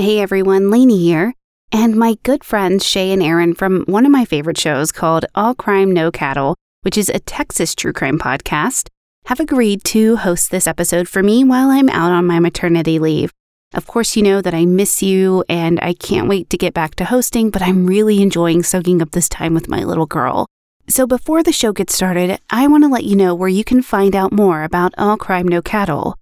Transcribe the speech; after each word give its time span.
Hey 0.00 0.20
everyone, 0.20 0.70
Lanie 0.70 1.00
here, 1.02 1.34
and 1.72 1.96
my 1.96 2.18
good 2.22 2.44
friends 2.44 2.86
Shea 2.86 3.10
and 3.10 3.20
Erin 3.20 3.52
from 3.52 3.84
one 3.86 4.06
of 4.06 4.12
my 4.12 4.24
favorite 4.24 4.56
shows 4.56 4.92
called 4.92 5.24
All 5.34 5.56
Crime 5.56 5.90
No 5.90 6.12
Cattle, 6.12 6.54
which 6.82 6.96
is 6.96 7.08
a 7.08 7.18
Texas 7.18 7.74
true 7.74 7.92
crime 7.92 8.16
podcast, 8.16 8.86
have 9.24 9.40
agreed 9.40 9.82
to 9.86 10.14
host 10.14 10.52
this 10.52 10.68
episode 10.68 11.08
for 11.08 11.20
me 11.20 11.42
while 11.42 11.70
I'm 11.70 11.88
out 11.88 12.12
on 12.12 12.28
my 12.28 12.38
maternity 12.38 13.00
leave. 13.00 13.32
Of 13.74 13.88
course, 13.88 14.14
you 14.14 14.22
know 14.22 14.40
that 14.40 14.54
I 14.54 14.66
miss 14.66 15.02
you 15.02 15.42
and 15.48 15.80
I 15.82 15.94
can't 15.94 16.28
wait 16.28 16.48
to 16.50 16.56
get 16.56 16.74
back 16.74 16.94
to 16.94 17.04
hosting, 17.04 17.50
but 17.50 17.60
I'm 17.60 17.84
really 17.84 18.22
enjoying 18.22 18.62
soaking 18.62 19.02
up 19.02 19.10
this 19.10 19.28
time 19.28 19.52
with 19.52 19.68
my 19.68 19.82
little 19.82 20.06
girl. 20.06 20.46
So, 20.88 21.08
before 21.08 21.42
the 21.42 21.50
show 21.50 21.72
gets 21.72 21.92
started, 21.92 22.38
I 22.50 22.68
want 22.68 22.84
to 22.84 22.88
let 22.88 23.02
you 23.02 23.16
know 23.16 23.34
where 23.34 23.48
you 23.48 23.64
can 23.64 23.82
find 23.82 24.14
out 24.14 24.30
more 24.30 24.62
about 24.62 24.94
All 24.96 25.16
Crime 25.16 25.48
No 25.48 25.60
Cattle. 25.60 26.14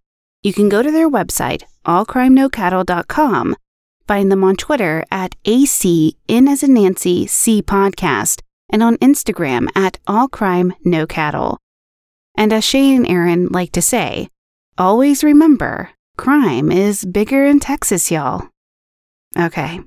You 0.43 0.55
can 0.55 0.71
go 0.71 0.83
to 0.83 0.91
their 0.91 1.11
website, 1.11 1.65
allcrimenocattle.com, 1.85 3.55
Find 4.07 4.31
them 4.31 4.45
on 4.45 4.55
Twitter 4.57 5.05
at 5.11 5.35
AC 5.45 6.17
in 6.29 6.47
as 6.49 6.63
a 6.63 6.69
Nancy 6.69 7.27
C 7.27 7.61
podcast 7.63 8.41
and 8.71 8.83
on 8.83 8.97
Instagram 8.99 9.67
at 9.75 9.99
All 10.07 10.29
Crime 10.29 10.75
No 10.85 11.07
Cattle. 11.07 11.59
And 12.37 12.53
as 12.53 12.63
Shea 12.65 12.95
and 12.95 13.09
Erin 13.09 13.49
like 13.49 13.73
to 13.73 13.83
say, 13.83 14.29
always 14.79 15.25
remember 15.25 15.91
crime 16.17 16.71
is 16.71 17.05
bigger 17.05 17.45
in 17.45 17.59
Texas, 17.59 18.11
y'all. 18.11 18.47
Okay, 19.37 19.81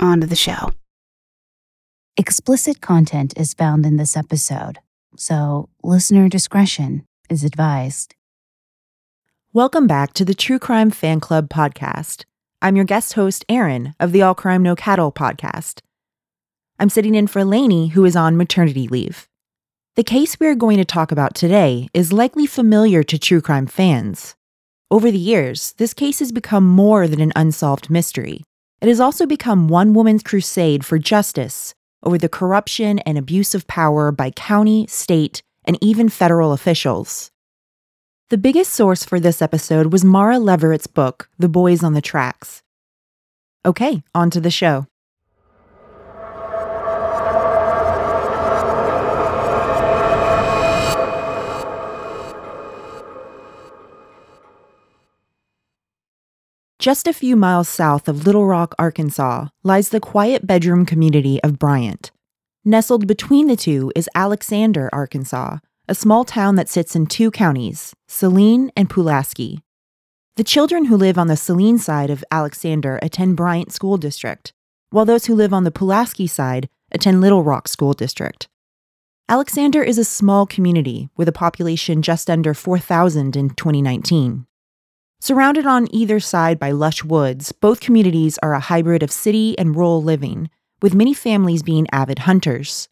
on 0.00 0.20
to 0.20 0.26
the 0.26 0.36
show. 0.36 0.70
Explicit 2.16 2.80
content 2.80 3.34
is 3.36 3.54
found 3.54 3.86
in 3.86 3.96
this 3.96 4.16
episode, 4.16 4.78
so 5.16 5.68
listener 5.84 6.28
discretion 6.28 7.06
is 7.28 7.44
advised. 7.44 8.14
Welcome 9.52 9.86
back 9.86 10.12
to 10.14 10.24
the 10.24 10.34
True 10.34 10.58
Crime 10.58 10.90
Fan 10.90 11.20
Club 11.20 11.48
podcast. 11.48 12.24
I'm 12.62 12.76
your 12.76 12.84
guest 12.84 13.14
host, 13.14 13.44
Erin, 13.48 13.94
of 13.98 14.12
the 14.12 14.20
All 14.20 14.34
Crime 14.34 14.62
No 14.62 14.76
Cattle 14.76 15.10
podcast. 15.10 15.80
I'm 16.78 16.90
sitting 16.90 17.14
in 17.14 17.26
for 17.26 17.42
Lanie, 17.42 17.88
who 17.92 18.04
is 18.04 18.14
on 18.16 18.36
maternity 18.36 18.86
leave. 18.86 19.26
The 19.96 20.04
case 20.04 20.38
we 20.38 20.46
are 20.46 20.54
going 20.54 20.76
to 20.76 20.84
talk 20.84 21.10
about 21.10 21.34
today 21.34 21.88
is 21.94 22.12
likely 22.12 22.44
familiar 22.46 23.02
to 23.02 23.18
true 23.18 23.40
crime 23.40 23.66
fans. 23.66 24.34
Over 24.90 25.10
the 25.10 25.18
years, 25.18 25.72
this 25.78 25.94
case 25.94 26.18
has 26.18 26.32
become 26.32 26.66
more 26.66 27.08
than 27.08 27.22
an 27.22 27.32
unsolved 27.34 27.88
mystery. 27.88 28.42
It 28.82 28.88
has 28.88 29.00
also 29.00 29.24
become 29.24 29.68
one 29.68 29.94
woman's 29.94 30.22
crusade 30.22 30.84
for 30.84 30.98
justice 30.98 31.74
over 32.02 32.18
the 32.18 32.28
corruption 32.28 32.98
and 33.00 33.16
abuse 33.16 33.54
of 33.54 33.66
power 33.68 34.12
by 34.12 34.32
county, 34.32 34.86
state, 34.86 35.40
and 35.64 35.78
even 35.80 36.10
federal 36.10 36.52
officials. 36.52 37.29
The 38.30 38.38
biggest 38.38 38.72
source 38.72 39.02
for 39.04 39.18
this 39.18 39.42
episode 39.42 39.92
was 39.92 40.04
Mara 40.04 40.36
Leveritt's 40.36 40.86
book, 40.86 41.28
The 41.40 41.48
Boys 41.48 41.82
on 41.82 41.94
the 41.94 42.00
Tracks. 42.00 42.62
Okay, 43.66 44.04
on 44.14 44.30
to 44.30 44.40
the 44.40 44.52
show. 44.52 44.86
Just 56.78 57.08
a 57.08 57.12
few 57.12 57.34
miles 57.34 57.68
south 57.68 58.08
of 58.08 58.24
Little 58.24 58.46
Rock, 58.46 58.76
Arkansas, 58.78 59.48
lies 59.64 59.88
the 59.88 59.98
quiet 59.98 60.46
bedroom 60.46 60.86
community 60.86 61.42
of 61.42 61.58
Bryant. 61.58 62.12
Nestled 62.64 63.08
between 63.08 63.48
the 63.48 63.56
two 63.56 63.90
is 63.96 64.08
Alexander, 64.14 64.88
Arkansas, 64.92 65.56
a 65.90 65.94
small 65.94 66.22
town 66.24 66.54
that 66.54 66.68
sits 66.68 66.94
in 66.94 67.04
two 67.04 67.32
counties, 67.32 67.92
Saline 68.06 68.70
and 68.76 68.88
Pulaski. 68.88 69.58
The 70.36 70.44
children 70.44 70.84
who 70.84 70.96
live 70.96 71.18
on 71.18 71.26
the 71.26 71.36
Saline 71.36 71.78
side 71.78 72.10
of 72.10 72.22
Alexander 72.30 73.00
attend 73.02 73.36
Bryant 73.36 73.72
School 73.72 73.96
District, 73.96 74.52
while 74.90 75.04
those 75.04 75.26
who 75.26 75.34
live 75.34 75.52
on 75.52 75.64
the 75.64 75.72
Pulaski 75.72 76.28
side 76.28 76.68
attend 76.92 77.20
Little 77.20 77.42
Rock 77.42 77.66
School 77.66 77.92
District. 77.92 78.46
Alexander 79.28 79.82
is 79.82 79.98
a 79.98 80.04
small 80.04 80.46
community 80.46 81.08
with 81.16 81.26
a 81.26 81.32
population 81.32 82.02
just 82.02 82.30
under 82.30 82.54
4,000 82.54 83.34
in 83.34 83.50
2019. 83.50 84.46
Surrounded 85.20 85.66
on 85.66 85.92
either 85.92 86.20
side 86.20 86.60
by 86.60 86.70
lush 86.70 87.02
woods, 87.02 87.50
both 87.50 87.80
communities 87.80 88.38
are 88.44 88.54
a 88.54 88.60
hybrid 88.60 89.02
of 89.02 89.10
city 89.10 89.58
and 89.58 89.74
rural 89.74 90.00
living, 90.00 90.50
with 90.80 90.94
many 90.94 91.12
families 91.12 91.64
being 91.64 91.88
avid 91.90 92.20
hunters. 92.20 92.88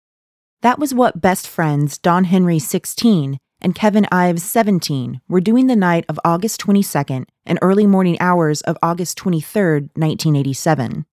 That 0.61 0.79
was 0.79 0.93
what 0.95 1.21
best 1.21 1.47
friends 1.47 1.99
Don 1.99 2.25
Henry 2.25 2.59
16 2.59 3.39
and 3.61 3.75
Kevin 3.77 4.07
Ives 4.11 4.43
17 4.43 5.21
were 5.29 5.41
doing 5.41 5.67
the 5.69 5.77
night 5.77 6.05
of 6.09 6.19
August 6.25 6.61
22nd 6.63 7.27
and 7.47 7.59
early 7.63 7.87
morning 7.87 8.17
hours 8.21 8.61
of 8.63 8.77
August 8.83 9.17
23rd, 9.19 9.83
1987. 9.95 11.07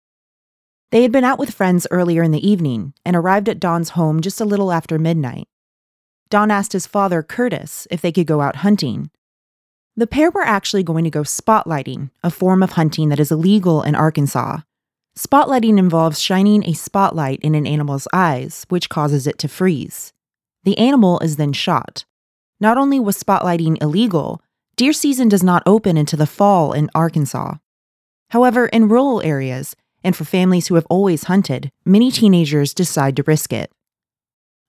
They 0.92 1.02
had 1.02 1.12
been 1.12 1.24
out 1.26 1.40
with 1.40 1.54
friends 1.54 1.86
earlier 1.92 2.24
in 2.24 2.32
the 2.32 2.48
evening 2.48 2.94
and 3.06 3.16
arrived 3.18 3.50
at 3.50 3.60
Don's 3.60 3.90
home 3.90 4.22
just 4.22 4.40
a 4.40 4.46
little 4.46 4.72
after 4.72 4.98
midnight. 4.98 5.48
Don 6.30 6.50
asked 6.50 6.72
his 6.74 6.88
father, 6.88 7.22
Curtis, 7.22 7.86
if 7.92 8.00
they 8.02 8.12
could 8.14 8.28
go 8.28 8.40
out 8.42 8.58
hunting. 8.58 9.10
The 9.98 10.08
pair 10.08 10.32
were 10.32 10.42
actually 10.42 10.84
going 10.84 11.04
to 11.04 11.10
go 11.10 11.22
spotlighting, 11.24 12.12
a 12.24 12.30
form 12.32 12.64
of 12.64 12.72
hunting 12.72 13.10
that 13.10 13.20
is 13.20 13.32
illegal 13.32 13.82
in 13.84 13.94
Arkansas, 13.94 14.60
Spotlighting 15.18 15.78
involves 15.78 16.20
shining 16.20 16.66
a 16.68 16.74
spotlight 16.74 17.40
in 17.42 17.54
an 17.54 17.68
animal's 17.68 18.08
eyes, 18.12 18.66
which 18.70 18.90
causes 18.90 19.28
it 19.28 19.38
to 19.40 19.48
freeze. 19.48 20.12
The 20.64 20.78
animal 20.80 21.20
is 21.20 21.36
then 21.36 21.54
shot. 21.54 22.04
Not 22.60 22.78
only 22.80 23.00
was 23.00 23.22
spotlighting 23.22 23.78
illegal, 23.82 24.42
deer 24.76 24.92
season 24.94 25.30
does 25.30 25.44
not 25.44 25.62
open 25.68 25.98
until 25.98 26.18
the 26.18 26.26
fall 26.26 26.74
in 26.74 26.90
Arkansas. 26.96 27.56
However, 28.32 28.66
in 28.68 28.90
rural 28.90 29.22
areas, 29.22 29.76
and 30.04 30.16
for 30.16 30.26
families 30.26 30.68
who 30.70 30.76
have 30.76 30.88
always 30.90 31.26
hunted, 31.26 31.72
many 31.86 32.10
teenagers 32.10 32.74
decide 32.74 33.16
to 33.18 33.24
risk 33.28 33.54
it. 33.54 33.72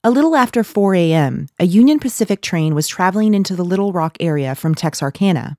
A 0.03 0.11
little 0.11 0.35
after 0.35 0.63
4 0.63 0.93
a.m., 0.93 1.47
a 1.57 1.65
Union 1.65 1.97
Pacific 1.97 2.43
train 2.43 2.75
was 2.75 2.87
traveling 2.87 3.33
into 3.33 3.55
the 3.55 3.65
Little 3.65 3.91
Rock 3.91 4.15
area 4.19 4.53
from 4.53 4.75
Texarkana. 4.75 5.57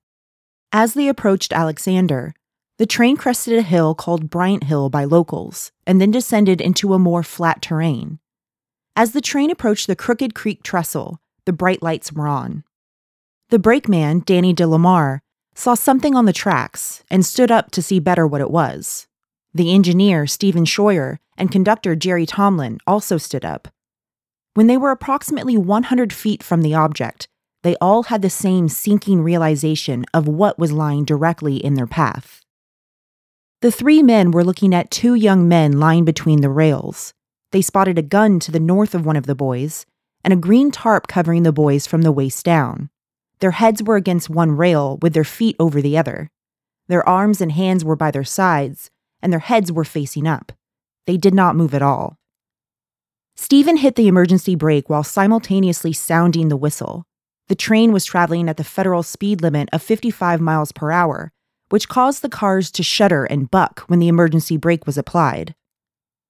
As 0.73 0.95
they 0.95 1.09
approached 1.09 1.53
Alexander, 1.53 2.35
the 2.79 2.87
train 2.87 3.17
crested 3.17 3.59
a 3.59 3.63
hill 3.63 3.95
called 3.95 4.29
Bryant 4.29 4.65
Hill 4.65 4.91
by 4.91 5.05
locals 5.05 5.73
and 5.87 5.99
then 5.99 6.11
descended 6.11 6.61
into 6.61 6.93
a 6.93 6.99
more 6.99 7.23
flat 7.23 7.63
terrain. 7.63 8.19
As 8.95 9.13
the 9.13 9.23
train 9.23 9.51
approached 9.51 9.87
the 9.87 9.97
Crooked 9.97 10.35
Creek 10.35 10.63
trestle, 10.63 11.19
the 11.47 11.55
bright 11.55 11.83
lights 11.83 12.13
were 12.13 12.27
on. 12.27 12.65
The 13.49 13.59
brakeman, 13.59 14.23
Danny 14.27 14.53
DeLamar, 14.55 15.21
saw 15.55 15.73
something 15.73 16.15
on 16.15 16.27
the 16.27 16.35
tracks 16.35 17.03
and 17.11 17.25
stood 17.25 17.51
up 17.51 17.71
to 17.71 17.81
see 17.83 17.99
better 17.99 18.27
what 18.27 18.43
it 18.43 18.51
was. 18.51 19.07
The 19.55 19.73
engineer, 19.73 20.27
Stephen 20.27 20.67
Scheuer, 20.67 21.17
and 21.39 21.51
conductor, 21.51 21.97
Jerry 21.97 22.27
Tomlin, 22.27 22.79
also 22.87 23.17
stood 23.17 23.45
up. 23.45 23.69
When 24.53 24.67
they 24.67 24.77
were 24.77 24.91
approximately 24.91 25.57
100 25.57 26.13
feet 26.13 26.43
from 26.43 26.61
the 26.61 26.75
object, 26.75 27.27
they 27.63 27.77
all 27.81 28.05
had 28.05 28.21
the 28.21 28.29
same 28.29 28.69
sinking 28.69 29.23
realization 29.23 30.05
of 30.13 30.29
what 30.29 30.59
was 30.59 30.73
lying 30.73 31.05
directly 31.07 31.57
in 31.57 31.73
their 31.75 31.87
path. 31.87 32.43
The 33.67 33.73
three 33.73 34.01
men 34.01 34.31
were 34.31 34.45
looking 34.45 34.73
at 34.73 34.93
two 34.93 35.17
young 35.17 35.49
men 35.49 35.81
lying 35.81 36.05
between 36.05 36.41
the 36.41 36.49
rails. 36.49 37.13
They 37.51 37.61
spotted 37.63 37.99
a 37.99 38.03
gun 38.03 38.39
to 38.39 38.53
the 38.53 38.61
north 38.61 38.95
of 38.95 39.05
one 39.05 39.17
of 39.17 39.27
the 39.27 39.35
boys 39.35 39.85
and 40.23 40.33
a 40.33 40.37
green 40.37 40.71
tarp 40.71 41.09
covering 41.09 41.43
the 41.43 41.51
boys 41.51 41.85
from 41.85 42.03
the 42.03 42.13
waist 42.13 42.45
down. 42.45 42.91
Their 43.41 43.51
heads 43.51 43.83
were 43.83 43.97
against 43.97 44.31
one 44.31 44.53
rail 44.53 44.99
with 45.03 45.15
their 45.15 45.25
feet 45.25 45.57
over 45.59 45.83
the 45.83 45.99
other. 45.99 46.31
Their 46.87 47.09
arms 47.09 47.41
and 47.41 47.51
hands 47.51 47.85
were 47.85 47.97
by 47.97 48.13
their 48.13 48.23
sides, 48.23 48.89
and 49.21 49.33
their 49.33 49.41
heads 49.41 49.73
were 49.73 49.83
facing 49.83 50.29
up. 50.29 50.53
They 51.09 51.17
did 51.17 51.35
not 51.35 51.57
move 51.57 51.75
at 51.75 51.83
all. 51.83 52.19
Stephen 53.35 53.79
hit 53.79 53.97
the 53.97 54.07
emergency 54.07 54.55
brake 54.55 54.89
while 54.89 55.03
simultaneously 55.03 55.93
sounding 55.93 56.51
the 56.51 56.57
whistle. 56.57 57.03
The 57.49 57.57
train 57.57 57.91
was 57.91 58.05
traveling 58.05 58.49
at 58.49 58.59
the 58.59 58.63
federal 58.63 59.03
speed 59.03 59.43
limit 59.43 59.69
of 59.73 59.83
55 59.83 60.41
miles 60.41 60.71
per 60.71 60.93
hour, 60.93 61.33
which 61.69 61.89
caused 61.89 62.23
the 62.23 62.29
cars 62.29 62.71
to 62.71 62.83
shudder 62.83 63.25
and 63.25 63.51
buck 63.51 63.81
when 63.87 63.99
the 63.99 64.09
emergency 64.09 64.57
brake 64.57 64.87
was 64.87 64.97
applied. 64.99 65.55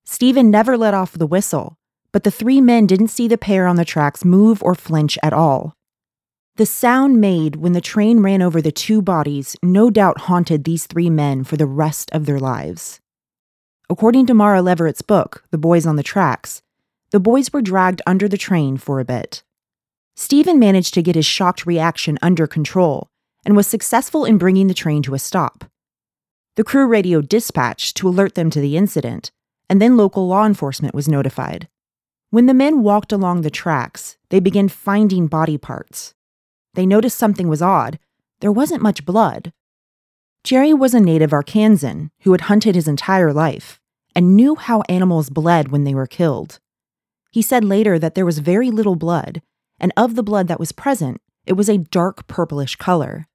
Stephen 0.05 0.51
never 0.51 0.79
let 0.79 0.95
off 0.95 1.13
the 1.13 1.27
whistle, 1.27 1.77
but 2.13 2.23
the 2.25 2.31
three 2.31 2.61
men 2.61 2.87
didn't 2.87 3.09
see 3.09 3.29
the 3.29 3.37
pair 3.37 3.67
on 3.67 3.77
the 3.77 3.85
tracks 3.85 4.25
move 4.25 4.63
or 4.63 4.75
flinch 4.75 5.19
at 5.23 5.33
all. 5.33 5.75
The 6.57 6.65
sound 6.67 7.21
made 7.21 7.57
when 7.57 7.73
the 7.73 7.81
train 7.83 8.21
ran 8.21 8.41
over 8.41 8.63
the 8.63 8.73
two 8.73 9.03
bodies 9.03 9.57
no 9.63 9.91
doubt 9.91 10.23
haunted 10.23 10.65
these 10.65 10.87
three 10.87 11.11
men 11.11 11.45
for 11.45 11.57
the 11.59 11.67
rest 11.67 12.11
of 12.13 12.25
their 12.25 12.39
lives. 12.39 13.01
According 13.91 14.27
to 14.27 14.35
Mara 14.35 14.61
Leveritt's 14.63 15.03
book, 15.03 15.45
The 15.51 15.59
Boys 15.59 15.87
on 15.87 15.97
the 15.97 16.03
Tracks, 16.03 16.63
the 17.11 17.21
boys 17.21 17.53
were 17.53 17.63
dragged 17.63 18.01
under 18.07 18.27
the 18.27 18.39
train 18.39 18.79
for 18.79 18.99
a 19.01 19.05
bit. 19.05 19.43
Stephen 20.17 20.59
managed 20.59 20.95
to 20.95 21.03
get 21.03 21.15
his 21.15 21.27
shocked 21.27 21.67
reaction 21.67 22.19
under 22.23 22.47
control 22.47 23.11
and 23.47 23.55
was 23.57 23.69
successful 23.69 24.25
in 24.25 24.39
bringing 24.39 24.67
the 24.67 24.75
train 24.75 25.03
to 25.05 25.15
a 25.15 25.21
stop. 25.21 25.65
The 26.57 26.65
crew 26.65 26.87
radioed 26.87 27.29
dispatch 27.29 27.95
to 27.95 28.09
alert 28.09 28.35
them 28.35 28.51
to 28.51 28.61
the 28.61 28.77
incident, 28.77 29.31
and 29.71 29.81
then 29.81 29.97
local 29.97 30.27
law 30.27 30.45
enforcement 30.45 30.97
was 30.97 31.09
notified. 31.09 31.69
When 32.31 32.47
the 32.47 32.55
men 32.55 32.83
walked 32.83 33.13
along 33.13 33.41
the 33.43 33.51
tracks, 33.51 34.17
they 34.31 34.41
began 34.41 34.69
finding 34.69 35.29
body 35.29 35.57
parts. 35.59 36.13
They 36.75 36.85
noticed 36.85 37.17
something 37.17 37.47
was 37.47 37.63
odd. 37.63 38.01
There 38.41 38.51
wasn't 38.51 38.83
much 38.83 39.07
blood. 39.07 39.53
Jerry 40.43 40.75
was 40.75 40.93
a 40.93 41.01
native 41.01 41.31
Arkansan 41.31 42.11
who 42.23 42.33
had 42.33 42.43
hunted 42.43 42.75
his 42.75 42.89
entire 42.89 43.33
life 43.33 43.81
and 44.15 44.35
knew 44.37 44.57
how 44.57 44.83
animals 44.89 45.31
bled 45.31 45.69
when 45.69 45.85
they 45.85 45.95
were 45.95 46.07
killed. 46.07 46.59
He 47.31 47.43
said 47.43 47.65
later 47.65 47.97
that 47.99 48.15
there 48.17 48.27
was 48.27 48.39
very 48.41 48.71
little 48.73 48.97
blood, 48.97 49.41
and 49.79 49.93
of 49.97 50.15
the 50.17 50.23
blood 50.25 50.49
that 50.49 50.59
was 50.61 50.73
present, 50.73 51.21
it 51.45 51.53
was 51.53 51.69
a 51.69 51.79
dark 51.79 52.27
purplish 52.27 52.75
color. 52.77 53.29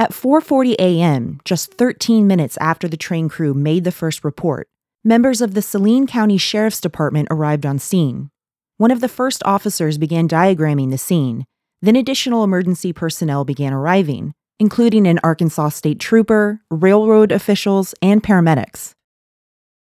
At 0.00 0.12
4:40 0.12 0.76
a.m., 0.78 1.40
just 1.44 1.74
13 1.74 2.26
minutes 2.26 2.56
after 2.58 2.88
the 2.88 2.96
train 2.96 3.28
crew 3.28 3.52
made 3.52 3.84
the 3.84 3.92
first 3.92 4.24
report, 4.24 4.66
members 5.04 5.42
of 5.42 5.52
the 5.52 5.60
Saline 5.60 6.06
County 6.06 6.38
Sheriff's 6.38 6.80
Department 6.80 7.28
arrived 7.30 7.66
on 7.66 7.78
scene. 7.78 8.30
One 8.78 8.90
of 8.90 9.02
the 9.02 9.10
first 9.10 9.42
officers 9.44 9.98
began 9.98 10.26
diagramming 10.26 10.90
the 10.90 10.96
scene. 10.96 11.44
Then 11.82 11.96
additional 11.96 12.44
emergency 12.44 12.94
personnel 12.94 13.44
began 13.44 13.74
arriving, 13.74 14.32
including 14.58 15.06
an 15.06 15.20
Arkansas 15.22 15.68
state 15.80 16.00
trooper, 16.00 16.60
railroad 16.70 17.30
officials, 17.30 17.94
and 18.00 18.22
paramedics. 18.22 18.92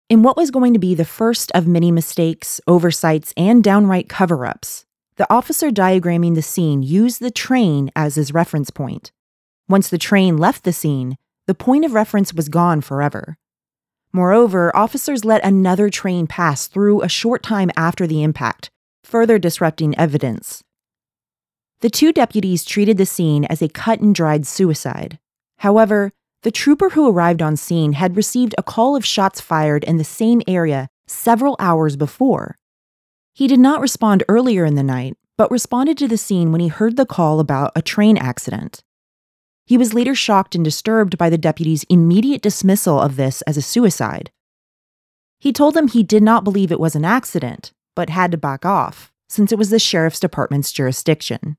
In 0.09 0.23
what 0.23 0.35
was 0.35 0.51
going 0.51 0.73
to 0.73 0.77
be 0.87 0.93
the 0.93 1.05
first 1.05 1.53
of 1.55 1.67
many 1.67 1.89
mistakes, 1.89 2.59
oversights, 2.67 3.33
and 3.37 3.63
downright 3.63 4.09
cover 4.09 4.45
ups, 4.45 4.83
the 5.15 5.33
officer 5.33 5.69
diagramming 5.71 6.35
the 6.35 6.41
scene 6.41 6.83
used 6.83 7.21
the 7.21 7.31
train 7.31 7.89
as 7.95 8.15
his 8.15 8.33
reference 8.33 8.71
point. 8.71 9.13
Once 9.71 9.87
the 9.89 9.97
train 9.97 10.35
left 10.37 10.65
the 10.65 10.73
scene, 10.73 11.15
the 11.47 11.55
point 11.55 11.85
of 11.85 11.93
reference 11.93 12.33
was 12.33 12.49
gone 12.49 12.81
forever. 12.81 13.37
Moreover, 14.11 14.75
officers 14.75 15.23
let 15.23 15.41
another 15.45 15.89
train 15.89 16.27
pass 16.27 16.67
through 16.67 17.01
a 17.01 17.07
short 17.07 17.41
time 17.41 17.71
after 17.77 18.05
the 18.05 18.21
impact, 18.21 18.69
further 19.05 19.39
disrupting 19.39 19.97
evidence. 19.97 20.61
The 21.79 21.89
two 21.89 22.11
deputies 22.11 22.65
treated 22.65 22.97
the 22.97 23.05
scene 23.05 23.45
as 23.45 23.61
a 23.61 23.69
cut 23.69 24.01
and 24.01 24.13
dried 24.13 24.45
suicide. 24.45 25.17
However, 25.59 26.11
the 26.43 26.51
trooper 26.51 26.89
who 26.89 27.07
arrived 27.07 27.41
on 27.41 27.55
scene 27.55 27.93
had 27.93 28.17
received 28.17 28.53
a 28.57 28.63
call 28.63 28.97
of 28.97 29.05
shots 29.05 29.39
fired 29.39 29.85
in 29.85 29.95
the 29.95 30.03
same 30.03 30.41
area 30.49 30.89
several 31.07 31.55
hours 31.59 31.95
before. 31.95 32.57
He 33.33 33.47
did 33.47 33.59
not 33.61 33.79
respond 33.79 34.21
earlier 34.27 34.65
in 34.65 34.75
the 34.75 34.83
night, 34.83 35.15
but 35.37 35.49
responded 35.49 35.97
to 35.99 36.09
the 36.09 36.17
scene 36.17 36.51
when 36.51 36.59
he 36.59 36.67
heard 36.67 36.97
the 36.97 37.05
call 37.05 37.39
about 37.39 37.71
a 37.73 37.81
train 37.81 38.17
accident. 38.17 38.83
He 39.71 39.77
was 39.77 39.93
later 39.93 40.13
shocked 40.13 40.53
and 40.53 40.65
disturbed 40.65 41.17
by 41.17 41.29
the 41.29 41.37
deputy's 41.37 41.85
immediate 41.85 42.41
dismissal 42.41 42.99
of 42.99 43.15
this 43.15 43.41
as 43.43 43.55
a 43.55 43.61
suicide. 43.61 44.29
He 45.39 45.53
told 45.53 45.75
them 45.75 45.87
he 45.87 46.03
did 46.03 46.21
not 46.21 46.43
believe 46.43 46.73
it 46.73 46.79
was 46.79 46.93
an 46.93 47.05
accident, 47.05 47.71
but 47.95 48.09
had 48.09 48.31
to 48.33 48.37
back 48.37 48.65
off, 48.65 49.13
since 49.29 49.53
it 49.53 49.57
was 49.57 49.69
the 49.69 49.79
sheriff's 49.79 50.19
department's 50.19 50.73
jurisdiction. 50.73 51.55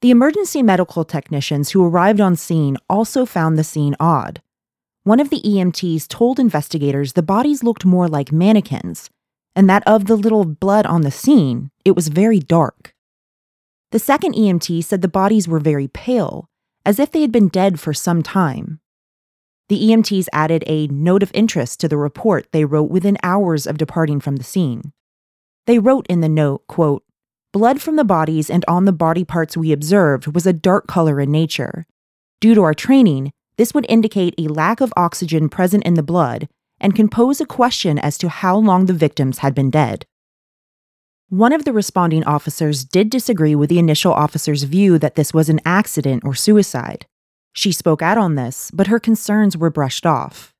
The 0.00 0.10
emergency 0.10 0.60
medical 0.60 1.04
technicians 1.04 1.70
who 1.70 1.84
arrived 1.84 2.20
on 2.20 2.34
scene 2.34 2.76
also 2.90 3.24
found 3.24 3.56
the 3.56 3.62
scene 3.62 3.94
odd. 4.00 4.42
One 5.04 5.20
of 5.20 5.30
the 5.30 5.40
EMTs 5.42 6.08
told 6.08 6.40
investigators 6.40 7.12
the 7.12 7.22
bodies 7.22 7.62
looked 7.62 7.84
more 7.84 8.08
like 8.08 8.32
mannequins, 8.32 9.08
and 9.54 9.70
that 9.70 9.86
of 9.86 10.06
the 10.06 10.16
little 10.16 10.44
blood 10.44 10.84
on 10.84 11.02
the 11.02 11.12
scene, 11.12 11.70
it 11.84 11.94
was 11.94 12.08
very 12.08 12.40
dark. 12.40 12.92
The 13.92 14.00
second 14.00 14.34
EMT 14.34 14.82
said 14.82 15.00
the 15.00 15.06
bodies 15.22 15.46
were 15.46 15.60
very 15.60 15.86
pale, 15.86 16.48
as 16.88 16.98
if 16.98 17.12
they 17.12 17.20
had 17.20 17.30
been 17.30 17.48
dead 17.48 17.78
for 17.78 17.92
some 17.92 18.22
time. 18.22 18.80
The 19.68 19.78
EMTs 19.90 20.26
added 20.32 20.64
a 20.66 20.86
note 20.86 21.22
of 21.22 21.30
interest 21.34 21.80
to 21.80 21.88
the 21.88 21.98
report 21.98 22.50
they 22.50 22.64
wrote 22.64 22.88
within 22.90 23.18
hours 23.22 23.66
of 23.66 23.76
departing 23.76 24.20
from 24.20 24.36
the 24.36 24.42
scene. 24.52 24.94
They 25.66 25.78
wrote 25.78 26.06
in 26.06 26.22
the 26.22 26.30
note, 26.30 26.66
quote, 26.66 27.02
Blood 27.52 27.82
from 27.82 27.96
the 27.96 28.04
bodies 28.04 28.48
and 28.48 28.64
on 28.66 28.86
the 28.86 28.92
body 29.04 29.22
parts 29.22 29.54
we 29.54 29.70
observed 29.70 30.28
was 30.34 30.46
a 30.46 30.52
dark 30.54 30.86
color 30.86 31.20
in 31.20 31.30
nature. 31.30 31.84
Due 32.40 32.54
to 32.54 32.62
our 32.62 32.72
training, 32.72 33.32
this 33.58 33.74
would 33.74 33.84
indicate 33.86 34.34
a 34.38 34.48
lack 34.48 34.80
of 34.80 34.94
oxygen 34.96 35.50
present 35.50 35.84
in 35.84 35.92
the 35.92 36.02
blood 36.02 36.48
and 36.80 36.96
can 36.96 37.10
pose 37.10 37.38
a 37.38 37.44
question 37.44 37.98
as 37.98 38.16
to 38.16 38.30
how 38.30 38.56
long 38.56 38.86
the 38.86 38.94
victims 38.94 39.40
had 39.40 39.54
been 39.54 39.68
dead. 39.68 40.06
One 41.30 41.52
of 41.52 41.64
the 41.66 41.74
responding 41.74 42.24
officers 42.24 42.84
did 42.86 43.10
disagree 43.10 43.54
with 43.54 43.68
the 43.68 43.78
initial 43.78 44.14
officer's 44.14 44.62
view 44.62 44.98
that 44.98 45.14
this 45.14 45.34
was 45.34 45.50
an 45.50 45.60
accident 45.66 46.24
or 46.24 46.34
suicide. 46.34 47.04
She 47.52 47.70
spoke 47.70 48.00
out 48.00 48.16
on 48.16 48.34
this, 48.34 48.70
but 48.72 48.86
her 48.86 48.98
concerns 48.98 49.54
were 49.54 49.68
brushed 49.68 50.06
off. 50.06 50.54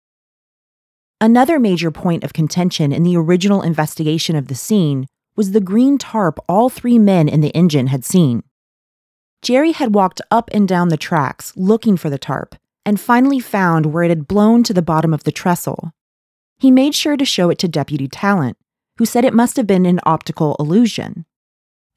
Another 1.23 1.59
major 1.59 1.91
point 1.91 2.23
of 2.23 2.35
contention 2.35 2.93
in 2.93 3.03
the 3.03 3.17
original 3.17 3.63
investigation 3.63 4.37
of 4.37 4.49
the 4.49 4.55
scene 4.55 5.07
was 5.37 5.53
the 5.53 5.63
green 5.63 5.97
tarp 5.97 6.39
all 6.51 6.69
three 6.69 6.99
men 6.99 7.31
in 7.31 7.41
the 7.41 7.55
engine 7.57 7.87
had 7.87 8.05
seen. 8.05 8.43
Jerry 9.41 9.73
had 9.73 9.95
walked 9.95 10.21
up 10.31 10.51
and 10.53 10.69
down 10.69 10.91
the 10.91 10.97
tracks 10.99 11.51
looking 11.57 11.97
for 11.97 12.11
the 12.11 12.19
tarp 12.19 12.57
and 12.85 13.01
finally 13.01 13.41
found 13.41 13.87
where 13.87 14.03
it 14.03 14.11
had 14.11 14.29
blown 14.29 14.63
to 14.65 14.75
the 14.75 14.83
bottom 14.83 15.15
of 15.15 15.25
the 15.25 15.33
trestle. 15.33 15.93
He 16.59 16.71
made 16.71 16.95
sure 16.95 17.17
to 17.17 17.25
show 17.25 17.49
it 17.49 17.57
to 17.61 17.69
Deputy 17.69 18.07
Talent, 18.07 18.58
who 18.99 19.07
said 19.07 19.25
it 19.25 19.35
must 19.35 19.57
have 19.57 19.67
been 19.67 19.87
an 19.87 20.01
optical 20.05 20.57
illusion. 20.61 21.25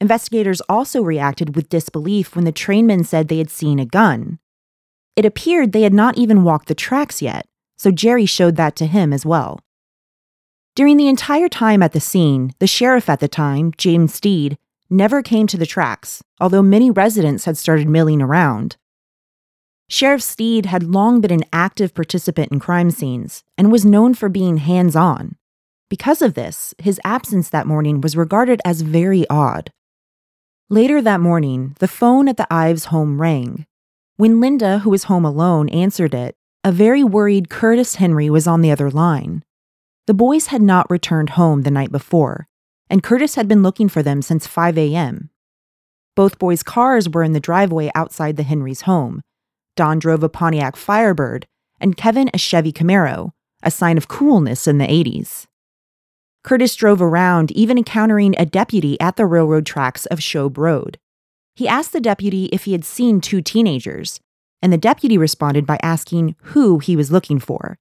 Investigators 0.00 0.60
also 0.62 1.02
reacted 1.02 1.54
with 1.54 1.68
disbelief 1.68 2.34
when 2.34 2.44
the 2.44 2.52
trainmen 2.52 3.04
said 3.04 3.28
they 3.28 3.38
had 3.38 3.50
seen 3.50 3.78
a 3.78 3.84
gun. 3.86 4.38
It 5.14 5.24
appeared 5.24 5.72
they 5.72 5.82
had 5.82 5.92
not 5.94 6.16
even 6.16 6.44
walked 6.44 6.68
the 6.68 6.74
tracks 6.74 7.20
yet, 7.20 7.46
so 7.76 7.90
Jerry 7.90 8.26
showed 8.26 8.56
that 8.56 8.74
to 8.76 8.86
him 8.86 9.12
as 9.12 9.26
well. 9.26 9.60
During 10.74 10.96
the 10.96 11.08
entire 11.08 11.48
time 11.48 11.82
at 11.82 11.92
the 11.92 12.00
scene, 12.00 12.52
the 12.58 12.66
sheriff 12.66 13.10
at 13.10 13.20
the 13.20 13.28
time, 13.28 13.72
James 13.76 14.14
Steed, 14.14 14.56
never 14.88 15.22
came 15.22 15.46
to 15.48 15.56
the 15.58 15.66
tracks, 15.66 16.22
although 16.40 16.62
many 16.62 16.90
residents 16.90 17.44
had 17.44 17.58
started 17.58 17.88
milling 17.88 18.22
around. 18.22 18.76
Sheriff 19.88 20.22
Steed 20.22 20.66
had 20.66 20.82
long 20.84 21.20
been 21.20 21.32
an 21.32 21.44
active 21.52 21.92
participant 21.94 22.50
in 22.50 22.58
crime 22.58 22.90
scenes 22.90 23.42
and 23.58 23.70
was 23.70 23.84
known 23.84 24.14
for 24.14 24.28
being 24.30 24.56
hands 24.58 24.96
on. 24.96 25.36
Because 25.92 26.22
of 26.22 26.32
this, 26.32 26.74
his 26.78 26.98
absence 27.04 27.50
that 27.50 27.66
morning 27.66 28.00
was 28.00 28.16
regarded 28.16 28.62
as 28.64 28.80
very 28.80 29.28
odd. 29.28 29.70
Later 30.70 31.02
that 31.02 31.20
morning, 31.20 31.76
the 31.80 31.86
phone 31.86 32.28
at 32.28 32.38
the 32.38 32.46
Ives 32.50 32.86
home 32.86 33.20
rang. 33.20 33.66
When 34.16 34.40
Linda, 34.40 34.78
who 34.78 34.88
was 34.88 35.04
home 35.04 35.26
alone, 35.26 35.68
answered 35.68 36.14
it, 36.14 36.34
a 36.64 36.72
very 36.72 37.04
worried 37.04 37.50
Curtis 37.50 37.96
Henry 37.96 38.30
was 38.30 38.46
on 38.46 38.62
the 38.62 38.70
other 38.70 38.90
line. 38.90 39.42
The 40.06 40.14
boys 40.14 40.46
had 40.46 40.62
not 40.62 40.90
returned 40.90 41.28
home 41.28 41.60
the 41.60 41.70
night 41.70 41.92
before, 41.92 42.46
and 42.88 43.02
Curtis 43.02 43.34
had 43.34 43.46
been 43.46 43.62
looking 43.62 43.90
for 43.90 44.02
them 44.02 44.22
since 44.22 44.46
5 44.46 44.78
a.m. 44.78 45.28
Both 46.16 46.38
boys' 46.38 46.62
cars 46.62 47.06
were 47.06 47.22
in 47.22 47.34
the 47.34 47.38
driveway 47.38 47.90
outside 47.94 48.38
the 48.38 48.44
Henry's 48.44 48.80
home. 48.88 49.20
Don 49.76 49.98
drove 49.98 50.22
a 50.22 50.30
Pontiac 50.30 50.74
Firebird, 50.74 51.44
and 51.78 51.98
Kevin 51.98 52.30
a 52.32 52.38
Chevy 52.38 52.72
Camaro, 52.72 53.32
a 53.62 53.70
sign 53.70 53.98
of 53.98 54.08
coolness 54.08 54.66
in 54.66 54.78
the 54.78 54.86
80s. 54.86 55.44
Curtis 56.44 56.74
drove 56.74 57.00
around, 57.00 57.52
even 57.52 57.78
encountering 57.78 58.34
a 58.36 58.44
deputy 58.46 59.00
at 59.00 59.16
the 59.16 59.26
railroad 59.26 59.64
tracks 59.64 60.06
of 60.06 60.18
Shobe 60.18 60.58
Road. 60.58 60.98
He 61.54 61.68
asked 61.68 61.92
the 61.92 62.00
deputy 62.00 62.46
if 62.46 62.64
he 62.64 62.72
had 62.72 62.84
seen 62.84 63.20
two 63.20 63.40
teenagers, 63.40 64.18
and 64.60 64.72
the 64.72 64.78
deputy 64.78 65.16
responded 65.16 65.66
by 65.66 65.78
asking 65.82 66.34
who 66.44 66.78
he 66.78 66.96
was 66.96 67.12
looking 67.12 67.38
for. 67.38 67.78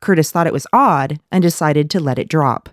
Curtis 0.00 0.30
thought 0.30 0.46
it 0.46 0.52
was 0.52 0.66
odd 0.72 1.18
and 1.32 1.42
decided 1.42 1.90
to 1.90 2.00
let 2.00 2.18
it 2.20 2.28
drop. 2.28 2.68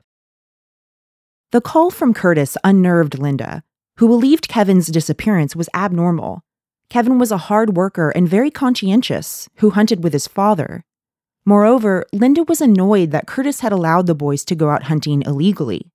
The 1.52 1.62
call 1.62 1.90
from 1.90 2.14
Curtis 2.14 2.56
unnerved 2.64 3.18
Linda, 3.18 3.64
who 3.98 4.08
believed 4.08 4.48
Kevin's 4.48 4.88
disappearance 4.88 5.56
was 5.56 5.70
abnormal. 5.74 6.42
Kevin 6.90 7.18
was 7.18 7.32
a 7.32 7.38
hard 7.38 7.76
worker 7.76 8.12
and 8.12 8.28
very 8.30 8.52
conscientious 8.52 9.50
who 9.56 9.72
hunted 9.72 10.04
with 10.04 10.14
his 10.14 10.28
father. 10.28 10.85
Moreover, 11.46 12.04
Linda 12.12 12.44
was 12.44 12.60
annoyed 12.60 13.12
that 13.12 13.28
Curtis 13.28 13.60
had 13.60 13.72
allowed 13.72 14.08
the 14.08 14.16
boys 14.16 14.44
to 14.46 14.56
go 14.56 14.72
out 14.72 14.84
hunting 14.84 15.22
illegally. 15.26 15.92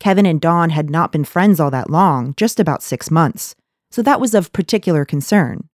Kevin 0.00 0.24
and 0.24 0.40
Don 0.40 0.70
had 0.70 0.88
not 0.90 1.12
been 1.12 1.24
friends 1.24 1.60
all 1.60 1.70
that 1.70 1.90
long, 1.90 2.32
just 2.38 2.58
about 2.58 2.82
six 2.82 3.10
months, 3.10 3.54
so 3.90 4.00
that 4.02 4.20
was 4.20 4.34
of 4.34 4.52
particular 4.52 5.04
concern. 5.04 5.68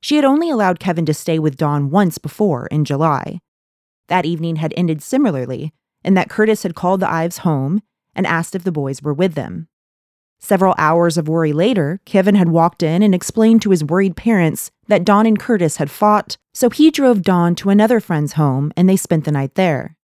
She 0.00 0.16
had 0.16 0.24
only 0.24 0.48
allowed 0.50 0.80
Kevin 0.80 1.04
to 1.06 1.14
stay 1.14 1.38
with 1.38 1.56
Don 1.56 1.90
once 1.90 2.18
before, 2.18 2.66
in 2.68 2.84
July. 2.84 3.38
That 4.08 4.24
evening 4.24 4.56
had 4.56 4.74
ended 4.76 5.02
similarly, 5.02 5.72
in 6.02 6.14
that 6.14 6.30
Curtis 6.30 6.62
had 6.62 6.74
called 6.74 7.00
the 7.00 7.10
Ives 7.12 7.38
home 7.38 7.82
and 8.14 8.26
asked 8.26 8.54
if 8.54 8.64
the 8.64 8.72
boys 8.72 9.02
were 9.02 9.14
with 9.14 9.34
them. 9.34 9.68
Several 10.40 10.74
hours 10.76 11.16
of 11.16 11.28
worry 11.28 11.52
later, 11.52 12.00
Kevin 12.04 12.34
had 12.34 12.48
walked 12.48 12.82
in 12.82 13.02
and 13.02 13.14
explained 13.14 13.62
to 13.62 13.70
his 13.70 13.84
worried 13.84 14.16
parents 14.16 14.72
that 14.92 15.04
Don 15.06 15.24
and 15.24 15.38
Curtis 15.40 15.76
had 15.78 15.90
fought, 15.90 16.36
so 16.52 16.68
he 16.68 16.90
drove 16.90 17.22
Don 17.22 17.54
to 17.54 17.70
another 17.70 17.98
friend's 17.98 18.34
home 18.34 18.70
and 18.76 18.86
they 18.86 18.96
spent 18.96 19.24
the 19.24 19.32
night 19.32 19.54
there. 19.54 19.96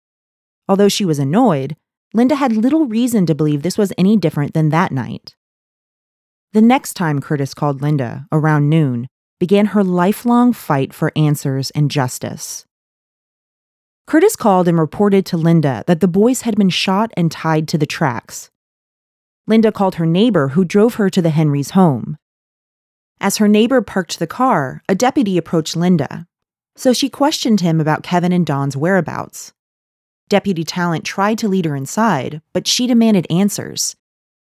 Although 0.69 0.87
she 0.87 1.03
was 1.03 1.19
annoyed, 1.19 1.75
Linda 2.13 2.35
had 2.35 2.53
little 2.53 2.85
reason 2.85 3.25
to 3.25 3.35
believe 3.35 3.63
this 3.63 3.77
was 3.77 3.91
any 3.97 4.15
different 4.15 4.53
than 4.53 4.69
that 4.69 4.93
night. 4.93 5.35
The 6.53 6.61
next 6.61 6.93
time 6.93 7.19
Curtis 7.19 7.53
called 7.53 7.81
Linda, 7.81 8.27
around 8.31 8.69
noon, 8.69 9.09
began 9.41 9.65
her 9.67 9.83
lifelong 9.83 10.53
fight 10.53 10.93
for 10.93 11.11
answers 11.17 11.69
and 11.71 11.91
justice. 11.91 12.65
Curtis 14.07 14.37
called 14.37 14.69
and 14.69 14.79
reported 14.79 15.25
to 15.25 15.35
Linda 15.35 15.83
that 15.87 15.99
the 15.99 16.07
boys 16.07 16.43
had 16.43 16.55
been 16.55 16.69
shot 16.69 17.11
and 17.17 17.29
tied 17.29 17.67
to 17.67 17.77
the 17.77 17.85
tracks. 17.85 18.51
Linda 19.47 19.73
called 19.73 19.95
her 19.95 20.05
neighbor, 20.05 20.49
who 20.49 20.63
drove 20.63 20.93
her 20.95 21.09
to 21.09 21.21
the 21.21 21.29
Henrys' 21.31 21.71
home. 21.71 22.15
As 23.19 23.37
her 23.37 23.47
neighbor 23.47 23.81
parked 23.81 24.19
the 24.19 24.27
car, 24.27 24.83
a 24.87 24.95
deputy 24.95 25.37
approached 25.37 25.75
Linda, 25.75 26.27
so 26.75 26.93
she 26.93 27.09
questioned 27.09 27.61
him 27.61 27.81
about 27.81 28.03
Kevin 28.03 28.31
and 28.31 28.45
Don's 28.45 28.77
whereabouts. 28.77 29.53
Deputy 30.29 30.63
Talent 30.63 31.03
tried 31.03 31.37
to 31.39 31.47
lead 31.47 31.65
her 31.65 31.75
inside, 31.75 32.41
but 32.53 32.67
she 32.67 32.85
demanded 32.85 33.25
answers. 33.29 33.95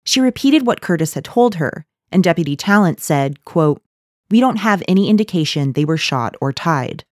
She 0.05 0.21
repeated 0.21 0.67
what 0.67 0.81
Curtis 0.81 1.15
had 1.15 1.25
told 1.25 1.57
her, 1.57 1.85
and 2.11 2.23
Deputy 2.25 2.57
Talent 2.57 3.01
said, 3.01 3.45
quote, 3.45 3.83
We 4.31 4.41
don't 4.41 4.57
have 4.59 4.83
any 4.89 5.11
indication 5.11 5.73
they 5.73 5.85
were 5.85 5.97
shot 5.99 6.35
or 6.41 6.53
tied. 6.53 7.05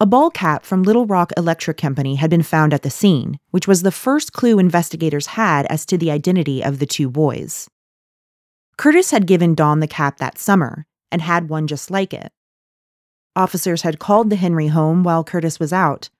A 0.00 0.06
ball 0.06 0.30
cap 0.30 0.64
from 0.64 0.82
Little 0.82 1.06
Rock 1.06 1.32
Electric 1.36 1.76
Company 1.76 2.16
had 2.16 2.28
been 2.28 2.42
found 2.42 2.74
at 2.74 2.82
the 2.82 2.90
scene, 2.90 3.38
which 3.50 3.68
was 3.68 3.82
the 3.82 3.92
first 3.92 4.32
clue 4.32 4.58
investigators 4.58 5.28
had 5.28 5.66
as 5.66 5.86
to 5.86 5.96
the 5.96 6.10
identity 6.10 6.62
of 6.62 6.80
the 6.80 6.86
two 6.86 7.08
boys. 7.08 7.68
Curtis 8.78 9.10
had 9.10 9.26
given 9.26 9.54
Don 9.54 9.80
the 9.80 9.86
cap 9.86 10.18
that 10.18 10.38
summer 10.38 10.86
and 11.10 11.22
had 11.22 11.48
one 11.48 11.66
just 11.66 11.90
like 11.90 12.12
it. 12.12 12.30
Officers 13.34 13.82
had 13.82 13.98
called 13.98 14.28
the 14.30 14.36
Henry 14.36 14.68
home 14.68 15.02
while 15.02 15.24
Curtis 15.24 15.58
was 15.58 15.72
out 15.72 16.10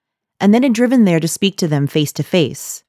and 0.40 0.52
then 0.54 0.62
had 0.62 0.72
driven 0.72 1.04
there 1.04 1.20
to 1.20 1.28
speak 1.28 1.56
to 1.58 1.68
them 1.68 1.86
face 1.86 2.12
to 2.12 2.22
face. 2.22 2.82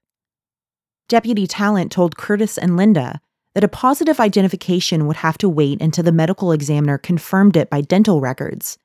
Deputy 1.09 1.47
Talent 1.47 1.91
told 1.91 2.17
Curtis 2.17 2.57
and 2.57 2.75
Linda 2.77 3.21
that 3.55 3.63
a 3.63 3.67
positive 3.69 4.19
identification 4.19 5.07
would 5.07 5.17
have 5.17 5.37
to 5.37 5.49
wait 5.49 5.81
until 5.81 6.03
the 6.03 6.11
medical 6.11 6.51
examiner 6.51 6.97
confirmed 6.97 7.55
it 7.57 7.69
by 7.69 7.79
dental 7.81 8.19
records, 8.21 8.77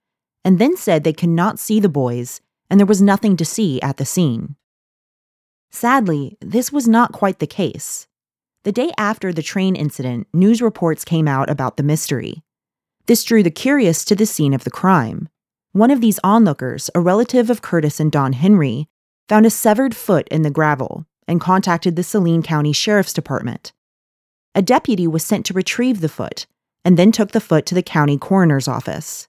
and 0.45 0.59
then 0.61 0.77
said 0.77 1.03
they 1.03 1.13
could 1.13 1.29
not 1.29 1.59
see 1.59 1.81
the 1.81 1.89
boys 1.89 2.41
and 2.71 2.79
there 2.79 2.87
was 2.87 3.03
nothing 3.03 3.37
to 3.37 3.45
see 3.45 3.81
at 3.83 3.97
the 3.99 4.05
scene. 4.05 4.57
Sadly, 5.71 6.37
this 6.41 6.73
was 6.73 6.89
not 6.89 7.13
quite 7.13 7.39
the 7.41 7.47
case. 7.47 8.07
The 8.65 8.71
day 8.73 8.93
after 8.97 9.33
the 9.33 9.43
train 9.43 9.75
incident, 9.75 10.29
news 10.33 10.63
reports 10.63 11.05
came 11.05 11.27
out 11.27 11.51
about 11.51 11.77
the 11.77 11.83
mystery. 11.83 12.45
This 13.07 13.25
drew 13.25 13.43
the 13.43 13.51
curious 13.51 14.05
to 14.05 14.15
the 14.15 14.25
scene 14.25 14.55
of 14.55 14.63
the 14.63 14.71
crime. 14.71 15.29
One 15.73 15.91
of 15.91 16.01
these 16.01 16.21
onlookers, 16.23 16.89
a 16.95 17.01
relative 17.01 17.51
of 17.51 17.61
Curtis 17.61 17.99
and 17.99 18.13
Don 18.13 18.33
Henry, 18.35 18.89
found 19.29 19.47
a 19.47 19.51
severed 19.51 19.97
foot 19.97 20.29
in 20.29 20.43
the 20.43 20.51
gravel 20.51 21.05
and 21.27 21.41
contacted 21.41 21.97
the 21.97 22.05
Saline 22.05 22.41
County 22.45 22.73
Sheriff's 22.73 23.13
Department. 23.13 23.73
A 24.55 24.63
deputy 24.63 25.09
was 25.09 25.25
sent 25.25 25.45
to 25.47 25.55
retrieve 25.55 26.01
the 26.01 26.09
foot 26.09 26.47
and 26.85 26.97
then 26.97 27.11
took 27.11 27.33
the 27.33 27.41
foot 27.41 27.67
to 27.67 27.75
the 27.75 27.83
county 27.83 28.17
coroner's 28.17 28.69
office. 28.69 29.27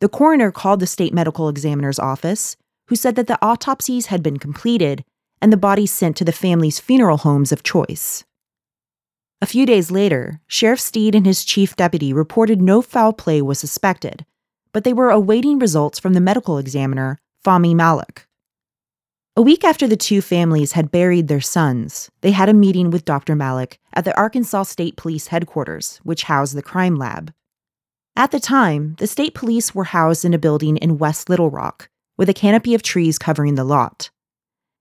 The 0.00 0.10
coroner 0.10 0.52
called 0.52 0.80
the 0.80 0.86
state 0.86 1.14
medical 1.14 1.48
examiner's 1.48 1.98
office, 1.98 2.56
who 2.88 2.96
said 2.96 3.14
that 3.16 3.28
the 3.28 3.42
autopsies 3.42 4.06
had 4.06 4.22
been 4.22 4.36
completed 4.38 5.06
and 5.40 5.50
the 5.50 5.56
body 5.56 5.86
sent 5.86 6.18
to 6.18 6.24
the 6.24 6.32
family's 6.32 6.78
funeral 6.78 7.16
homes 7.18 7.50
of 7.50 7.62
choice. 7.62 8.24
A 9.40 9.46
few 9.46 9.66
days 9.66 9.92
later, 9.92 10.40
Sheriff 10.48 10.80
Steed 10.80 11.14
and 11.14 11.24
his 11.24 11.44
chief 11.44 11.76
deputy 11.76 12.12
reported 12.12 12.60
no 12.60 12.82
foul 12.82 13.12
play 13.12 13.40
was 13.40 13.60
suspected, 13.60 14.26
but 14.72 14.82
they 14.82 14.92
were 14.92 15.10
awaiting 15.10 15.60
results 15.60 16.00
from 16.00 16.14
the 16.14 16.20
medical 16.20 16.58
examiner, 16.58 17.18
Fahmy 17.44 17.72
Malak. 17.74 18.26
A 19.36 19.42
week 19.42 19.62
after 19.62 19.86
the 19.86 19.96
two 19.96 20.20
families 20.20 20.72
had 20.72 20.90
buried 20.90 21.28
their 21.28 21.40
sons, 21.40 22.10
they 22.22 22.32
had 22.32 22.48
a 22.48 22.52
meeting 22.54 22.90
with 22.90 23.04
Dr. 23.04 23.36
Malak 23.36 23.78
at 23.94 24.04
the 24.04 24.16
Arkansas 24.18 24.64
State 24.64 24.96
Police 24.96 25.28
headquarters, 25.28 26.00
which 26.02 26.24
housed 26.24 26.56
the 26.56 26.62
crime 26.62 26.96
lab. 26.96 27.32
At 28.16 28.32
the 28.32 28.40
time, 28.40 28.96
the 28.98 29.06
state 29.06 29.34
police 29.34 29.72
were 29.72 29.84
housed 29.84 30.24
in 30.24 30.34
a 30.34 30.38
building 30.38 30.76
in 30.78 30.98
West 30.98 31.30
Little 31.30 31.50
Rock, 31.50 31.88
with 32.16 32.28
a 32.28 32.34
canopy 32.34 32.74
of 32.74 32.82
trees 32.82 33.16
covering 33.16 33.54
the 33.54 33.62
lot. 33.62 34.10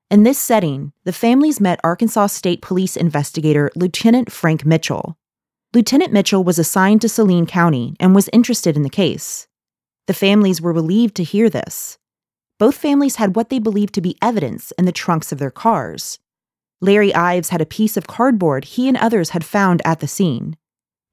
In 0.09 0.23
this 0.23 0.39
setting, 0.39 0.93
the 1.03 1.11
families 1.11 1.59
met 1.59 1.81
Arkansas 1.83 2.27
State 2.27 2.61
Police 2.61 2.95
investigator 2.95 3.69
Lieutenant 3.75 4.31
Frank 4.31 4.65
Mitchell. 4.65 5.17
Lieutenant 5.73 6.13
Mitchell 6.13 6.45
was 6.45 6.57
assigned 6.57 7.01
to 7.01 7.09
Saline 7.09 7.45
County 7.45 7.93
and 7.99 8.15
was 8.15 8.29
interested 8.31 8.77
in 8.77 8.83
the 8.83 8.89
case. 8.89 9.49
The 10.05 10.13
families 10.13 10.61
were 10.61 10.71
relieved 10.71 11.15
to 11.15 11.25
hear 11.25 11.49
this. 11.49 11.97
Both 12.57 12.75
families 12.75 13.17
had 13.17 13.35
what 13.35 13.49
they 13.49 13.59
believed 13.59 13.93
to 13.95 14.01
be 14.01 14.17
evidence 14.21 14.71
in 14.79 14.85
the 14.85 14.93
trunks 14.93 15.33
of 15.33 15.39
their 15.39 15.51
cars. 15.51 16.19
Larry 16.79 17.13
Ives 17.13 17.49
had 17.49 17.59
a 17.59 17.65
piece 17.65 17.97
of 17.97 18.07
cardboard 18.07 18.63
he 18.63 18.87
and 18.87 18.95
others 18.95 19.31
had 19.31 19.43
found 19.43 19.81
at 19.83 19.99
the 19.99 20.07
scene. 20.07 20.55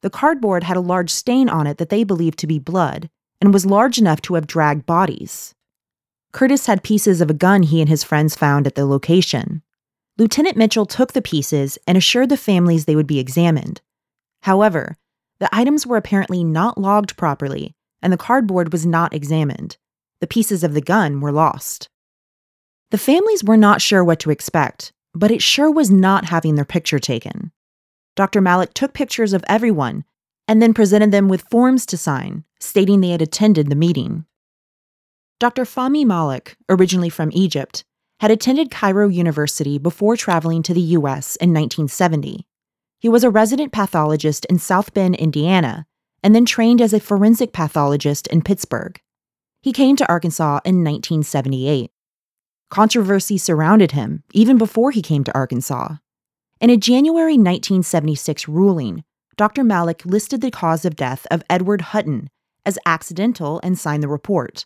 The 0.03 0.11
cardboard 0.11 0.63
had 0.63 0.77
a 0.77 0.81
large 0.81 1.11
stain 1.11 1.49
on 1.49 1.67
it 1.67 1.79
that 1.79 1.89
they 1.89 2.05
believed 2.05 2.39
to 2.39 2.47
be 2.47 2.61
blood 2.61 3.11
and 3.41 3.53
was 3.53 3.67
large 3.67 3.99
enough 3.99 4.21
to 4.23 4.35
have 4.35 4.47
dragged 4.47 4.87
bodies. 4.87 5.53
Curtis 6.35 6.67
had 6.67 6.83
pieces 6.83 7.21
of 7.21 7.31
a 7.31 7.35
gun 7.35 7.62
he 7.62 7.81
and 7.81 7.88
his 7.88 8.03
friends 8.03 8.35
found 8.35 8.67
at 8.67 8.75
the 8.75 8.85
location. 8.87 9.62
Lieutenant 10.19 10.57
Mitchell 10.57 10.85
took 10.85 11.12
the 11.12 11.23
pieces 11.23 11.79
and 11.87 11.97
assured 11.97 12.29
the 12.29 12.37
families 12.37 12.85
they 12.87 12.97
would 12.97 13.07
be 13.07 13.21
examined. 13.21 13.81
However, 14.43 14.97
the 15.38 15.49
items 15.55 15.87
were 15.87 15.97
apparently 15.97 16.43
not 16.43 16.76
logged 16.76 17.17
properly, 17.17 17.76
and 18.03 18.12
the 18.12 18.17
cardboard 18.17 18.73
was 18.73 18.85
not 18.85 19.14
examined. 19.14 19.76
The 20.19 20.26
pieces 20.26 20.64
of 20.64 20.75
the 20.75 20.81
gun 20.81 21.21
were 21.21 21.31
lost. 21.31 21.88
The 22.91 22.99
families 22.99 23.45
were 23.45 23.57
not 23.57 23.81
sure 23.81 24.03
what 24.03 24.19
to 24.21 24.31
expect, 24.31 24.93
but 25.14 25.31
it 25.31 25.41
sure 25.41 25.71
was 25.71 25.93
not 25.93 26.25
having 26.31 26.57
their 26.57 26.64
picture 26.64 26.99
taken. 26.99 27.53
Dr. 28.17 28.41
Malak 28.41 28.75
took 28.75 28.93
pictures 28.93 29.35
of 29.35 29.45
everyone 29.47 30.03
and 30.49 30.61
then 30.61 30.75
presented 30.75 31.12
them 31.12 31.29
with 31.29 31.43
forms 31.49 31.87
to 31.87 31.97
sign, 31.97 32.43
stating 32.59 33.00
they 33.00 33.11
had 33.11 33.23
attended 33.23 33.71
the 33.71 33.76
meeting. 33.76 34.25
Dr. 35.41 35.64
Fahmy 35.64 36.05
Malak, 36.05 36.57
originally 36.69 37.09
from 37.09 37.31
Egypt, 37.33 37.85
had 38.21 38.31
attended 38.31 38.71
Cairo 38.71 39.09
University 39.09 39.79
before 39.79 40.17
traveling 40.17 40.62
to 40.62 40.73
the 40.75 40.81
U.S. 40.97 41.37
in 41.37 41.50
1970. 41.50 42.47
He 43.00 43.09
was 43.09 43.25
a 43.25 43.31
resident 43.31 43.73
pathologist 43.73 44.45
in 44.47 44.59
South 44.59 44.95
Bend, 44.95 45.17
Indiana, 45.17 45.87
and 46.23 46.35
then 46.35 46.47
trained 46.47 46.81
as 46.81 46.93
a 46.95 47.00
forensic 47.00 47.53
pathologist 47.53 48.26
in 48.29 48.43
Pittsburgh. 48.43 49.00
He 49.61 49.73
came 49.73 49.97
to 49.97 50.09
Arkansas 50.09 50.61
in 50.64 50.76
1978. 50.85 51.91
Controversy 52.71 53.37
surrounded 53.37 53.93
him 53.93 54.23
even 54.33 54.57
before 54.57 54.91
he 54.93 55.03
came 55.03 55.25
to 55.25 55.35
Arkansas. 55.35 55.97
In 56.61 56.71
a 56.71 56.76
January 56.76 57.35
1976 57.35 58.49
ruling, 58.49 59.05
Dr. 59.37 59.64
Malak 59.64 60.05
listed 60.07 60.41
the 60.41 60.50
cause 60.50 60.85
of 60.85 60.97
death 60.97 61.26
of 61.31 61.43
Edward 61.50 61.81
Hutton 61.81 62.31
as 62.64 62.79
accidental 62.87 63.61
and 63.62 63.76
signed 63.79 64.03
the 64.03 64.09
report. 64.09 64.64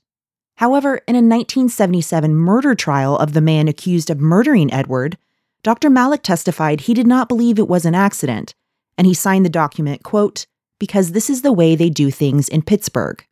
However, 0.58 0.96
in 1.06 1.14
a 1.14 1.18
1977 1.18 2.34
murder 2.34 2.74
trial 2.74 3.16
of 3.16 3.32
the 3.32 3.40
man 3.40 3.68
accused 3.68 4.10
of 4.10 4.18
murdering 4.18 4.72
Edward, 4.72 5.16
Dr. 5.62 5.88
Malak 5.88 6.24
testified 6.24 6.80
he 6.82 6.94
did 6.94 7.06
not 7.06 7.28
believe 7.28 7.60
it 7.60 7.68
was 7.68 7.84
an 7.84 7.94
accident, 7.94 8.56
and 8.96 9.06
he 9.06 9.14
signed 9.14 9.44
the 9.44 9.48
document, 9.50 10.02
quote, 10.02 10.46
because 10.80 11.12
this 11.12 11.30
is 11.30 11.42
the 11.42 11.52
way 11.52 11.76
they 11.76 11.88
do 11.88 12.10
things 12.10 12.48
in 12.48 12.62
Pittsburgh. 12.62 13.24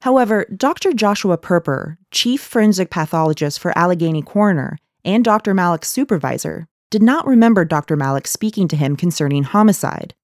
However, 0.00 0.46
Dr. 0.56 0.94
Joshua 0.94 1.36
Perper, 1.36 1.98
chief 2.10 2.40
forensic 2.40 2.88
pathologist 2.88 3.60
for 3.60 3.76
Allegheny 3.76 4.22
Coroner 4.22 4.78
and 5.04 5.22
Dr. 5.26 5.52
Malak's 5.52 5.90
supervisor, 5.90 6.66
did 6.88 7.02
not 7.02 7.26
remember 7.26 7.66
Dr. 7.66 7.94
Malak 7.94 8.26
speaking 8.26 8.68
to 8.68 8.76
him 8.76 8.96
concerning 8.96 9.42
homicide. 9.42 10.14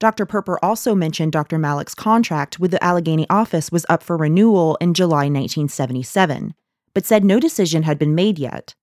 Dr. 0.00 0.26
Perper 0.26 0.58
also 0.62 0.94
mentioned 0.94 1.32
Dr. 1.32 1.58
Malak's 1.58 1.94
contract 1.94 2.60
with 2.60 2.70
the 2.70 2.82
Allegheny 2.82 3.26
office 3.28 3.72
was 3.72 3.84
up 3.88 4.02
for 4.04 4.16
renewal 4.16 4.78
in 4.80 4.94
July 4.94 5.24
1977, 5.24 6.54
but 6.94 7.04
said 7.04 7.24
no 7.24 7.40
decision 7.40 7.82
had 7.82 7.98
been 7.98 8.14
made 8.14 8.38
yet. 8.38 8.74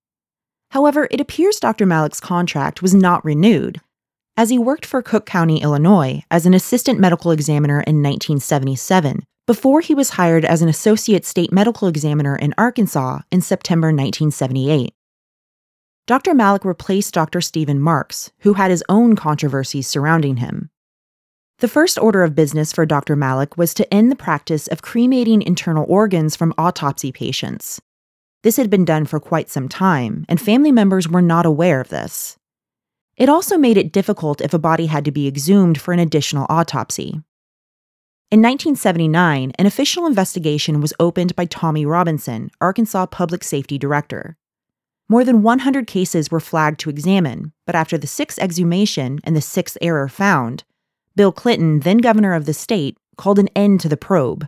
However, 0.72 1.08
it 1.10 1.22
appears 1.22 1.60
Dr. 1.60 1.86
Malak's 1.86 2.20
contract 2.20 2.82
was 2.82 2.94
not 2.94 3.24
renewed, 3.24 3.80
as 4.36 4.50
he 4.50 4.60
worked 4.60 4.86
for 4.86 5.02
Cook 5.02 5.26
County, 5.26 5.62
Illinois, 5.62 6.22
as 6.30 6.46
an 6.46 6.54
assistant 6.54 7.00
medical 7.00 7.32
examiner 7.32 7.78
in 7.80 8.04
1977, 8.04 9.22
before 9.48 9.80
he 9.80 9.96
was 9.96 10.10
hired 10.12 10.44
as 10.44 10.62
an 10.62 10.68
associate 10.68 11.24
state 11.24 11.54
medical 11.54 11.88
examiner 11.88 12.36
in 12.36 12.54
Arkansas 12.58 13.20
in 13.32 13.40
September 13.40 13.88
1978. 13.88 14.94
Dr. 16.08 16.34
Malak 16.34 16.66
replaced 16.66 17.14
Dr. 17.14 17.40
Stephen 17.40 17.80
Marks, 17.80 18.32
who 18.40 18.54
had 18.56 18.70
his 18.70 18.84
own 18.90 19.16
controversies 19.16 19.88
surrounding 19.88 20.38
him. 20.38 20.70
The 21.60 21.70
first 21.70 21.98
order 21.98 22.22
of 22.22 22.36
business 22.36 22.74
for 22.74 22.86
Dr. 22.86 23.16
Malak 23.16 23.58
was 23.58 23.74
to 23.76 23.94
end 23.94 24.12
the 24.12 24.16
practice 24.18 24.68
of 24.68 24.82
cremating 24.82 25.42
internal 25.42 25.86
organs 25.88 26.36
from 26.36 26.54
autopsy 26.58 27.14
patients. 27.14 27.80
This 28.44 28.58
had 28.58 28.70
been 28.70 28.84
done 28.84 29.06
for 29.06 29.22
quite 29.22 29.50
some 29.50 29.70
time, 29.70 30.26
and 30.28 30.40
family 30.40 30.72
members 30.74 31.08
were 31.08 31.22
not 31.22 31.46
aware 31.46 31.80
of 31.80 31.88
this. 31.88 32.36
It 33.16 33.30
also 33.30 33.58
made 33.58 33.78
it 33.78 33.94
difficult 33.94 34.42
if 34.42 34.54
a 34.54 34.60
body 34.60 34.88
had 34.88 35.06
to 35.06 35.12
be 35.14 35.28
exhumed 35.30 35.80
for 35.80 35.94
an 35.94 36.00
additional 36.00 36.46
autopsy. 36.50 37.24
In 38.32 38.42
1979, 38.42 39.54
an 39.58 39.66
official 39.66 40.06
investigation 40.08 40.82
was 40.82 40.94
opened 41.00 41.38
by 41.38 41.46
Tommy 41.46 41.86
Robinson, 41.86 42.52
Arkansas 42.60 43.06
Public 43.06 43.46
Safety 43.46 43.78
Director. 43.78 44.36
More 45.08 45.24
than 45.24 45.42
100 45.42 45.88
cases 45.88 46.30
were 46.30 46.42
flagged 46.42 46.82
to 46.82 46.90
examine, 46.90 47.54
but 47.66 47.76
after 47.76 47.98
the 47.98 48.08
sixth 48.08 48.40
exhumation 48.40 49.20
and 49.24 49.38
the 49.38 49.42
sixth 49.42 49.78
error 49.80 50.10
found, 50.10 50.66
Bill 51.16 51.32
Clinton, 51.32 51.80
then 51.80 52.00
governor 52.00 52.34
of 52.34 52.46
the 52.46 52.54
state, 52.54 52.98
called 53.18 53.40
an 53.40 53.48
end 53.56 53.80
to 53.82 53.90
the 53.90 53.96
probe. 53.96 54.48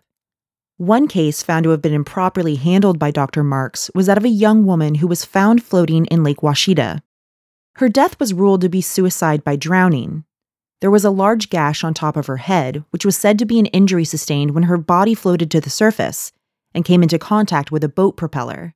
One 0.75 1.07
case 1.07 1.41
found 1.41 1.63
to 1.63 1.69
have 1.69 1.81
been 1.81 1.93
improperly 1.93 2.55
handled 2.55 2.99
by 2.99 3.09
Dr. 3.09 3.41
Marks 3.43 3.89
was 3.95 4.05
that 4.07 4.17
of 4.17 4.25
a 4.25 4.29
young 4.29 4.65
woman 4.65 4.95
who 4.95 5.07
was 5.07 5.23
found 5.23 5.63
floating 5.63 6.05
in 6.07 6.23
Lake 6.25 6.43
Ouachita. 6.43 7.01
Her 7.77 7.89
death 7.89 8.19
was 8.19 8.33
ruled 8.33 8.61
to 8.61 8.69
be 8.69 8.81
suicide 8.81 9.43
by 9.45 9.55
drowning. 9.55 10.25
There 10.81 10.91
was 10.91 11.05
a 11.05 11.09
large 11.09 11.49
gash 11.49 11.83
on 11.85 11.93
top 11.93 12.17
of 12.17 12.27
her 12.27 12.37
head, 12.37 12.83
which 12.89 13.05
was 13.05 13.15
said 13.15 13.39
to 13.39 13.45
be 13.45 13.59
an 13.59 13.67
injury 13.67 14.03
sustained 14.05 14.51
when 14.51 14.63
her 14.63 14.77
body 14.77 15.15
floated 15.15 15.49
to 15.51 15.61
the 15.61 15.69
surface 15.69 16.31
and 16.75 16.85
came 16.85 17.01
into 17.01 17.17
contact 17.17 17.71
with 17.71 17.83
a 17.85 17.89
boat 17.89 18.17
propeller. 18.17 18.75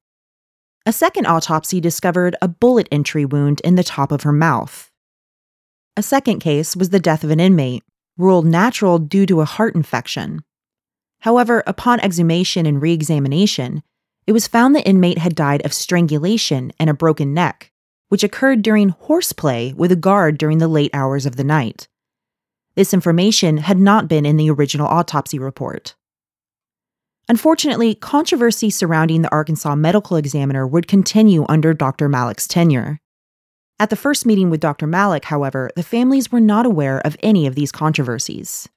A 0.86 0.94
second 0.94 1.26
autopsy 1.28 1.80
discovered 1.82 2.36
a 2.42 2.48
bullet 2.48 2.88
entry 2.92 3.26
wound 3.26 3.60
in 3.66 3.76
the 3.76 3.84
top 3.84 4.12
of 4.14 4.24
her 4.24 4.32
mouth. 4.32 4.91
A 5.98 6.04
second 6.04 6.40
case 6.40 6.74
was 6.76 6.90
the 6.90 7.02
death 7.02 7.26
of 7.26 7.32
an 7.32 7.42
inmate, 7.42 7.84
ruled 8.18 8.46
natural 8.46 8.98
due 8.98 9.26
to 9.26 9.42
a 9.42 9.46
heart 9.46 9.76
infection. 9.76 10.42
However, 11.20 11.64
upon 11.68 12.00
exhumation 12.00 12.66
and 12.66 12.82
re 12.82 12.94
examination, 12.94 13.84
it 14.26 14.32
was 14.32 14.48
found 14.48 14.74
the 14.74 14.88
inmate 14.88 15.18
had 15.18 15.36
died 15.36 15.66
of 15.66 15.74
strangulation 15.74 16.72
and 16.80 16.90
a 16.90 16.94
broken 16.94 17.34
neck, 17.34 17.74
which 18.08 18.24
occurred 18.24 18.62
during 18.62 18.90
horseplay 18.90 19.74
with 19.74 19.92
a 19.92 19.98
guard 19.98 20.38
during 20.38 20.60
the 20.60 20.70
late 20.70 20.92
hours 20.94 21.26
of 21.26 21.36
the 21.36 21.44
night. 21.44 21.90
This 22.76 22.94
information 22.94 23.58
had 23.58 23.78
not 23.78 24.08
been 24.08 24.26
in 24.26 24.38
the 24.38 24.50
original 24.50 24.88
autopsy 24.88 25.40
report. 25.40 25.96
Unfortunately, 27.28 27.96
controversy 27.96 28.70
surrounding 28.70 29.24
the 29.24 29.32
Arkansas 29.32 29.76
medical 29.76 30.16
examiner 30.16 30.66
would 30.66 30.88
continue 30.88 31.46
under 31.50 31.74
Dr. 31.74 32.08
Malak's 32.08 32.48
tenure. 32.48 33.01
At 33.82 33.90
the 33.90 33.96
first 33.96 34.28
meeting 34.28 34.52
with 34.52 34.60
Dr. 34.60 34.86
Malak, 34.86 35.26
however, 35.26 35.72
the 35.76 35.82
families 35.82 36.32
were 36.32 36.40
not 36.40 36.68
aware 36.68 37.00
of 37.00 37.18
any 37.24 37.48
of 37.48 37.56
these 37.56 37.72
controversies. 37.72 38.70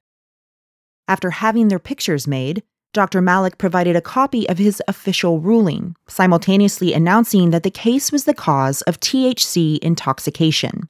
After 1.06 1.28
having 1.30 1.68
their 1.68 1.78
pictures 1.78 2.26
made, 2.26 2.62
Dr. 2.94 3.20
Malak 3.20 3.58
provided 3.58 3.96
a 3.96 4.00
copy 4.00 4.48
of 4.48 4.56
his 4.56 4.82
official 4.88 5.40
ruling, 5.42 5.94
simultaneously 6.08 6.94
announcing 6.94 7.50
that 7.50 7.64
the 7.64 7.70
case 7.70 8.10
was 8.12 8.24
the 8.24 8.32
cause 8.32 8.80
of 8.82 8.98
THC 8.98 9.76
intoxication. 9.80 10.88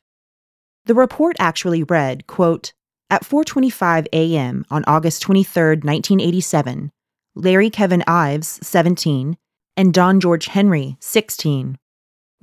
The 0.85 0.95
report 0.95 1.35
actually 1.41 1.83
read, 1.83 2.29
quote, 2.29 2.73
at 3.11 3.25
4:25 3.25 4.07
a.m. 4.13 4.65
on 4.71 4.85
August 4.87 5.23
23, 5.23 5.71
1987, 5.83 6.93
Larry 7.35 7.69
Kevin 7.69 8.05
Ives, 8.07 8.61
17, 8.63 9.37
and 9.77 9.93
Don 9.93 10.21
George 10.21 10.47
Henry, 10.47 10.97
16, 11.01 11.79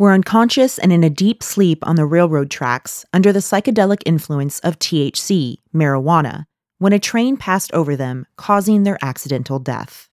were 0.01 0.11
unconscious 0.13 0.79
and 0.79 0.91
in 0.91 1.03
a 1.03 1.11
deep 1.11 1.43
sleep 1.43 1.87
on 1.87 1.95
the 1.95 2.07
railroad 2.07 2.49
tracks 2.49 3.05
under 3.13 3.31
the 3.31 3.37
psychedelic 3.37 4.01
influence 4.03 4.59
of 4.61 4.79
THC, 4.79 5.57
marijuana, 5.75 6.45
when 6.79 6.91
a 6.91 6.97
train 6.97 7.37
passed 7.37 7.71
over 7.71 7.95
them, 7.95 8.25
causing 8.35 8.81
their 8.81 8.97
accidental 9.05 9.59
death. 9.59 10.09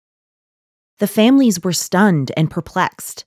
The 0.99 1.07
families 1.07 1.65
were 1.65 1.73
stunned 1.73 2.31
and 2.37 2.51
perplexed. 2.51 3.25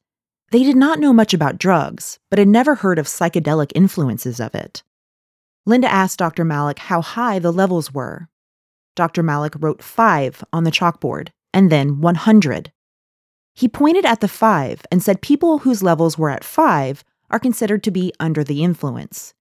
They 0.51 0.61
did 0.61 0.75
not 0.75 0.99
know 0.99 1.11
much 1.11 1.33
about 1.33 1.57
drugs, 1.57 2.19
but 2.29 2.37
had 2.37 2.47
never 2.47 2.75
heard 2.75 2.99
of 2.99 3.07
psychedelic 3.07 3.71
influences 3.73 4.39
of 4.39 4.53
it. 4.53 4.83
Linda 5.65 5.91
asked 5.91 6.19
Dr. 6.19 6.45
Malak 6.45 6.77
how 6.77 7.01
high 7.01 7.39
the 7.39 7.51
levels 7.51 7.91
were. 7.91 8.29
Dr. 8.95 9.23
Malak 9.23 9.55
wrote 9.57 9.81
5 9.81 10.43
on 10.53 10.63
the 10.65 10.71
chalkboard 10.71 11.29
and 11.55 11.71
then 11.71 12.01
100. 12.01 12.71
He 13.61 13.67
pointed 13.67 14.05
at 14.05 14.21
the 14.21 14.27
five 14.27 14.81
and 14.91 15.03
said 15.03 15.21
people 15.21 15.59
whose 15.59 15.83
levels 15.83 16.17
were 16.17 16.31
at 16.31 16.43
five 16.43 17.03
are 17.29 17.37
considered 17.37 17.83
to 17.83 17.91
be 17.91 18.11
under 18.19 18.43
the 18.43 18.63
influence. 18.63 19.35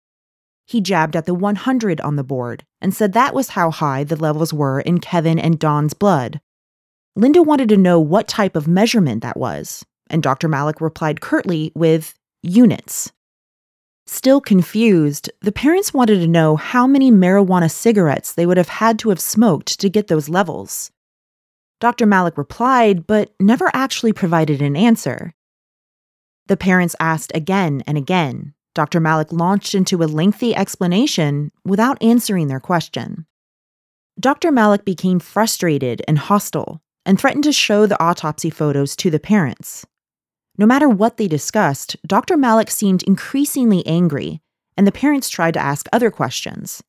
He 0.66 0.82
jabbed 0.82 1.16
at 1.16 1.24
the 1.24 1.32
100 1.32 2.02
on 2.02 2.16
the 2.16 2.22
board 2.22 2.62
and 2.82 2.92
said 2.92 3.14
that 3.14 3.32
was 3.32 3.48
how 3.48 3.70
high 3.70 4.04
the 4.04 4.16
levels 4.16 4.52
were 4.52 4.80
in 4.82 5.00
Kevin 5.00 5.38
and 5.38 5.58
Don's 5.58 5.94
blood. 5.94 6.38
Linda 7.16 7.42
wanted 7.42 7.70
to 7.70 7.78
know 7.78 7.98
what 7.98 8.28
type 8.28 8.56
of 8.56 8.68
measurement 8.68 9.22
that 9.22 9.38
was, 9.38 9.86
and 10.10 10.22
Dr. 10.22 10.48
Malak 10.48 10.82
replied 10.82 11.22
curtly 11.22 11.72
with 11.74 12.12
units. 12.42 13.10
Still 14.04 14.42
confused, 14.42 15.30
the 15.40 15.50
parents 15.50 15.94
wanted 15.94 16.16
to 16.18 16.26
know 16.26 16.56
how 16.56 16.86
many 16.86 17.10
marijuana 17.10 17.70
cigarettes 17.70 18.34
they 18.34 18.44
would 18.44 18.58
have 18.58 18.68
had 18.68 18.98
to 18.98 19.08
have 19.08 19.18
smoked 19.18 19.80
to 19.80 19.88
get 19.88 20.08
those 20.08 20.28
levels. 20.28 20.90
Dr. 21.80 22.04
Malak 22.06 22.36
replied, 22.36 23.06
but 23.06 23.34
never 23.40 23.70
actually 23.72 24.12
provided 24.12 24.60
an 24.62 24.76
answer. 24.76 25.32
The 26.46 26.56
parents 26.56 26.94
asked 27.00 27.32
again 27.34 27.82
and 27.86 27.96
again. 27.96 28.54
Dr. 28.74 29.00
Malak 29.00 29.32
launched 29.32 29.74
into 29.74 30.02
a 30.02 30.04
lengthy 30.06 30.54
explanation 30.54 31.50
without 31.64 32.00
answering 32.02 32.48
their 32.48 32.60
question. 32.60 33.26
Dr. 34.18 34.52
Malak 34.52 34.84
became 34.84 35.18
frustrated 35.20 36.02
and 36.06 36.18
hostile 36.18 36.80
and 37.06 37.18
threatened 37.18 37.44
to 37.44 37.52
show 37.52 37.86
the 37.86 38.00
autopsy 38.02 38.50
photos 38.50 38.94
to 38.96 39.10
the 39.10 39.18
parents. 39.18 39.86
No 40.58 40.66
matter 40.66 40.88
what 40.88 41.16
they 41.16 41.26
discussed, 41.28 41.96
Dr. 42.06 42.36
Malak 42.36 42.70
seemed 42.70 43.02
increasingly 43.04 43.84
angry, 43.86 44.40
and 44.76 44.86
the 44.86 44.92
parents 44.92 45.30
tried 45.30 45.54
to 45.54 45.62
ask 45.62 45.86
other 45.92 46.10
questions. 46.10 46.82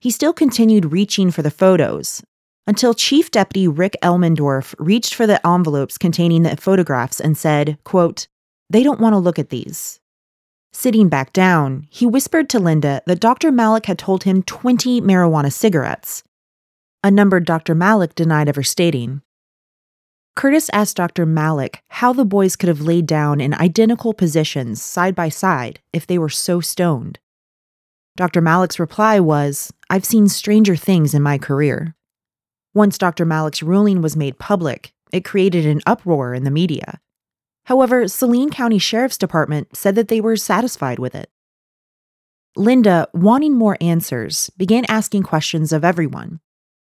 He 0.00 0.10
still 0.10 0.32
continued 0.32 0.92
reaching 0.92 1.30
for 1.30 1.42
the 1.42 1.50
photos, 1.50 2.22
until 2.66 2.94
Chief 2.94 3.30
Deputy 3.30 3.66
Rick 3.66 3.96
Elmendorf 4.02 4.74
reached 4.78 5.14
for 5.14 5.26
the 5.26 5.44
envelopes 5.46 5.98
containing 5.98 6.42
the 6.42 6.56
photographs 6.56 7.20
and 7.20 7.36
said, 7.36 7.76
quote, 7.84 8.26
They 8.70 8.82
don't 8.82 9.00
want 9.00 9.14
to 9.14 9.18
look 9.18 9.38
at 9.38 9.50
these. 9.50 9.98
Sitting 10.72 11.08
back 11.08 11.32
down, 11.32 11.86
he 11.90 12.06
whispered 12.06 12.48
to 12.50 12.58
Linda 12.60 13.02
that 13.06 13.20
Dr. 13.20 13.50
Malak 13.52 13.86
had 13.86 13.98
told 13.98 14.24
him 14.24 14.42
20 14.42 15.00
marijuana 15.02 15.52
cigarettes, 15.52 16.22
a 17.04 17.10
number 17.10 17.40
Dr. 17.40 17.74
Malak 17.74 18.14
denied 18.14 18.48
ever 18.48 18.62
stating. 18.62 19.22
Curtis 20.34 20.70
asked 20.72 20.96
Dr. 20.96 21.26
Malak 21.26 21.82
how 21.88 22.14
the 22.14 22.24
boys 22.24 22.56
could 22.56 22.68
have 22.68 22.80
laid 22.80 23.04
down 23.06 23.38
in 23.40 23.52
identical 23.52 24.14
positions 24.14 24.80
side 24.82 25.14
by 25.14 25.28
side 25.28 25.80
if 25.92 26.06
they 26.06 26.16
were 26.18 26.30
so 26.30 26.60
stoned. 26.62 27.18
Dr. 28.16 28.40
Malak's 28.40 28.78
reply 28.78 29.20
was, 29.20 29.70
I've 29.90 30.06
seen 30.06 30.28
stranger 30.30 30.74
things 30.76 31.12
in 31.12 31.20
my 31.22 31.36
career. 31.36 31.94
Once 32.74 32.96
Dr. 32.96 33.26
Malak's 33.26 33.62
ruling 33.62 34.00
was 34.00 34.16
made 34.16 34.38
public, 34.38 34.92
it 35.12 35.24
created 35.24 35.66
an 35.66 35.82
uproar 35.84 36.32
in 36.34 36.44
the 36.44 36.50
media. 36.50 37.00
However, 37.66 38.08
Saline 38.08 38.50
County 38.50 38.78
Sheriff's 38.78 39.18
Department 39.18 39.76
said 39.76 39.94
that 39.94 40.08
they 40.08 40.20
were 40.22 40.36
satisfied 40.36 40.98
with 40.98 41.14
it. 41.14 41.30
Linda, 42.56 43.08
wanting 43.12 43.54
more 43.54 43.76
answers, 43.80 44.50
began 44.56 44.84
asking 44.88 45.22
questions 45.22 45.70
of 45.72 45.84
everyone. 45.84 46.40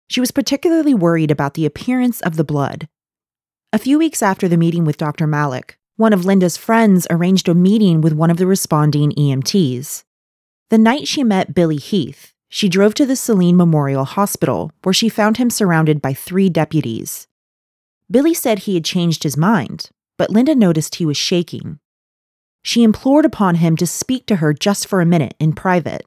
She 0.10 0.20
was 0.20 0.32
particularly 0.32 0.94
worried 0.94 1.32
about 1.32 1.54
the 1.54 1.66
appearance 1.66 2.20
of 2.22 2.36
the 2.36 2.44
blood. 2.44 2.90
A 3.72 3.80
few 3.80 3.98
weeks 3.98 4.22
after 4.22 4.48
the 4.48 4.58
meeting 4.58 4.84
with 4.84 4.98
Dr. 4.98 5.28
Malak, 5.28 5.78
one 5.96 6.14
of 6.14 6.26
Linda's 6.26 6.58
friends 6.58 7.08
arranged 7.10 7.48
a 7.48 7.54
meeting 7.56 8.02
with 8.02 8.14
one 8.14 8.32
of 8.32 8.38
the 8.38 8.48
responding 8.48 9.12
EMTs. 9.12 10.04
The 10.70 10.78
night 10.78 11.08
she 11.08 11.24
met 11.24 11.54
Billy 11.56 11.78
Heath, 11.78 12.34
she 12.52 12.68
drove 12.68 12.96
to 12.96 13.06
the 13.06 13.16
Saline 13.16 13.56
Memorial 13.56 14.06
Hospital, 14.06 14.72
where 14.82 14.94
she 14.94 15.08
found 15.08 15.38
him 15.38 15.52
surrounded 15.52 16.02
by 16.02 16.14
three 16.16 16.50
deputies. 16.50 17.28
Billy 18.10 18.34
said 18.34 18.60
he 18.60 18.74
had 18.74 18.84
changed 18.84 19.22
his 19.22 19.38
mind, 19.38 19.92
but 20.18 20.32
Linda 20.32 20.56
noticed 20.56 20.96
he 20.96 21.06
was 21.06 21.16
shaking. 21.16 21.80
She 22.64 22.82
implored 22.84 23.24
upon 23.24 23.56
him 23.56 23.78
to 23.78 23.86
speak 23.86 24.26
to 24.26 24.38
her 24.38 24.52
just 24.52 24.88
for 24.88 25.00
a 25.00 25.06
minute 25.06 25.36
in 25.40 25.54
private. 25.54 26.06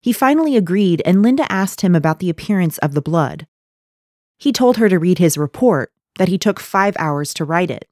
He 0.00 0.14
finally 0.14 0.56
agreed, 0.56 1.02
and 1.04 1.22
Linda 1.22 1.50
asked 1.52 1.82
him 1.82 1.94
about 1.94 2.20
the 2.20 2.30
appearance 2.30 2.78
of 2.78 2.94
the 2.94 3.02
blood. 3.02 3.46
He 4.38 4.52
told 4.52 4.78
her 4.78 4.88
to 4.88 4.98
read 4.98 5.18
his 5.18 5.36
report, 5.36 5.92
that 6.18 6.28
he 6.28 6.36
took 6.38 6.58
five 6.58 6.96
hours 6.98 7.32
to 7.34 7.44
write 7.44 7.70
it. 7.70 7.86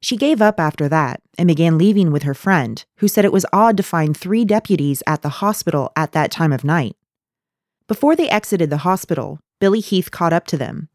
She 0.00 0.16
gave 0.16 0.40
up 0.40 0.60
after 0.60 0.88
that 0.88 1.20
and 1.36 1.48
began 1.48 1.76
leaving 1.78 2.12
with 2.12 2.22
her 2.22 2.34
friend, 2.34 2.84
who 2.98 3.08
said 3.08 3.24
it 3.24 3.32
was 3.32 3.46
odd 3.52 3.76
to 3.78 3.82
find 3.82 4.16
three 4.16 4.44
deputies 4.44 5.02
at 5.06 5.22
the 5.22 5.28
hospital 5.42 5.90
at 5.96 6.12
that 6.12 6.30
time 6.30 6.52
of 6.52 6.62
night. 6.64 6.96
Before 7.88 8.14
they 8.14 8.28
exited 8.30 8.70
the 8.70 8.78
hospital, 8.78 9.40
Billy 9.60 9.80
Heath 9.80 10.10
caught 10.10 10.32
up 10.32 10.46
to 10.48 10.56
them. 10.56 10.88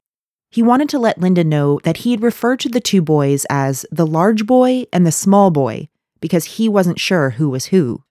He 0.51 0.61
wanted 0.61 0.87
to 0.89 0.99
let 0.99 1.19
Linda 1.19 1.43
know 1.43 1.79
that 1.83 1.97
he 1.97 2.11
had 2.11 2.21
referred 2.21 2.59
to 2.61 2.69
the 2.69 2.79
two 2.79 3.01
boys 3.01 3.45
as 3.49 3.85
the 3.91 4.05
large 4.07 4.45
boy 4.45 4.85
and 4.93 5.05
the 5.05 5.11
small 5.11 5.51
boy 5.51 5.89
because 6.21 6.45
he 6.55 6.69
wasn't 6.69 6.99
sure 6.99 7.31
who 7.31 7.49
was 7.49 7.65
who. 7.65 8.03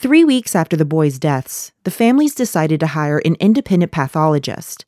Three 0.00 0.24
weeks 0.24 0.54
after 0.54 0.76
the 0.76 0.84
boys' 0.84 1.18
deaths, 1.18 1.72
the 1.82 1.90
families 1.90 2.34
decided 2.34 2.80
to 2.80 2.86
hire 2.86 3.18
an 3.24 3.34
independent 3.40 3.90
pathologist. 3.92 4.86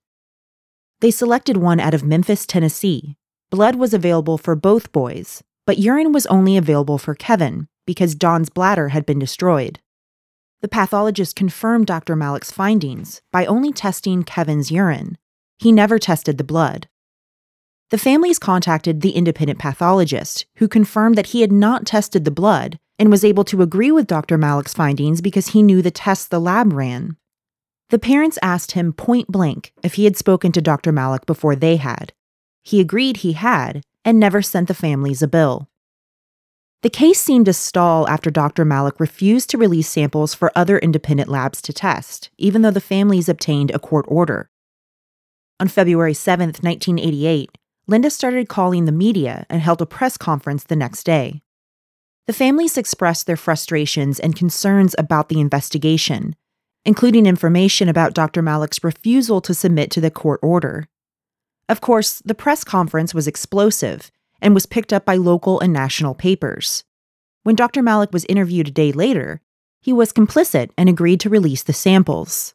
They 1.01 1.11
selected 1.11 1.57
one 1.57 1.81
out 1.81 1.93
of 1.95 2.05
Memphis, 2.05 2.47
Tennessee, 2.47 3.17
Blood 3.51 3.75
was 3.75 3.93
available 3.93 4.39
for 4.39 4.55
both 4.55 4.93
boys, 4.93 5.43
but 5.67 5.77
urine 5.77 6.13
was 6.13 6.25
only 6.27 6.57
available 6.57 6.99
for 6.99 7.17
Kevin 7.17 7.67
because 7.85 8.15
Don's 8.15 8.49
bladder 8.49 8.91
had 8.91 9.05
been 9.05 9.19
destroyed. 9.19 9.81
The 10.61 10.69
pathologist 10.69 11.35
confirmed 11.35 11.87
Dr. 11.87 12.15
Malak's 12.15 12.53
findings 12.53 13.23
by 13.33 13.47
only 13.47 13.73
testing 13.73 14.23
Kevin's 14.23 14.71
urine. 14.71 15.19
He 15.59 15.73
never 15.73 15.99
tested 15.99 16.39
the 16.39 16.45
blood. 16.45 16.87
The 17.91 17.99
families 17.99 18.39
contacted 18.39 19.01
the 19.01 19.11
independent 19.17 19.59
pathologist, 19.59 20.47
who 20.59 20.69
confirmed 20.69 21.19
that 21.19 21.29
he 21.29 21.41
had 21.41 21.51
not 21.51 21.87
tested 21.87 22.25
the 22.25 22.31
blood 22.31 22.79
and 23.01 23.11
was 23.11 23.25
able 23.25 23.43
to 23.45 23.63
agree 23.63 23.91
with 23.91 24.07
Dr. 24.07 24.39
Malak's 24.39 24.75
findings 24.75 25.21
because 25.21 25.49
he 25.49 25.63
knew 25.65 25.83
the 25.83 25.91
tests 25.91 26.27
the 26.29 26.39
lab 26.39 26.73
ran. 26.73 27.17
The 27.89 27.99
parents 27.99 28.39
asked 28.43 28.73
him 28.73 28.93
point 28.93 29.27
blank 29.27 29.73
if 29.83 29.95
he 29.95 30.05
had 30.05 30.17
spoken 30.17 30.53
to 30.53 30.63
Dr. 30.63 30.93
Malak 30.93 31.27
before 31.27 31.57
they 31.57 31.77
had, 31.77 32.13
he 32.63 32.81
agreed 32.81 33.19
he 33.19 33.33
had 33.33 33.83
and 34.05 34.19
never 34.19 34.43
sent 34.43 34.69
the 34.69 34.75
families 34.75 35.23
a 35.23 35.29
bill. 35.29 35.69
The 36.83 36.91
case 36.91 37.21
seemed 37.21 37.47
to 37.47 37.53
stall 37.53 38.09
after 38.09 38.31
Dr. 38.31 38.65
Malak 38.65 38.99
refused 38.99 39.51
to 39.51 39.59
release 39.59 39.89
samples 39.91 40.33
for 40.35 40.51
other 40.57 40.79
independent 40.79 41.29
labs 41.29 41.61
to 41.63 41.75
test, 41.75 42.31
even 42.39 42.63
though 42.63 42.71
the 42.71 42.81
families 42.81 43.29
obtained 43.29 43.71
a 43.73 43.79
court 43.79 44.07
order. 44.09 44.49
On 45.59 45.69
February 45.69 46.15
7, 46.15 46.47
1988, 46.49 47.51
Linda 47.87 48.09
started 48.09 48.49
calling 48.49 48.87
the 48.87 48.93
media 48.93 49.45
and 49.51 49.61
held 49.61 49.83
a 49.83 49.87
press 49.87 50.17
conference 50.17 50.65
the 50.65 50.77
next 50.77 51.05
day. 51.05 51.43
The 52.27 52.33
families 52.33 52.79
expressed 52.79 53.27
their 53.27 53.37
frustrations 53.37 54.19
and 54.19 54.37
concerns 54.37 54.95
about 54.97 55.29
the 55.29 55.41
investigation, 55.41 56.35
including 56.87 57.27
information 57.27 57.91
about 57.91 58.15
Dr. 58.15 58.41
Malak's 58.41 58.83
refusal 58.83 59.43
to 59.43 59.53
submit 59.53 59.91
to 59.91 60.01
the 60.01 60.11
court 60.11 60.41
order. 60.43 60.89
Of 61.71 61.81
course, 61.81 62.21
the 62.25 62.35
press 62.35 62.65
conference 62.65 63.15
was 63.15 63.29
explosive 63.29 64.11
and 64.43 64.55
was 64.55 64.67
picked 64.67 64.93
up 64.93 65.05
by 65.05 65.15
local 65.15 65.61
and 65.61 65.73
national 65.73 66.15
papers. 66.17 66.83
When 67.45 67.55
Dr. 67.55 67.81
Malak 67.81 68.13
was 68.13 68.25
interviewed 68.25 68.67
a 68.67 68.71
day 68.73 68.91
later, 68.91 69.41
he 69.81 69.93
was 69.93 70.13
complicit 70.13 70.73
and 70.77 70.89
agreed 70.89 71.21
to 71.21 71.31
release 71.31 71.63
the 71.63 71.73
samples. 71.73 72.55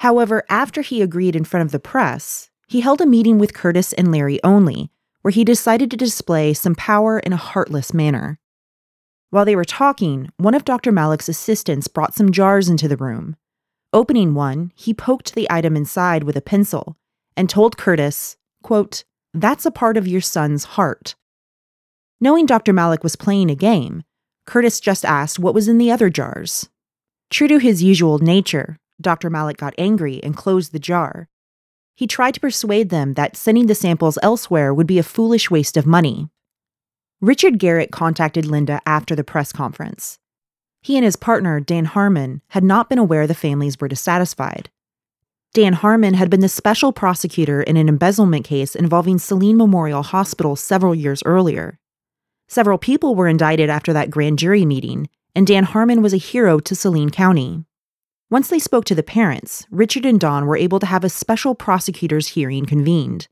However, 0.00 0.44
after 0.50 0.82
he 0.82 1.00
agreed 1.00 1.34
in 1.34 1.44
front 1.44 1.64
of 1.64 1.72
the 1.72 1.78
press, 1.80 2.50
he 2.66 2.82
held 2.82 3.00
a 3.00 3.06
meeting 3.06 3.38
with 3.38 3.54
Curtis 3.54 3.94
and 3.94 4.12
Larry 4.12 4.38
only, 4.44 4.90
where 5.22 5.32
he 5.32 5.42
decided 5.42 5.90
to 5.90 5.96
display 5.96 6.52
some 6.52 6.74
power 6.74 7.18
in 7.18 7.32
a 7.32 7.36
heartless 7.38 7.94
manner. 7.94 8.38
While 9.30 9.46
they 9.46 9.56
were 9.56 9.64
talking, 9.64 10.28
one 10.36 10.54
of 10.54 10.66
Dr. 10.66 10.92
Malak's 10.92 11.30
assistants 11.30 11.88
brought 11.88 12.12
some 12.14 12.32
jars 12.32 12.68
into 12.68 12.86
the 12.86 12.98
room. 12.98 13.36
Opening 13.94 14.34
one, 14.34 14.72
he 14.74 14.92
poked 14.92 15.34
the 15.34 15.46
item 15.50 15.74
inside 15.74 16.24
with 16.24 16.36
a 16.36 16.42
pencil 16.42 16.98
and 17.38 17.48
told 17.48 17.76
Curtis, 17.78 18.36
quote, 18.64 19.04
That's 19.32 19.64
a 19.64 19.70
part 19.70 19.96
of 19.96 20.08
your 20.08 20.20
son's 20.20 20.64
heart. 20.74 21.14
Knowing 22.20 22.46
Dr. 22.46 22.72
Malak 22.72 23.04
was 23.04 23.14
playing 23.14 23.48
a 23.48 23.54
game, 23.54 24.02
Curtis 24.44 24.80
just 24.80 25.04
asked 25.04 25.38
what 25.38 25.54
was 25.54 25.68
in 25.68 25.78
the 25.78 25.92
other 25.92 26.10
jars. 26.10 26.68
True 27.30 27.46
to 27.46 27.58
his 27.58 27.80
usual 27.80 28.18
nature, 28.18 28.76
Dr. 29.00 29.30
Malak 29.30 29.56
got 29.56 29.72
angry 29.78 30.20
and 30.24 30.36
closed 30.36 30.72
the 30.72 30.80
jar. 30.80 31.28
He 31.94 32.08
tried 32.08 32.34
to 32.34 32.40
persuade 32.40 32.90
them 32.90 33.14
that 33.14 33.36
sending 33.36 33.68
the 33.68 33.74
samples 33.76 34.18
elsewhere 34.20 34.74
would 34.74 34.88
be 34.88 34.98
a 34.98 35.02
foolish 35.04 35.48
waste 35.48 35.76
of 35.76 35.86
money. 35.86 36.28
Richard 37.20 37.60
Garrett 37.60 37.92
contacted 37.92 38.46
Linda 38.46 38.80
after 38.84 39.14
the 39.14 39.22
press 39.24 39.52
conference. 39.52 40.18
He 40.82 40.96
and 40.96 41.04
his 41.04 41.16
partner, 41.16 41.60
Dan 41.60 41.84
Harmon, 41.84 42.42
had 42.48 42.64
not 42.64 42.88
been 42.88 42.98
aware 42.98 43.28
the 43.28 43.34
families 43.34 43.78
were 43.78 43.86
dissatisfied. 43.88 44.70
Dan 45.58 45.72
Harmon 45.72 46.14
had 46.14 46.30
been 46.30 46.38
the 46.38 46.48
special 46.48 46.92
prosecutor 46.92 47.64
in 47.64 47.76
an 47.76 47.88
embezzlement 47.88 48.44
case 48.44 48.76
involving 48.76 49.18
Saline 49.18 49.56
Memorial 49.56 50.04
Hospital 50.04 50.54
several 50.54 50.94
years 50.94 51.20
earlier. 51.26 51.80
Several 52.46 52.78
people 52.78 53.16
were 53.16 53.26
indicted 53.26 53.68
after 53.68 53.92
that 53.92 54.08
grand 54.08 54.38
jury 54.38 54.64
meeting, 54.64 55.08
and 55.34 55.48
Dan 55.48 55.64
Harmon 55.64 56.00
was 56.00 56.14
a 56.14 56.16
hero 56.16 56.60
to 56.60 56.76
Saline 56.76 57.10
County. 57.10 57.64
Once 58.30 58.46
they 58.46 58.60
spoke 58.60 58.84
to 58.84 58.94
the 58.94 59.02
parents, 59.02 59.66
Richard 59.68 60.06
and 60.06 60.20
Don 60.20 60.46
were 60.46 60.56
able 60.56 60.78
to 60.78 60.86
have 60.86 61.02
a 61.02 61.08
special 61.08 61.56
prosecutor's 61.56 62.28
hearing 62.28 62.64
convened. 62.64 63.26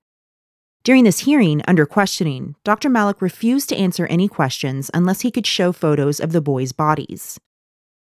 During 0.83 1.05
this 1.05 1.21
hearing, 1.21 1.63
under 1.69 1.87
questioning, 1.87 2.57
Dr. 2.65 2.89
Malak 2.89 3.23
refused 3.23 3.69
to 3.69 3.77
answer 3.77 4.07
any 4.09 4.27
questions 4.27 4.91
unless 4.93 5.21
he 5.21 5.31
could 5.31 5.47
show 5.47 5.71
photos 5.71 6.19
of 6.19 6.33
the 6.33 6.41
boys' 6.41 6.73
bodies. 6.73 7.39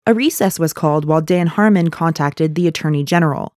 A 0.07 0.13
recess 0.15 0.57
was 0.57 0.73
called 0.73 1.05
while 1.05 1.21
Dan 1.21 1.45
Harmon 1.45 1.91
contacted 1.91 2.55
the 2.55 2.65
Attorney 2.65 3.03
General. 3.03 3.53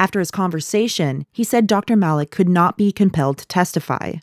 After 0.00 0.18
his 0.18 0.30
conversation, 0.30 1.26
he 1.30 1.44
said 1.44 1.66
Dr. 1.66 1.94
Malak 1.94 2.30
could 2.30 2.48
not 2.48 2.78
be 2.78 2.90
compelled 2.90 3.36
to 3.36 3.46
testify. 3.46 4.14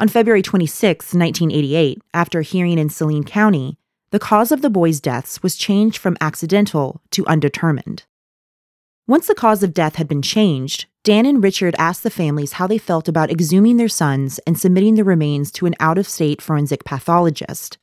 On 0.00 0.08
February 0.08 0.42
26, 0.42 1.14
1988, 1.14 2.02
after 2.12 2.40
a 2.40 2.42
hearing 2.42 2.80
in 2.80 2.88
Saline 2.90 3.22
County, 3.22 3.78
the 4.10 4.18
cause 4.18 4.50
of 4.50 4.60
the 4.60 4.68
boys' 4.68 4.98
deaths 4.98 5.40
was 5.40 5.54
changed 5.54 5.98
from 5.98 6.16
accidental 6.20 7.00
to 7.12 7.24
undetermined. 7.28 8.02
Once 9.06 9.28
the 9.28 9.36
cause 9.36 9.62
of 9.62 9.72
death 9.72 9.94
had 9.96 10.08
been 10.08 10.20
changed, 10.20 10.86
Dan 11.04 11.26
and 11.26 11.42
Richard 11.44 11.76
asked 11.78 12.02
the 12.02 12.10
families 12.10 12.54
how 12.54 12.66
they 12.66 12.78
felt 12.78 13.06
about 13.08 13.30
exhuming 13.30 13.76
their 13.76 13.88
sons 13.88 14.40
and 14.48 14.58
submitting 14.58 14.96
the 14.96 15.04
remains 15.04 15.52
to 15.52 15.66
an 15.66 15.76
out 15.78 15.96
of 15.98 16.08
state 16.08 16.42
forensic 16.42 16.82
pathologist. 16.82 17.78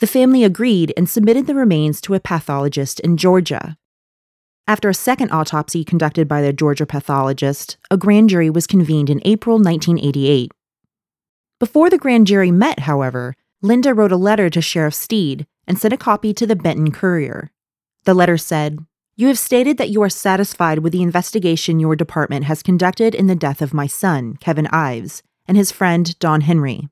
The 0.00 0.06
family 0.08 0.42
agreed 0.42 0.92
and 0.96 1.08
submitted 1.08 1.46
the 1.46 1.54
remains 1.54 2.00
to 2.02 2.14
a 2.14 2.20
pathologist 2.20 2.98
in 3.00 3.16
Georgia. 3.16 3.76
After 4.68 4.90
a 4.90 4.94
second 4.94 5.30
autopsy 5.32 5.82
conducted 5.82 6.28
by 6.28 6.42
the 6.42 6.52
Georgia 6.52 6.84
pathologist, 6.84 7.78
a 7.90 7.96
grand 7.96 8.28
jury 8.28 8.50
was 8.50 8.66
convened 8.66 9.08
in 9.08 9.18
April 9.24 9.56
1988. 9.56 10.52
Before 11.58 11.88
the 11.88 11.96
grand 11.96 12.26
jury 12.26 12.50
met, 12.50 12.80
however, 12.80 13.34
Linda 13.62 13.94
wrote 13.94 14.12
a 14.12 14.18
letter 14.18 14.50
to 14.50 14.60
Sheriff 14.60 14.94
Steed 14.94 15.46
and 15.66 15.78
sent 15.78 15.94
a 15.94 15.96
copy 15.96 16.34
to 16.34 16.46
the 16.46 16.54
Benton 16.54 16.92
Courier. 16.92 17.50
The 18.04 18.12
letter 18.12 18.36
said, 18.36 18.80
You 19.16 19.28
have 19.28 19.38
stated 19.38 19.78
that 19.78 19.88
you 19.88 20.02
are 20.02 20.10
satisfied 20.10 20.80
with 20.80 20.92
the 20.92 21.02
investigation 21.02 21.80
your 21.80 21.96
department 21.96 22.44
has 22.44 22.62
conducted 22.62 23.14
in 23.14 23.26
the 23.26 23.34
death 23.34 23.62
of 23.62 23.72
my 23.72 23.86
son, 23.86 24.36
Kevin 24.38 24.66
Ives, 24.66 25.22
and 25.46 25.56
his 25.56 25.72
friend, 25.72 26.16
Don 26.18 26.42
Henry. 26.42 26.90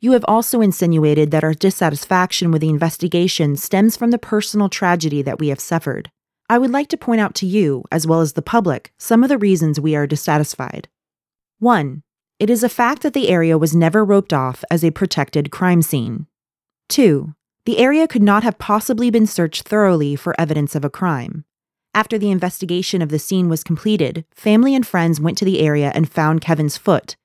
You 0.00 0.10
have 0.10 0.24
also 0.26 0.60
insinuated 0.60 1.30
that 1.30 1.44
our 1.44 1.54
dissatisfaction 1.54 2.50
with 2.50 2.62
the 2.62 2.68
investigation 2.68 3.54
stems 3.54 3.96
from 3.96 4.10
the 4.10 4.18
personal 4.18 4.68
tragedy 4.68 5.22
that 5.22 5.38
we 5.38 5.48
have 5.48 5.60
suffered. 5.60 6.10
I 6.52 6.58
would 6.58 6.70
like 6.70 6.88
to 6.88 6.98
point 6.98 7.18
out 7.18 7.34
to 7.36 7.46
you, 7.46 7.82
as 7.90 8.06
well 8.06 8.20
as 8.20 8.34
the 8.34 8.42
public, 8.42 8.92
some 8.98 9.22
of 9.22 9.30
the 9.30 9.38
reasons 9.38 9.80
we 9.80 9.94
are 9.96 10.06
dissatisfied. 10.06 10.86
1. 11.60 12.02
It 12.38 12.50
is 12.50 12.62
a 12.62 12.68
fact 12.68 13.00
that 13.00 13.14
the 13.14 13.30
area 13.30 13.56
was 13.56 13.74
never 13.74 14.04
roped 14.04 14.34
off 14.34 14.62
as 14.70 14.84
a 14.84 14.90
protected 14.90 15.50
crime 15.50 15.80
scene. 15.80 16.26
2. 16.90 17.32
The 17.64 17.78
area 17.78 18.06
could 18.06 18.20
not 18.22 18.42
have 18.42 18.58
possibly 18.58 19.08
been 19.08 19.26
searched 19.26 19.66
thoroughly 19.66 20.14
for 20.14 20.38
evidence 20.38 20.74
of 20.74 20.84
a 20.84 20.90
crime. 20.90 21.46
After 21.94 22.18
the 22.18 22.30
investigation 22.30 23.00
of 23.00 23.08
the 23.08 23.18
scene 23.18 23.48
was 23.48 23.64
completed, 23.64 24.26
family 24.34 24.74
and 24.74 24.86
friends 24.86 25.18
went 25.22 25.38
to 25.38 25.46
the 25.46 25.60
area 25.60 25.90
and 25.94 26.06
found 26.06 26.42
Kevin's 26.42 26.76
foot, 26.76 27.16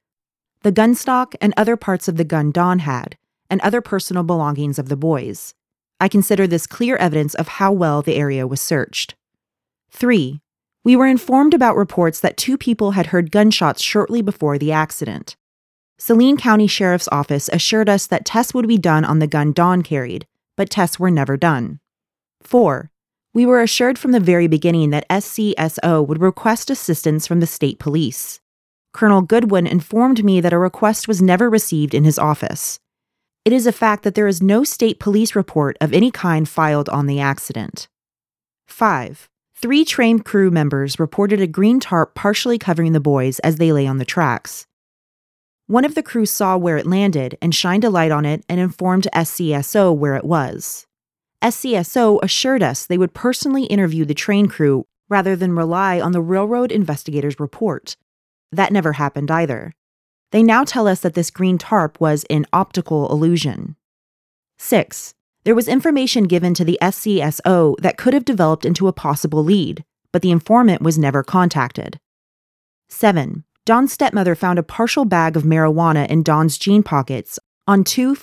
the 0.62 0.72
gun 0.72 0.96
stock, 0.96 1.36
and 1.42 1.54
other 1.58 1.76
parts 1.76 2.08
of 2.08 2.16
the 2.16 2.24
gun 2.24 2.50
Don 2.52 2.80
had, 2.80 3.18
and 3.50 3.60
other 3.60 3.82
personal 3.82 4.24
belongings 4.24 4.80
of 4.80 4.88
the 4.88 4.96
boys. 4.96 5.54
I 6.00 6.08
consider 6.08 6.46
this 6.46 6.68
clear 6.68 6.96
evidence 6.96 7.34
of 7.34 7.48
how 7.48 7.72
well 7.72 8.04
the 8.04 8.16
area 8.18 8.46
was 8.46 8.62
searched. 8.62 9.16
3. 9.92 10.42
We 10.84 10.96
were 10.96 11.06
informed 11.08 11.54
about 11.54 11.76
reports 11.76 12.20
that 12.20 12.38
two 12.38 12.58
people 12.58 12.92
had 12.92 13.08
heard 13.08 13.32
gunshots 13.32 13.82
shortly 13.82 14.22
before 14.22 14.58
the 14.58 14.72
accident. 14.72 15.36
Saline 15.98 16.38
County 16.38 16.68
Sheriff's 16.68 17.10
Office 17.12 17.50
assured 17.52 17.90
us 17.90 18.06
that 18.08 18.26
tests 18.26 18.54
would 18.54 18.68
be 18.68 18.78
done 18.78 19.04
on 19.04 19.20
the 19.20 19.28
gun 19.28 19.52
Don 19.52 19.82
carried, 19.82 20.28
but 20.56 20.70
tests 20.70 21.00
were 21.00 21.10
never 21.12 21.36
done. 21.36 21.80
4. 22.42 22.92
We 23.34 23.46
were 23.46 23.62
assured 23.62 23.98
from 24.00 24.12
the 24.12 24.20
very 24.20 24.48
beginning 24.48 24.92
that 24.92 25.08
SCSO 25.10 26.08
would 26.08 26.22
request 26.22 26.70
assistance 26.70 27.28
from 27.28 27.40
the 27.40 27.48
state 27.48 27.80
police. 27.80 28.40
Colonel 28.94 29.22
Goodwin 29.22 29.68
informed 29.68 30.24
me 30.24 30.42
that 30.42 30.54
a 30.54 30.58
request 30.58 31.08
was 31.08 31.22
never 31.22 31.50
received 31.50 31.94
in 31.94 32.04
his 32.04 32.18
office. 32.20 32.80
It 33.46 33.54
is 33.54 33.66
a 33.68 33.72
fact 33.72 34.04
that 34.04 34.16
there 34.16 34.28
is 34.28 34.42
no 34.42 34.64
state 34.64 35.00
police 35.00 35.36
report 35.36 35.78
of 35.82 35.94
any 35.94 36.12
kind 36.12 36.48
filed 36.48 36.90
on 36.90 37.06
the 37.08 37.20
accident. 37.20 37.88
5. 38.68 39.30
Three 39.60 39.86
train 39.86 40.20
crew 40.20 40.52
members 40.52 41.00
reported 41.00 41.42
a 41.42 41.48
green 41.48 41.80
tarp 41.80 42.14
partially 42.14 42.60
covering 42.60 42.94
the 42.94 43.00
boys 43.00 43.40
as 43.40 43.56
they 43.56 43.72
lay 43.72 43.88
on 43.88 43.98
the 43.98 44.06
tracks. 44.06 44.68
One 45.66 45.84
of 45.84 45.96
the 45.96 46.04
crew 46.04 46.28
saw 46.28 46.56
where 46.58 46.78
it 46.78 46.86
landed 46.86 47.40
and 47.42 47.56
shined 47.56 47.84
a 47.84 47.90
light 47.90 48.12
on 48.12 48.24
it 48.24 48.44
and 48.48 48.60
informed 48.60 49.08
SCSO 49.16 49.96
where 49.98 50.16
it 50.16 50.26
was. 50.26 50.86
SCSO 51.44 52.20
assured 52.22 52.62
us 52.62 52.86
they 52.86 53.00
would 53.00 53.16
personally 53.16 53.64
interview 53.64 54.06
the 54.06 54.14
train 54.14 54.46
crew 54.48 54.86
rather 55.10 55.36
than 55.36 55.56
rely 55.56 56.00
on 56.00 56.12
the 56.12 56.22
railroad 56.22 56.72
investigator's 56.72 57.40
report. 57.40 57.96
That 58.52 58.72
never 58.72 58.94
happened 58.94 59.32
either. 59.32 59.74
They 60.32 60.44
now 60.44 60.66
tell 60.66 60.88
us 60.88 61.00
that 61.00 61.16
this 61.16 61.32
green 61.32 61.58
tarp 61.58 62.00
was 62.00 62.26
an 62.30 62.46
optical 62.54 63.10
illusion. 63.12 63.76
6. 64.60 65.16
There 65.48 65.56
was 65.56 65.70
information 65.70 66.26
given 66.26 66.54
to 66.56 66.66
the 66.66 66.78
SCSO 66.82 67.78
that 67.80 67.96
could 67.96 68.14
have 68.14 68.26
developed 68.26 68.66
into 68.66 68.90
a 68.90 68.92
possible 68.92 69.42
lead, 69.46 69.86
but 70.12 70.22
the 70.22 70.30
informant 70.30 70.82
was 70.82 70.98
never 71.00 71.24
contacted. 71.24 72.02
7. 72.90 73.46
Don's 73.64 73.94
stepmother 73.94 74.36
found 74.36 74.60
a 74.60 74.62
partial 74.62 75.06
bag 75.06 75.38
of 75.38 75.44
marijuana 75.44 76.06
in 76.10 76.22
Don's 76.22 76.58
jean 76.58 76.84
pockets 76.84 77.40
on 77.66 77.86
2 77.86 78.14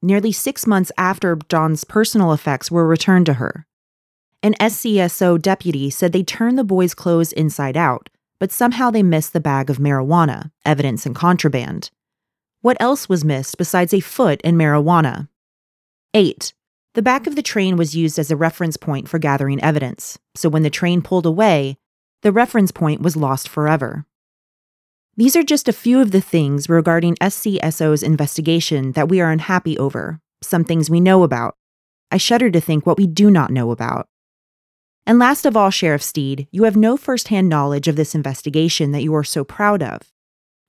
nearly 0.00 0.32
six 0.32 0.66
months 0.66 0.90
after 0.96 1.34
Don's 1.36 1.84
personal 1.84 2.32
effects 2.32 2.70
were 2.70 2.86
returned 2.88 3.26
to 3.26 3.34
her. 3.34 3.66
An 4.42 4.54
SCSO 4.54 5.36
deputy 5.42 5.90
said 5.90 6.14
they 6.14 6.22
turned 6.24 6.56
the 6.56 6.64
boy's 6.64 6.94
clothes 6.94 7.30
inside 7.34 7.76
out, 7.76 8.08
but 8.38 8.50
somehow 8.50 8.90
they 8.90 9.02
missed 9.02 9.34
the 9.34 9.38
bag 9.38 9.68
of 9.68 9.76
marijuana, 9.76 10.50
evidence 10.64 11.04
and 11.04 11.14
contraband. 11.14 11.90
What 12.62 12.78
else 12.80 13.06
was 13.10 13.22
missed 13.22 13.58
besides 13.58 13.92
a 13.92 14.00
foot 14.00 14.40
and 14.42 14.56
marijuana? 14.58 15.28
8. 16.14 16.52
The 16.94 17.02
back 17.02 17.26
of 17.28 17.36
the 17.36 17.42
train 17.42 17.76
was 17.76 17.94
used 17.94 18.18
as 18.18 18.30
a 18.30 18.36
reference 18.36 18.76
point 18.76 19.08
for 19.08 19.18
gathering 19.20 19.62
evidence, 19.62 20.18
so 20.34 20.48
when 20.48 20.62
the 20.64 20.70
train 20.70 21.02
pulled 21.02 21.24
away, 21.26 21.78
the 22.22 22.32
reference 22.32 22.72
point 22.72 23.00
was 23.00 23.16
lost 23.16 23.48
forever. 23.48 24.06
These 25.16 25.36
are 25.36 25.42
just 25.44 25.68
a 25.68 25.72
few 25.72 26.00
of 26.00 26.10
the 26.10 26.20
things 26.20 26.68
regarding 26.68 27.14
SCSO's 27.16 28.02
investigation 28.02 28.92
that 28.92 29.08
we 29.08 29.20
are 29.20 29.30
unhappy 29.30 29.78
over, 29.78 30.20
some 30.42 30.64
things 30.64 30.90
we 30.90 30.98
know 31.00 31.22
about. 31.22 31.56
I 32.10 32.16
shudder 32.16 32.50
to 32.50 32.60
think 32.60 32.86
what 32.86 32.98
we 32.98 33.06
do 33.06 33.30
not 33.30 33.52
know 33.52 33.70
about. 33.70 34.08
And 35.06 35.18
last 35.18 35.46
of 35.46 35.56
all, 35.56 35.70
Sheriff 35.70 36.02
Steed, 36.02 36.48
you 36.50 36.64
have 36.64 36.76
no 36.76 36.96
firsthand 36.96 37.48
knowledge 37.48 37.86
of 37.88 37.96
this 37.96 38.14
investigation 38.14 38.90
that 38.92 39.02
you 39.02 39.14
are 39.14 39.24
so 39.24 39.44
proud 39.44 39.82
of. 39.82 40.12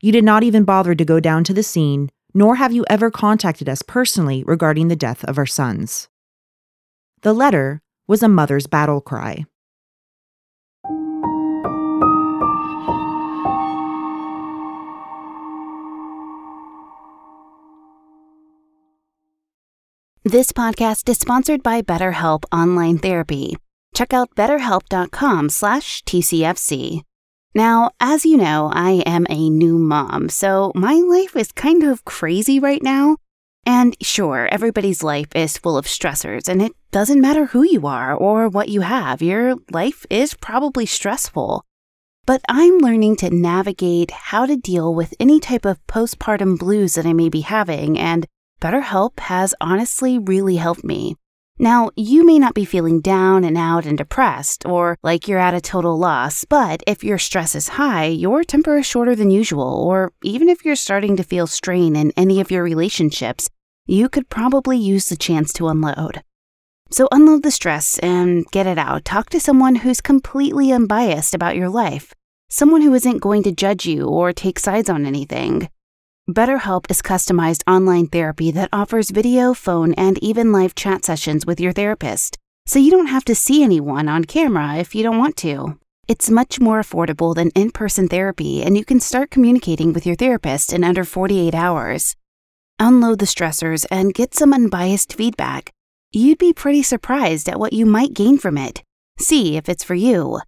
You 0.02 0.12
did 0.12 0.24
not 0.24 0.44
even 0.44 0.64
bother 0.66 0.96
to 0.96 1.06
go 1.06 1.20
down 1.20 1.44
to 1.46 1.54
the 1.54 1.64
scene 1.64 2.10
nor 2.34 2.56
have 2.56 2.72
you 2.74 2.84
ever 2.90 3.12
contacted 3.12 3.68
us 3.70 3.82
personally 3.82 4.44
regarding 4.46 4.88
the 4.88 4.96
death 4.96 5.24
of 5.26 5.38
our 5.38 5.46
sons. 5.46 6.08
The 7.22 7.34
letter 7.34 7.82
was 8.08 8.24
a 8.24 8.30
mother's 8.30 8.68
battle 8.68 9.02
cry. 9.02 9.46
This 20.24 20.52
podcast 20.52 21.10
is 21.10 21.18
sponsored 21.18 21.64
by 21.64 21.82
BetterHelp 21.82 22.44
Online 22.54 23.00
Therapy. 23.00 23.56
Check 23.96 24.14
out 24.14 24.30
betterhelp.com 24.36 25.50
slash 25.50 26.04
TCFC. 26.04 27.02
Now, 27.54 27.92
as 28.00 28.26
you 28.26 28.38
know, 28.38 28.70
I 28.72 29.04
am 29.06 29.26
a 29.30 29.50
new 29.50 29.78
mom, 29.78 30.30
so 30.30 30.72
my 30.74 30.94
life 30.94 31.36
is 31.36 31.52
kind 31.52 31.84
of 31.84 32.06
crazy 32.06 32.60
right 32.60 32.82
now. 32.82 33.18
And 33.66 33.96
sure, 34.02 34.48
everybody's 34.50 35.04
life 35.04 35.28
is 35.36 35.58
full 35.58 35.78
of 35.78 35.86
stressors, 35.86 36.48
and 36.48 36.62
it 36.62 36.72
doesn't 36.92 37.20
matter 37.20 37.48
who 37.48 37.64
you 37.64 37.86
are 37.88 38.16
or 38.16 38.48
what 38.48 38.70
you 38.70 38.82
have, 38.82 39.22
your 39.22 39.56
life 39.70 40.06
is 40.10 40.34
probably 40.34 40.86
stressful. 40.86 41.66
But 42.26 42.42
I'm 42.48 42.78
learning 42.78 43.18
to 43.18 43.30
navigate 43.36 44.12
how 44.12 44.46
to 44.46 44.56
deal 44.56 44.94
with 44.96 45.14
any 45.20 45.42
type 45.42 45.66
of 45.66 45.86
postpartum 45.88 46.58
blues 46.58 46.94
that 46.96 47.06
I 47.06 47.12
may 47.12 47.28
be 47.28 47.42
having, 47.42 48.00
and 48.00 48.28
BetterHelp 48.62 49.20
has 49.20 49.54
honestly 49.60 50.18
really 50.18 50.56
helped 50.56 50.86
me. 50.86 51.16
Now, 51.62 51.92
you 51.96 52.26
may 52.26 52.40
not 52.40 52.56
be 52.56 52.66
feeling 52.66 53.02
down 53.02 53.44
and 53.44 53.56
out 53.56 53.86
and 53.86 53.96
depressed 53.96 54.66
or 54.66 54.98
like 55.04 55.28
you're 55.28 55.38
at 55.38 55.54
a 55.54 55.62
total 55.62 55.96
loss, 55.96 56.44
but 56.44 56.82
if 56.88 57.04
your 57.04 57.20
stress 57.20 57.54
is 57.54 57.70
high, 57.78 58.06
your 58.06 58.44
temper 58.44 58.80
is 58.80 58.88
shorter 58.88 59.16
than 59.16 59.30
usual, 59.30 59.76
or 59.88 60.12
even 60.24 60.50
if 60.50 60.66
you're 60.66 60.76
starting 60.76 61.16
to 61.18 61.24
feel 61.24 61.46
strain 61.46 61.96
in 61.96 62.14
any 62.18 62.42
of 62.42 62.50
your 62.50 62.64
relationships, 62.64 63.48
you 63.86 64.10
could 64.10 64.28
probably 64.28 64.76
use 64.80 65.06
the 65.08 65.16
chance 65.16 65.54
to 65.54 65.68
unload. 65.68 66.24
So 66.90 67.08
unload 67.12 67.44
the 67.44 67.52
stress 67.52 68.00
and 68.00 68.44
get 68.50 68.66
it 68.66 68.80
out. 68.80 69.06
Talk 69.06 69.30
to 69.30 69.40
someone 69.40 69.76
who's 69.76 70.02
completely 70.02 70.72
unbiased 70.72 71.36
about 71.36 71.58
your 71.58 71.70
life, 71.70 72.12
someone 72.50 72.82
who 72.82 72.96
isn't 72.96 73.20
going 73.20 73.44
to 73.44 73.52
judge 73.52 73.86
you 73.86 74.08
or 74.08 74.34
take 74.34 74.58
sides 74.58 74.90
on 74.90 75.06
anything. 75.06 75.70
BetterHelp 76.34 76.90
is 76.90 77.02
customized 77.02 77.62
online 77.72 78.08
therapy 78.08 78.52
that 78.52 78.70
offers 78.72 79.12
video, 79.12 79.54
phone, 79.54 79.94
and 79.96 80.18
even 80.24 80.52
live 80.52 80.76
chat 80.76 81.04
sessions 81.06 81.46
with 81.46 81.60
your 81.60 81.74
therapist, 81.74 82.38
so 82.66 82.80
you 82.80 82.92
don't 82.92 83.08
have 83.08 83.26
to 83.26 83.36
see 83.36 83.64
anyone 83.64 84.08
on 84.08 84.24
camera 84.24 84.76
if 84.76 84.96
you 84.96 85.04
don't 85.04 85.18
want 85.18 85.36
to. 85.38 85.78
It's 86.08 86.30
much 86.30 86.60
more 86.60 86.80
affordable 86.82 87.34
than 87.36 87.50
in 87.50 87.72
person 87.72 88.08
therapy, 88.08 88.64
and 88.64 88.78
you 88.78 88.84
can 88.86 89.00
start 89.00 89.32
communicating 89.32 89.94
with 89.94 90.06
your 90.06 90.16
therapist 90.16 90.72
in 90.74 90.84
under 90.84 91.04
48 91.04 91.54
hours. 91.54 92.16
Unload 92.80 93.20
the 93.20 93.26
stressors 93.26 93.86
and 93.92 94.14
get 94.14 94.34
some 94.34 94.54
unbiased 94.54 95.14
feedback. 95.14 95.72
You'd 96.12 96.40
be 96.40 96.54
pretty 96.54 96.84
surprised 96.84 97.48
at 97.50 97.60
what 97.60 97.74
you 97.74 97.86
might 97.86 98.14
gain 98.14 98.38
from 98.38 98.58
it. 98.58 98.84
See 99.20 99.56
if 99.58 99.70
it's 99.70 99.84
for 99.84 99.96
you. 99.96 100.40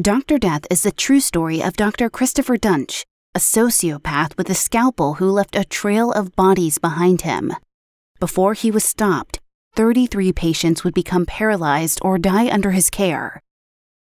Dr. 0.00 0.38
Death 0.38 0.64
is 0.70 0.82
the 0.84 0.92
true 0.92 1.18
story 1.18 1.60
of 1.60 1.74
Dr. 1.76 2.08
Christopher 2.08 2.56
Duntsch, 2.56 3.02
a 3.34 3.40
sociopath 3.40 4.36
with 4.38 4.48
a 4.48 4.54
scalpel 4.54 5.14
who 5.14 5.28
left 5.28 5.56
a 5.56 5.64
trail 5.64 6.12
of 6.12 6.36
bodies 6.36 6.78
behind 6.78 7.22
him. 7.22 7.50
Before 8.20 8.54
he 8.54 8.70
was 8.70 8.84
stopped, 8.84 9.40
33 9.74 10.32
patients 10.34 10.84
would 10.84 10.94
become 10.94 11.26
paralyzed 11.26 11.98
or 12.02 12.16
die 12.16 12.48
under 12.48 12.70
his 12.70 12.90
care. 12.90 13.42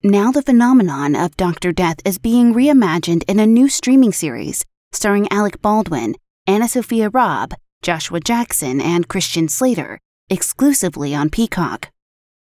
Now, 0.01 0.31
the 0.31 0.41
phenomenon 0.41 1.15
of 1.15 1.37
Dr. 1.37 1.71
Death 1.71 1.97
is 2.05 2.17
being 2.17 2.55
reimagined 2.55 3.21
in 3.27 3.39
a 3.39 3.45
new 3.45 3.69
streaming 3.69 4.13
series 4.13 4.65
starring 4.93 5.27
Alec 5.31 5.61
Baldwin, 5.61 6.15
AnnaSophia 6.47 7.13
Robb, 7.13 7.53
Joshua 7.83 8.19
Jackson, 8.19 8.81
and 8.81 9.07
Christian 9.07 9.47
Slater, 9.47 9.99
exclusively 10.27 11.13
on 11.13 11.29
Peacock. 11.29 11.91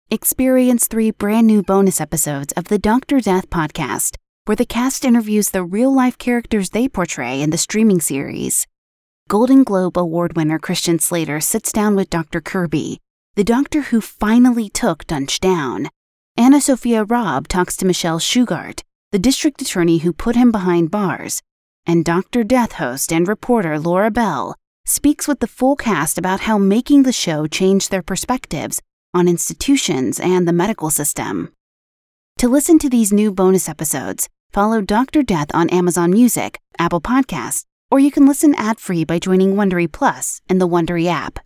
Experience 0.09 0.87
three 0.87 1.11
brand 1.11 1.49
new 1.49 1.65
bonus 1.65 2.01
episodes 2.01 2.53
of 2.53 2.67
the 2.69 2.79
Dr. 2.79 3.19
Death 3.19 3.51
podcast, 3.51 4.15
where 4.45 4.55
the 4.55 4.65
cast 4.65 5.05
interviews 5.05 5.51
the 5.51 5.65
real 5.65 5.93
life 5.93 6.17
characters 6.17 6.71
they 6.71 6.89
portray 6.89 7.41
in 7.43 7.51
the 7.51 7.59
streaming 7.59 8.01
series. 8.01 8.69
Golden 9.29 9.65
Globe 9.65 9.99
Award 9.99 10.37
winner 10.37 10.61
Christian 10.61 11.01
Slater 11.01 11.41
sits 11.41 11.73
down 11.73 11.97
with 11.97 12.09
Dr. 12.09 12.41
Kirby, 12.41 13.01
the 13.35 13.43
doctor 13.43 13.81
who 13.81 14.01
finally 14.01 14.69
took 14.69 15.05
Duntsch 15.09 15.41
down. 15.41 15.89
AnnaSophia 16.39 17.05
Robb 17.11 17.49
talks 17.49 17.75
to 17.79 17.85
Michelle 17.85 18.21
Shughart, 18.21 18.83
the 19.11 19.19
district 19.19 19.61
attorney 19.61 19.99
who 19.99 20.13
put 20.13 20.37
him 20.37 20.53
behind 20.53 20.93
bars. 20.93 21.43
And 21.85 22.05
Dr. 22.05 22.45
Death 22.45 22.75
host 22.75 23.13
and 23.13 23.27
reporter 23.27 23.77
Laura 23.77 24.13
Bell 24.13 24.55
speaks 24.85 25.27
with 25.27 25.41
the 25.41 25.49
full 25.49 25.75
cast 25.75 26.17
about 26.17 26.43
how 26.43 26.59
making 26.59 27.03
the 27.03 27.13
show 27.13 27.49
changed 27.49 27.91
their 27.91 28.03
perspectives 28.03 28.81
on 29.15 29.29
institutions 29.29 30.21
and 30.21 30.47
the 30.47 30.53
medical 30.53 30.91
system. 30.91 31.53
To 32.39 32.49
listen 32.49 32.79
to 32.81 32.91
these 32.91 33.13
new 33.13 33.33
bonus 33.33 33.69
episodes, 33.69 34.29
follow 34.53 34.81
Dr. 34.83 35.23
Death 35.23 35.49
on 35.55 35.71
Amazon 35.71 36.11
Music, 36.11 36.59
Apple 36.79 37.01
Podcasts, 37.01 37.65
or 37.91 37.99
you 37.99 38.11
can 38.11 38.27
listen 38.27 38.55
ad-free 38.55 39.05
by 39.05 39.19
joining 39.19 39.55
Wondery 39.55 39.91
Plus 39.91 40.41
in 40.49 40.59
the 40.59 40.69
Wondery 40.69 41.07
app. 41.07 41.39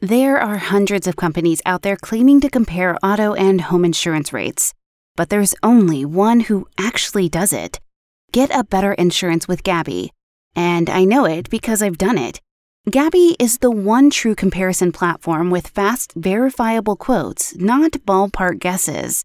There 0.00 0.38
are 0.40 0.56
hundreds 0.56 1.06
of 1.06 1.16
companies 1.16 1.60
out 1.66 1.82
there 1.82 1.96
claiming 1.96 2.40
to 2.40 2.50
compare 2.50 2.96
auto 3.04 3.34
and 3.34 3.60
home 3.62 3.84
insurance 3.84 4.32
rates, 4.32 4.74
but 5.16 5.28
there's 5.28 5.54
only 5.62 6.04
one 6.04 6.40
who 6.40 6.66
actually 6.78 7.28
does 7.28 7.52
it. 7.52 7.78
Get 8.32 8.50
a 8.54 8.64
better 8.64 8.94
insurance 8.94 9.46
with 9.46 9.62
Gabi, 9.62 10.08
and 10.56 10.88
I 10.88 11.04
know 11.04 11.24
it 11.26 11.50
because 11.50 11.82
I've 11.82 11.98
done 11.98 12.18
it. 12.18 12.40
Gabi 12.90 13.36
is 13.38 13.58
the 13.58 13.70
one 13.70 14.10
true 14.10 14.34
comparison 14.34 14.90
platform 14.90 15.50
with 15.52 15.68
fast, 15.68 16.12
verifiable 16.16 16.96
quotes, 16.96 17.54
not 17.56 17.92
ballpark 17.92 18.58
guesses. 18.58 19.22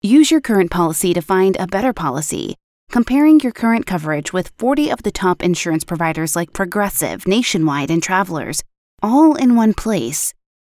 Use 0.00 0.30
your 0.30 0.40
current 0.40 0.70
policy 0.70 1.12
to 1.14 1.20
find 1.20 1.56
a 1.56 1.66
better 1.66 1.92
policy. 1.92 2.54
Comparing 2.88 3.40
your 3.40 3.50
current 3.50 3.84
coverage 3.84 4.32
with 4.32 4.52
40 4.60 4.90
of 4.92 5.02
the 5.02 5.10
top 5.10 5.42
insurance 5.42 5.82
providers 5.82 6.36
like 6.36 6.52
Progressive, 6.52 7.26
Nationwide, 7.26 7.90
and 7.90 8.00
Travelers, 8.00 8.62
all 9.02 9.34
in 9.34 9.56
one 9.56 9.74
place. 9.74 10.32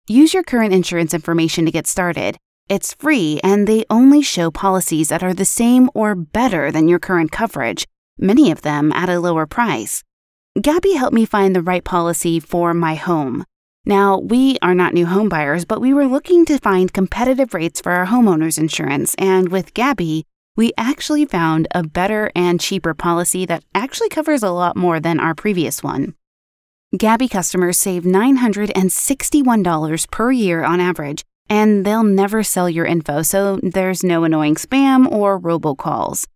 Use 0.08 0.34
your 0.34 0.42
current 0.42 0.74
insurance 0.74 1.14
information 1.14 1.64
to 1.66 1.70
get 1.70 1.86
started. 1.86 2.36
It's 2.68 2.94
free, 2.94 3.38
and 3.44 3.68
they 3.68 3.84
only 3.88 4.22
show 4.22 4.50
policies 4.50 5.10
that 5.10 5.22
are 5.22 5.34
the 5.34 5.44
same 5.44 5.88
or 5.94 6.16
better 6.16 6.72
than 6.72 6.88
your 6.88 6.98
current 6.98 7.30
coverage, 7.30 7.86
many 8.18 8.50
of 8.50 8.62
them 8.62 8.90
at 8.90 9.08
a 9.08 9.20
lower 9.20 9.46
price. 9.46 10.02
Gabi 10.56 10.94
helped 10.96 11.14
me 11.16 11.24
find 11.26 11.54
the 11.54 11.60
right 11.62 11.82
policy 11.84 12.38
for 12.38 12.72
my 12.72 12.94
home. 12.94 13.44
Now, 13.84 14.18
we 14.20 14.56
are 14.62 14.74
not 14.76 14.94
new 14.94 15.04
home 15.06 15.28
buyers, 15.28 15.64
but 15.64 15.80
we 15.80 15.92
were 15.92 16.06
looking 16.06 16.44
to 16.44 16.60
find 16.60 16.92
competitive 16.92 17.54
rates 17.54 17.80
for 17.80 17.90
our 17.90 18.06
homeowners 18.06 18.56
insurance, 18.56 19.16
and 19.16 19.48
with 19.48 19.74
Gabi, 19.74 20.22
we 20.56 20.70
actually 20.78 21.24
found 21.24 21.66
a 21.74 21.82
better 21.82 22.30
and 22.36 22.60
cheaper 22.60 22.94
policy 22.94 23.44
that 23.46 23.64
actually 23.74 24.08
covers 24.08 24.44
a 24.44 24.50
lot 24.50 24.76
more 24.76 25.00
than 25.00 25.18
our 25.18 25.34
previous 25.34 25.82
one. 25.82 26.14
Gabi 26.94 27.28
customers 27.28 27.76
save 27.76 28.04
$961 28.04 30.10
per 30.12 30.30
year 30.30 30.62
on 30.62 30.78
average, 30.78 31.24
and 31.50 31.84
they'll 31.84 32.04
never 32.04 32.44
sell 32.44 32.70
your 32.70 32.86
info, 32.86 33.22
so 33.22 33.58
there's 33.64 34.04
no 34.04 34.22
annoying 34.22 34.54
spam 34.54 35.10
or 35.10 35.40
robocalls. 35.40 36.28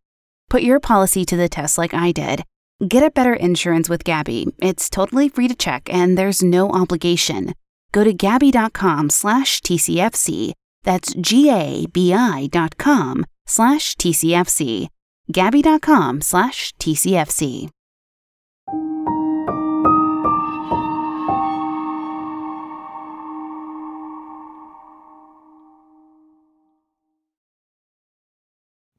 Put 0.50 0.64
your 0.64 0.80
policy 0.80 1.24
to 1.24 1.36
the 1.36 1.48
test 1.48 1.78
like 1.78 1.94
I 1.94 2.10
did. 2.10 2.42
Get 2.86 3.02
a 3.02 3.10
better 3.10 3.34
insurance 3.34 3.88
with 3.88 4.04
Gabi. 4.04 4.52
It's 4.62 4.88
totally 4.88 5.28
free 5.28 5.48
to 5.48 5.54
check 5.56 5.92
and 5.92 6.16
there's 6.16 6.44
no 6.44 6.70
obligation. 6.70 7.54
Go 7.90 8.04
to 8.04 8.14
gabi.com 8.14 9.10
slash 9.10 9.60
TCFC. 9.62 10.52
That's 10.84 11.12
G-A-B-I 11.14 12.46
dot 12.52 12.78
com 12.78 13.26
slash 13.46 13.96
TCFC. 13.96 14.88
Gabi.com 15.32 16.20
slash 16.20 16.72
TCFC. 16.74 17.68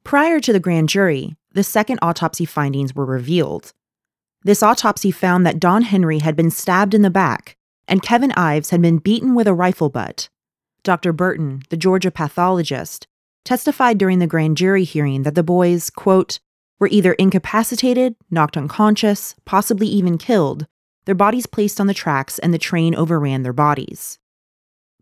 Prior 0.04 0.38
to 0.40 0.52
the 0.52 0.60
grand 0.60 0.88
jury, 0.90 1.36
the 1.52 1.64
second 1.64 1.98
autopsy 2.02 2.44
findings 2.44 2.94
were 2.94 3.04
revealed. 3.04 3.72
This 4.42 4.62
autopsy 4.62 5.10
found 5.10 5.44
that 5.44 5.60
Don 5.60 5.82
Henry 5.82 6.20
had 6.20 6.36
been 6.36 6.50
stabbed 6.50 6.94
in 6.94 7.02
the 7.02 7.10
back 7.10 7.56
and 7.86 8.02
Kevin 8.02 8.32
Ives 8.32 8.70
had 8.70 8.80
been 8.80 8.98
beaten 8.98 9.34
with 9.34 9.48
a 9.48 9.54
rifle 9.54 9.90
butt. 9.90 10.28
Dr. 10.82 11.12
Burton, 11.12 11.62
the 11.70 11.76
Georgia 11.76 12.10
pathologist, 12.10 13.06
testified 13.44 13.98
during 13.98 14.18
the 14.18 14.26
grand 14.26 14.56
jury 14.56 14.84
hearing 14.84 15.24
that 15.24 15.34
the 15.34 15.42
boys, 15.42 15.90
quote, 15.90 16.38
were 16.78 16.88
either 16.88 17.12
incapacitated, 17.14 18.14
knocked 18.30 18.56
unconscious, 18.56 19.34
possibly 19.44 19.86
even 19.88 20.16
killed, 20.18 20.66
their 21.04 21.14
bodies 21.16 21.46
placed 21.46 21.80
on 21.80 21.86
the 21.88 21.92
tracks, 21.94 22.38
and 22.38 22.54
the 22.54 22.58
train 22.58 22.94
overran 22.94 23.42
their 23.42 23.52
bodies. 23.52 24.18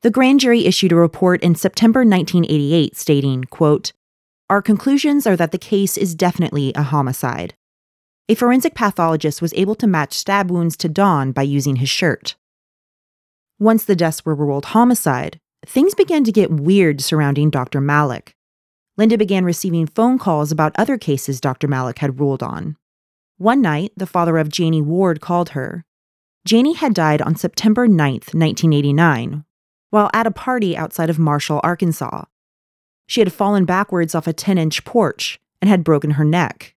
The 0.00 0.10
grand 0.10 0.40
jury 0.40 0.64
issued 0.66 0.92
a 0.92 0.96
report 0.96 1.42
in 1.42 1.54
September 1.54 2.00
1988 2.00 2.96
stating, 2.96 3.44
quote, 3.44 3.92
our 4.50 4.62
conclusions 4.62 5.26
are 5.26 5.36
that 5.36 5.52
the 5.52 5.58
case 5.58 5.98
is 5.98 6.14
definitely 6.14 6.72
a 6.74 6.82
homicide. 6.82 7.54
A 8.30 8.34
forensic 8.34 8.74
pathologist 8.74 9.42
was 9.42 9.54
able 9.54 9.74
to 9.74 9.86
match 9.86 10.14
stab 10.14 10.50
wounds 10.50 10.76
to 10.78 10.88
Don 10.88 11.32
by 11.32 11.42
using 11.42 11.76
his 11.76 11.88
shirt. 11.90 12.34
Once 13.58 13.84
the 13.84 13.96
deaths 13.96 14.24
were 14.24 14.34
ruled 14.34 14.66
homicide, 14.66 15.38
things 15.66 15.94
began 15.94 16.24
to 16.24 16.32
get 16.32 16.50
weird 16.50 17.00
surrounding 17.00 17.50
Dr. 17.50 17.80
Malak. 17.80 18.34
Linda 18.96 19.18
began 19.18 19.44
receiving 19.44 19.86
phone 19.86 20.18
calls 20.18 20.50
about 20.50 20.72
other 20.78 20.96
cases 20.96 21.40
Dr. 21.40 21.68
Malak 21.68 21.98
had 21.98 22.18
ruled 22.18 22.42
on. 22.42 22.76
One 23.36 23.60
night, 23.60 23.92
the 23.96 24.06
father 24.06 24.38
of 24.38 24.48
Janie 24.48 24.82
Ward 24.82 25.20
called 25.20 25.50
her. 25.50 25.84
Janie 26.44 26.74
had 26.74 26.94
died 26.94 27.20
on 27.22 27.36
September 27.36 27.86
9, 27.86 27.96
1989, 28.12 29.44
while 29.90 30.10
at 30.14 30.26
a 30.26 30.30
party 30.32 30.76
outside 30.76 31.10
of 31.10 31.18
Marshall, 31.18 31.60
Arkansas. 31.62 32.24
She 33.08 33.22
had 33.22 33.32
fallen 33.32 33.64
backwards 33.64 34.14
off 34.14 34.26
a 34.26 34.32
10 34.34 34.58
inch 34.58 34.84
porch 34.84 35.40
and 35.62 35.68
had 35.68 35.82
broken 35.82 36.12
her 36.12 36.24
neck. 36.26 36.76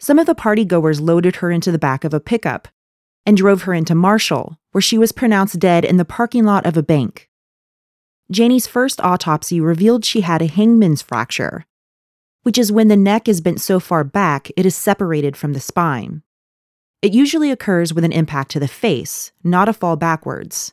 Some 0.00 0.18
of 0.18 0.26
the 0.26 0.34
party 0.34 0.64
goers 0.64 1.00
loaded 1.00 1.36
her 1.36 1.50
into 1.52 1.70
the 1.70 1.78
back 1.78 2.02
of 2.04 2.12
a 2.14 2.20
pickup 2.20 2.68
and 3.26 3.36
drove 3.36 3.62
her 3.62 3.74
into 3.74 3.94
Marshall, 3.94 4.58
where 4.72 4.80
she 4.82 4.96
was 4.98 5.12
pronounced 5.12 5.58
dead 5.58 5.84
in 5.84 5.98
the 5.98 6.04
parking 6.06 6.44
lot 6.44 6.64
of 6.66 6.76
a 6.76 6.82
bank. 6.82 7.28
Janie's 8.30 8.66
first 8.66 9.00
autopsy 9.02 9.60
revealed 9.60 10.04
she 10.04 10.22
had 10.22 10.40
a 10.42 10.46
hangman's 10.46 11.02
fracture, 11.02 11.66
which 12.42 12.56
is 12.58 12.72
when 12.72 12.88
the 12.88 12.96
neck 12.96 13.28
is 13.28 13.40
bent 13.40 13.60
so 13.60 13.78
far 13.78 14.04
back 14.04 14.50
it 14.56 14.64
is 14.64 14.74
separated 14.74 15.36
from 15.36 15.52
the 15.52 15.60
spine. 15.60 16.22
It 17.02 17.12
usually 17.12 17.50
occurs 17.50 17.92
with 17.92 18.04
an 18.04 18.12
impact 18.12 18.52
to 18.52 18.60
the 18.60 18.68
face, 18.68 19.32
not 19.44 19.68
a 19.68 19.72
fall 19.74 19.96
backwards. 19.96 20.72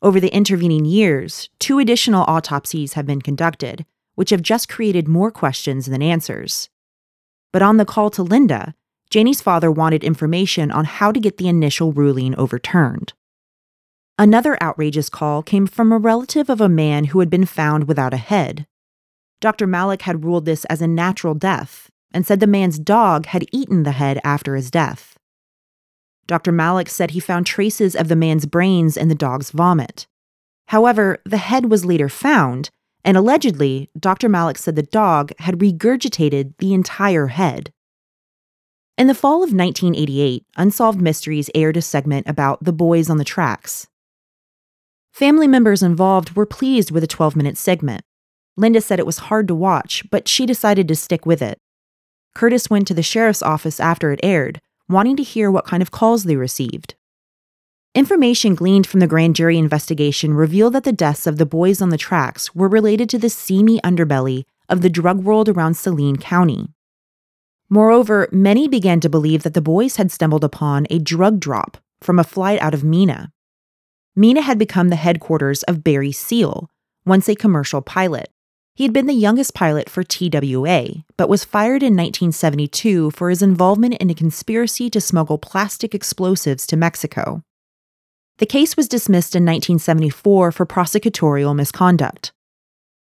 Over 0.00 0.20
the 0.20 0.28
intervening 0.34 0.84
years, 0.84 1.48
two 1.58 1.78
additional 1.80 2.22
autopsies 2.28 2.92
have 2.92 3.04
been 3.06 3.20
conducted, 3.20 3.84
which 4.14 4.30
have 4.30 4.42
just 4.42 4.68
created 4.68 5.08
more 5.08 5.30
questions 5.32 5.86
than 5.86 6.02
answers. 6.02 6.68
But 7.52 7.62
on 7.62 7.78
the 7.78 7.84
call 7.84 8.08
to 8.10 8.22
Linda, 8.22 8.74
Janie's 9.10 9.40
father 9.40 9.70
wanted 9.72 10.04
information 10.04 10.70
on 10.70 10.84
how 10.84 11.10
to 11.10 11.18
get 11.18 11.38
the 11.38 11.48
initial 11.48 11.92
ruling 11.92 12.36
overturned. 12.36 13.12
Another 14.18 14.60
outrageous 14.62 15.08
call 15.08 15.42
came 15.42 15.66
from 15.66 15.90
a 15.90 15.98
relative 15.98 16.48
of 16.50 16.60
a 16.60 16.68
man 16.68 17.06
who 17.06 17.18
had 17.20 17.30
been 17.30 17.46
found 17.46 17.88
without 17.88 18.14
a 18.14 18.18
head. 18.18 18.66
Dr. 19.40 19.66
Malak 19.66 20.02
had 20.02 20.24
ruled 20.24 20.44
this 20.44 20.64
as 20.66 20.80
a 20.82 20.86
natural 20.88 21.34
death 21.34 21.90
and 22.14 22.24
said 22.26 22.38
the 22.40 22.46
man's 22.46 22.78
dog 22.78 23.26
had 23.26 23.44
eaten 23.52 23.82
the 23.82 23.92
head 23.92 24.20
after 24.24 24.54
his 24.54 24.70
death. 24.70 25.17
Dr. 26.28 26.52
Malak 26.52 26.88
said 26.90 27.10
he 27.12 27.20
found 27.20 27.46
traces 27.46 27.96
of 27.96 28.06
the 28.08 28.14
man's 28.14 28.46
brains 28.46 28.96
in 28.96 29.08
the 29.08 29.14
dog's 29.16 29.50
vomit. 29.50 30.06
However, 30.68 31.18
the 31.24 31.38
head 31.38 31.70
was 31.70 31.86
later 31.86 32.10
found, 32.10 32.70
and 33.02 33.16
allegedly, 33.16 33.90
Dr. 33.98 34.28
Malak 34.28 34.58
said 34.58 34.76
the 34.76 34.82
dog 34.82 35.32
had 35.40 35.58
regurgitated 35.60 36.52
the 36.58 36.74
entire 36.74 37.28
head. 37.28 37.72
In 38.98 39.06
the 39.06 39.14
fall 39.14 39.36
of 39.36 39.52
1988, 39.54 40.44
Unsolved 40.58 41.00
Mysteries 41.00 41.48
aired 41.54 41.78
a 41.78 41.82
segment 41.82 42.28
about 42.28 42.62
the 42.62 42.72
boys 42.72 43.08
on 43.08 43.16
the 43.16 43.24
tracks. 43.24 43.86
Family 45.12 45.48
members 45.48 45.82
involved 45.82 46.36
were 46.36 46.46
pleased 46.46 46.90
with 46.90 47.02
the 47.02 47.06
12 47.06 47.36
minute 47.36 47.56
segment. 47.56 48.02
Linda 48.56 48.80
said 48.82 48.98
it 48.98 49.06
was 49.06 49.18
hard 49.32 49.48
to 49.48 49.54
watch, 49.54 50.04
but 50.10 50.28
she 50.28 50.44
decided 50.44 50.88
to 50.88 50.94
stick 50.96 51.24
with 51.24 51.40
it. 51.40 51.58
Curtis 52.34 52.68
went 52.68 52.86
to 52.88 52.94
the 52.94 53.02
sheriff's 53.02 53.42
office 53.42 53.80
after 53.80 54.12
it 54.12 54.20
aired, 54.22 54.60
wanting 54.88 55.16
to 55.16 55.22
hear 55.22 55.50
what 55.50 55.66
kind 55.66 55.82
of 55.82 55.90
calls 55.90 56.24
they 56.24 56.36
received. 56.36 56.94
Information 57.94 58.54
gleaned 58.54 58.86
from 58.86 59.00
the 59.00 59.06
grand 59.06 59.34
jury 59.36 59.58
investigation 59.58 60.34
revealed 60.34 60.72
that 60.74 60.84
the 60.84 60.92
deaths 60.92 61.26
of 61.26 61.36
the 61.36 61.46
boys 61.46 61.82
on 61.82 61.88
the 61.90 61.98
tracks 61.98 62.54
were 62.54 62.68
related 62.68 63.08
to 63.10 63.18
the 63.18 63.28
seamy 63.28 63.80
underbelly 63.80 64.44
of 64.68 64.82
the 64.82 64.90
drug 64.90 65.22
world 65.24 65.48
around 65.48 65.74
Saline 65.74 66.16
County. 66.16 66.68
Moreover, 67.68 68.28
many 68.32 68.68
began 68.68 69.00
to 69.00 69.08
believe 69.08 69.42
that 69.42 69.54
the 69.54 69.60
boys 69.60 69.96
had 69.96 70.10
stumbled 70.12 70.44
upon 70.44 70.86
a 70.90 70.98
drug 70.98 71.40
drop 71.40 71.76
from 72.00 72.18
a 72.18 72.24
flight 72.24 72.60
out 72.62 72.72
of 72.74 72.84
Mena. 72.84 73.32
Mena 74.14 74.40
had 74.40 74.58
become 74.58 74.88
the 74.88 74.96
headquarters 74.96 75.62
of 75.64 75.84
Barry 75.84 76.12
Seal, 76.12 76.70
once 77.04 77.28
a 77.28 77.34
commercial 77.34 77.82
pilot. 77.82 78.30
He 78.78 78.84
had 78.84 78.92
been 78.92 79.06
the 79.08 79.12
youngest 79.12 79.54
pilot 79.54 79.90
for 79.90 80.04
TWA, 80.04 81.02
but 81.16 81.28
was 81.28 81.44
fired 81.44 81.82
in 81.82 81.96
1972 81.96 83.10
for 83.10 83.28
his 83.28 83.42
involvement 83.42 83.94
in 83.94 84.08
a 84.08 84.14
conspiracy 84.14 84.88
to 84.90 85.00
smuggle 85.00 85.36
plastic 85.36 85.96
explosives 85.96 86.64
to 86.68 86.76
Mexico. 86.76 87.42
The 88.36 88.46
case 88.46 88.76
was 88.76 88.86
dismissed 88.86 89.34
in 89.34 89.42
1974 89.42 90.52
for 90.52 90.64
prosecutorial 90.64 91.56
misconduct. 91.56 92.30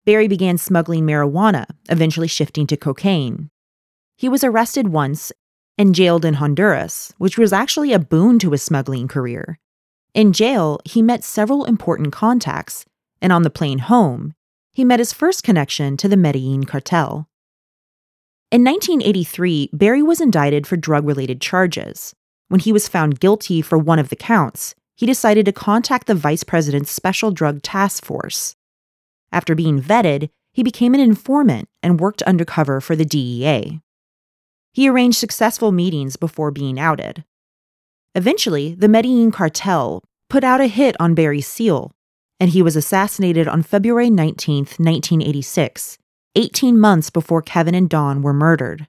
Barry 0.06 0.30
began 0.30 0.58
smuggling 0.58 1.06
marijuana, 1.06 1.66
eventually 1.90 2.30
shifting 2.30 2.66
to 2.68 2.78
cocaine. 2.78 3.50
He 4.16 4.30
was 4.30 4.46
arrested 4.46 4.88
once 4.94 5.34
and 5.78 5.94
jailed 5.94 6.24
in 6.24 6.36
Honduras, 6.36 7.12
which 7.18 7.38
was 7.38 7.52
actually 7.52 7.92
a 7.92 8.00
boon 8.00 8.40
to 8.40 8.52
his 8.52 8.64
smuggling 8.64 9.10
career. 9.10 9.60
In 10.14 10.32
jail, 10.32 10.80
he 10.86 11.02
met 11.02 11.26
several 11.26 11.66
important 11.66 12.14
contacts, 12.14 12.86
and 13.22 13.34
on 13.34 13.42
the 13.42 13.50
plane 13.50 13.80
home, 13.80 14.34
he 14.78 14.86
met 14.86 15.00
his 15.00 15.12
first 15.12 15.42
connection 15.42 15.98
to 15.98 16.08
the 16.08 16.16
Medellin 16.16 16.64
cartel. 16.64 17.28
In 18.52 18.64
1983, 18.64 19.72
Barry 19.74 20.04
was 20.04 20.22
indicted 20.22 20.68
for 20.68 20.78
drug 20.78 21.04
related 21.04 21.42
charges. 21.42 22.14
When 22.50 22.60
he 22.60 22.72
was 22.72 22.88
found 22.88 23.20
guilty 23.20 23.64
for 23.64 23.80
one 23.80 23.98
of 23.98 24.10
the 24.10 24.16
counts, 24.16 24.76
he 24.96 25.08
decided 25.08 25.48
to 25.48 25.52
contact 25.52 26.06
the 26.06 26.14
vice 26.14 26.44
president's 26.44 26.92
special 26.92 27.32
drug 27.32 27.64
task 27.64 28.06
force. 28.06 28.56
After 29.32 29.56
being 29.56 29.82
vetted, 29.82 30.30
he 30.54 30.62
became 30.62 30.94
an 30.94 31.00
informant 31.00 31.68
and 31.82 32.00
worked 32.00 32.22
undercover 32.22 32.80
for 32.80 32.96
the 32.96 33.04
DEA. 33.04 33.82
He 34.74 34.88
arranged 34.88 35.18
successful 35.18 35.72
meetings 35.72 36.18
before 36.18 36.52
being 36.52 36.80
outed. 36.80 37.24
Eventually, 38.14 38.76
the 38.76 38.88
Medellin 38.88 39.32
cartel 39.32 40.04
put 40.30 40.44
out 40.44 40.62
a 40.62 40.68
hit 40.68 40.96
on 41.00 41.16
Barry's 41.16 41.48
seal, 41.48 41.96
and 42.40 42.50
he 42.52 42.62
was 42.62 42.76
assassinated 42.76 43.48
on 43.48 43.64
February 43.64 44.10
19, 44.10 44.66
1986, 44.66 45.98
18 46.36 46.80
months 46.80 47.10
before 47.10 47.42
Kevin 47.42 47.76
and 47.76 47.90
Don 47.90 48.22
were 48.22 48.34
murdered. 48.34 48.88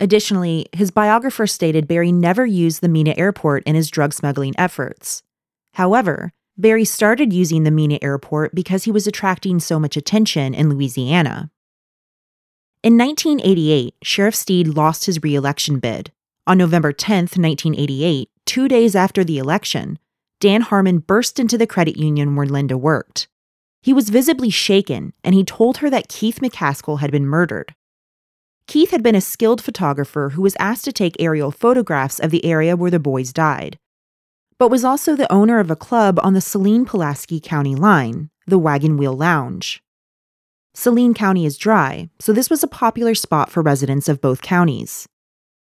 Additionally, 0.00 0.66
his 0.72 0.90
biographer 0.90 1.46
stated 1.46 1.86
Barry 1.86 2.10
never 2.10 2.44
used 2.44 2.80
the 2.80 2.88
Mena 2.88 3.14
airport 3.16 3.62
in 3.64 3.76
his 3.76 3.88
drug 3.88 4.12
smuggling 4.12 4.54
efforts. 4.58 5.22
However, 5.74 6.32
Barry 6.58 6.84
started 6.84 7.32
using 7.32 7.62
the 7.64 7.70
Mena 7.70 7.98
airport 8.02 8.54
because 8.54 8.84
he 8.84 8.92
was 8.92 9.06
attracting 9.06 9.60
so 9.60 9.78
much 9.78 9.96
attention 9.96 10.54
in 10.54 10.68
Louisiana. 10.70 11.50
In 12.82 12.98
1988, 12.98 13.94
Sheriff 14.02 14.34
Steed 14.34 14.68
lost 14.68 15.06
his 15.06 15.22
re-election 15.22 15.78
bid. 15.78 16.12
On 16.46 16.58
November 16.58 16.92
10, 16.92 17.22
1988, 17.24 18.28
two 18.44 18.68
days 18.68 18.94
after 18.94 19.24
the 19.24 19.38
election, 19.38 19.98
Dan 20.44 20.60
Harmon 20.60 20.98
burst 20.98 21.40
into 21.40 21.56
the 21.56 21.66
credit 21.66 21.96
union 21.96 22.36
where 22.36 22.44
Linda 22.44 22.76
worked. 22.76 23.28
He 23.80 23.94
was 23.94 24.10
visibly 24.10 24.50
shaken, 24.50 25.14
and 25.24 25.34
he 25.34 25.42
told 25.42 25.78
her 25.78 25.88
that 25.88 26.08
Keith 26.10 26.40
McKaskle 26.40 27.00
had 27.00 27.10
been 27.10 27.24
murdered. 27.24 27.74
Keith 28.66 28.90
had 28.90 29.02
been 29.02 29.14
a 29.14 29.22
skilled 29.22 29.62
photographer 29.64 30.32
who 30.34 30.42
was 30.42 30.54
asked 30.60 30.84
to 30.84 30.92
take 30.92 31.16
aerial 31.18 31.50
photographs 31.50 32.18
of 32.18 32.30
the 32.30 32.44
area 32.44 32.76
where 32.76 32.90
the 32.90 32.98
boys 32.98 33.32
died, 33.32 33.78
but 34.58 34.68
was 34.70 34.84
also 34.84 35.16
the 35.16 35.32
owner 35.32 35.60
of 35.60 35.70
a 35.70 35.74
club 35.76 36.20
on 36.22 36.34
the 36.34 36.42
Saline 36.42 36.84
Pulaski 36.84 37.40
County 37.40 37.74
line, 37.74 38.28
the 38.46 38.58
Wagon 38.58 38.98
Wheel 38.98 39.14
Lounge. 39.14 39.82
Saline 40.74 41.14
County 41.14 41.46
is 41.46 41.56
dry, 41.56 42.10
so 42.20 42.34
this 42.34 42.50
was 42.50 42.62
a 42.62 42.66
popular 42.68 43.14
spot 43.14 43.50
for 43.50 43.62
residents 43.62 44.10
of 44.10 44.20
both 44.20 44.42
counties. 44.42 45.08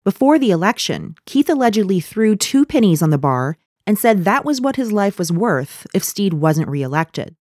Before 0.03 0.41
the 0.41 0.51
election, 0.51 1.15
Keith 1.25 1.49
allegedly 1.49 2.01
threw 2.01 2.35
two 2.35 2.67
pennies 2.67 3.01
on 3.01 3.11
the 3.11 3.17
bar 3.19 3.57
and 3.87 3.99
said 3.99 4.25
that 4.25 4.45
was 4.45 4.61
what 4.61 4.77
his 4.77 4.93
life 4.93 5.19
was 5.19 5.33
worth 5.33 5.87
if 5.95 6.05
Steed 6.05 6.35
wasn't 6.35 6.69
reelected. 6.69 7.37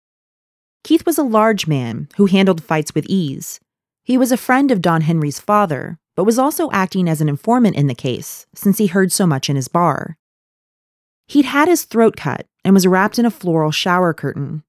Keith 0.84 1.06
was 1.06 1.18
a 1.18 1.22
large 1.24 1.66
man 1.66 2.08
who 2.16 2.26
handled 2.26 2.62
fights 2.62 2.94
with 2.94 3.06
ease. 3.08 3.58
He 4.04 4.16
was 4.16 4.30
a 4.30 4.36
friend 4.36 4.70
of 4.70 4.80
Don 4.82 5.02
Henry's 5.02 5.40
father, 5.40 5.98
but 6.14 6.24
was 6.24 6.38
also 6.38 6.70
acting 6.70 7.08
as 7.08 7.20
an 7.20 7.28
informant 7.28 7.76
in 7.76 7.88
the 7.88 7.94
case, 7.94 8.46
since 8.54 8.78
he 8.78 8.86
heard 8.86 9.10
so 9.12 9.26
much 9.26 9.50
in 9.50 9.56
his 9.56 9.68
bar. 9.68 10.16
He'd 11.26 11.46
had 11.46 11.68
his 11.68 11.82
throat 11.84 12.16
cut 12.16 12.46
and 12.64 12.72
was 12.72 12.86
wrapped 12.86 13.18
in 13.18 13.26
a 13.26 13.30
floral 13.30 13.72
shower 13.72 14.14
curtain. 14.14 14.62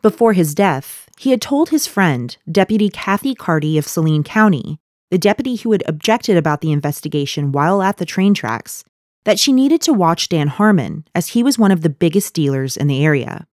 Before 0.00 0.32
his 0.32 0.54
death, 0.54 1.08
he 1.18 1.30
had 1.30 1.42
told 1.42 1.68
his 1.68 1.86
friend, 1.86 2.36
Deputy 2.50 2.88
Kathy 2.88 3.34
Carty 3.34 3.76
of 3.76 3.86
Saline 3.86 4.22
County, 4.22 4.78
the 5.10 5.18
deputy 5.18 5.56
who 5.56 5.72
had 5.72 5.82
objected 5.86 6.36
about 6.36 6.60
the 6.60 6.72
investigation 6.72 7.52
while 7.52 7.82
at 7.82 7.96
the 7.96 8.06
train 8.06 8.34
tracks, 8.34 8.84
that 9.28 9.38
she 9.38 9.52
needed 9.52 9.82
to 9.82 9.92
watch 9.92 10.30
Dan 10.30 10.48
Harmon, 10.48 11.04
as 11.14 11.28
he 11.28 11.42
was 11.42 11.58
one 11.58 11.70
of 11.70 11.82
the 11.82 11.90
biggest 11.90 12.32
dealers 12.32 12.78
in 12.78 12.86
the 12.86 13.04
area. 13.04 13.46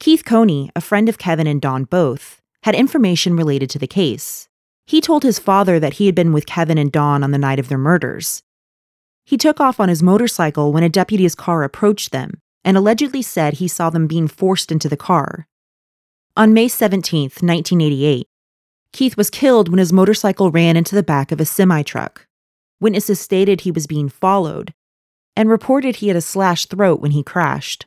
Keith 0.00 0.22
Coney, 0.22 0.70
a 0.76 0.82
friend 0.82 1.08
of 1.08 1.16
Kevin 1.16 1.46
and 1.46 1.62
Don 1.62 1.84
both, 1.84 2.42
had 2.64 2.74
information 2.74 3.34
related 3.36 3.70
to 3.70 3.78
the 3.78 3.86
case. 3.86 4.46
He 4.86 5.00
told 5.00 5.22
his 5.22 5.38
father 5.38 5.80
that 5.80 5.94
he 5.94 6.04
had 6.04 6.14
been 6.14 6.34
with 6.34 6.44
Kevin 6.44 6.76
and 6.76 6.92
Don 6.92 7.24
on 7.24 7.30
the 7.30 7.38
night 7.38 7.58
of 7.58 7.70
their 7.70 7.78
murders. 7.78 8.42
He 9.24 9.38
took 9.38 9.60
off 9.62 9.80
on 9.80 9.88
his 9.88 10.02
motorcycle 10.02 10.74
when 10.74 10.82
a 10.82 10.90
deputy's 10.90 11.34
car 11.34 11.62
approached 11.62 12.12
them 12.12 12.34
and 12.66 12.76
allegedly 12.76 13.22
said 13.22 13.54
he 13.54 13.66
saw 13.68 13.88
them 13.88 14.06
being 14.06 14.28
forced 14.28 14.70
into 14.70 14.90
the 14.90 14.96
car. 14.98 15.46
On 16.36 16.52
May 16.52 16.68
17, 16.68 17.30
1988, 17.40 18.26
Keith 18.92 19.16
was 19.16 19.30
killed 19.30 19.70
when 19.70 19.78
his 19.78 19.90
motorcycle 19.90 20.50
ran 20.50 20.76
into 20.76 20.94
the 20.94 21.02
back 21.02 21.32
of 21.32 21.40
a 21.40 21.46
semi 21.46 21.82
truck. 21.82 22.26
Witnesses 22.80 23.18
stated 23.18 23.62
he 23.62 23.70
was 23.72 23.86
being 23.88 24.08
followed 24.08 24.72
and 25.36 25.50
reported 25.50 25.96
he 25.96 26.08
had 26.08 26.16
a 26.16 26.20
slashed 26.20 26.70
throat 26.70 27.00
when 27.00 27.10
he 27.10 27.22
crashed. 27.24 27.86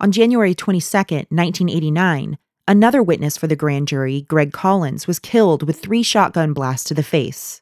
On 0.00 0.10
January 0.10 0.52
22, 0.54 0.78
1989, 0.96 2.38
another 2.66 3.02
witness 3.02 3.36
for 3.36 3.46
the 3.46 3.54
grand 3.56 3.86
jury, 3.86 4.22
Greg 4.22 4.52
Collins, 4.52 5.06
was 5.06 5.20
killed 5.20 5.62
with 5.62 5.78
three 5.80 6.02
shotgun 6.02 6.52
blasts 6.52 6.88
to 6.88 6.94
the 6.94 7.04
face. 7.04 7.60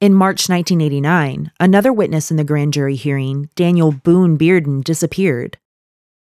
In 0.00 0.14
March 0.14 0.48
1989, 0.48 1.50
another 1.58 1.92
witness 1.92 2.30
in 2.30 2.36
the 2.36 2.44
grand 2.44 2.72
jury 2.72 2.94
hearing, 2.94 3.50
Daniel 3.56 3.90
Boone 3.90 4.38
Bearden, 4.38 4.84
disappeared. 4.84 5.58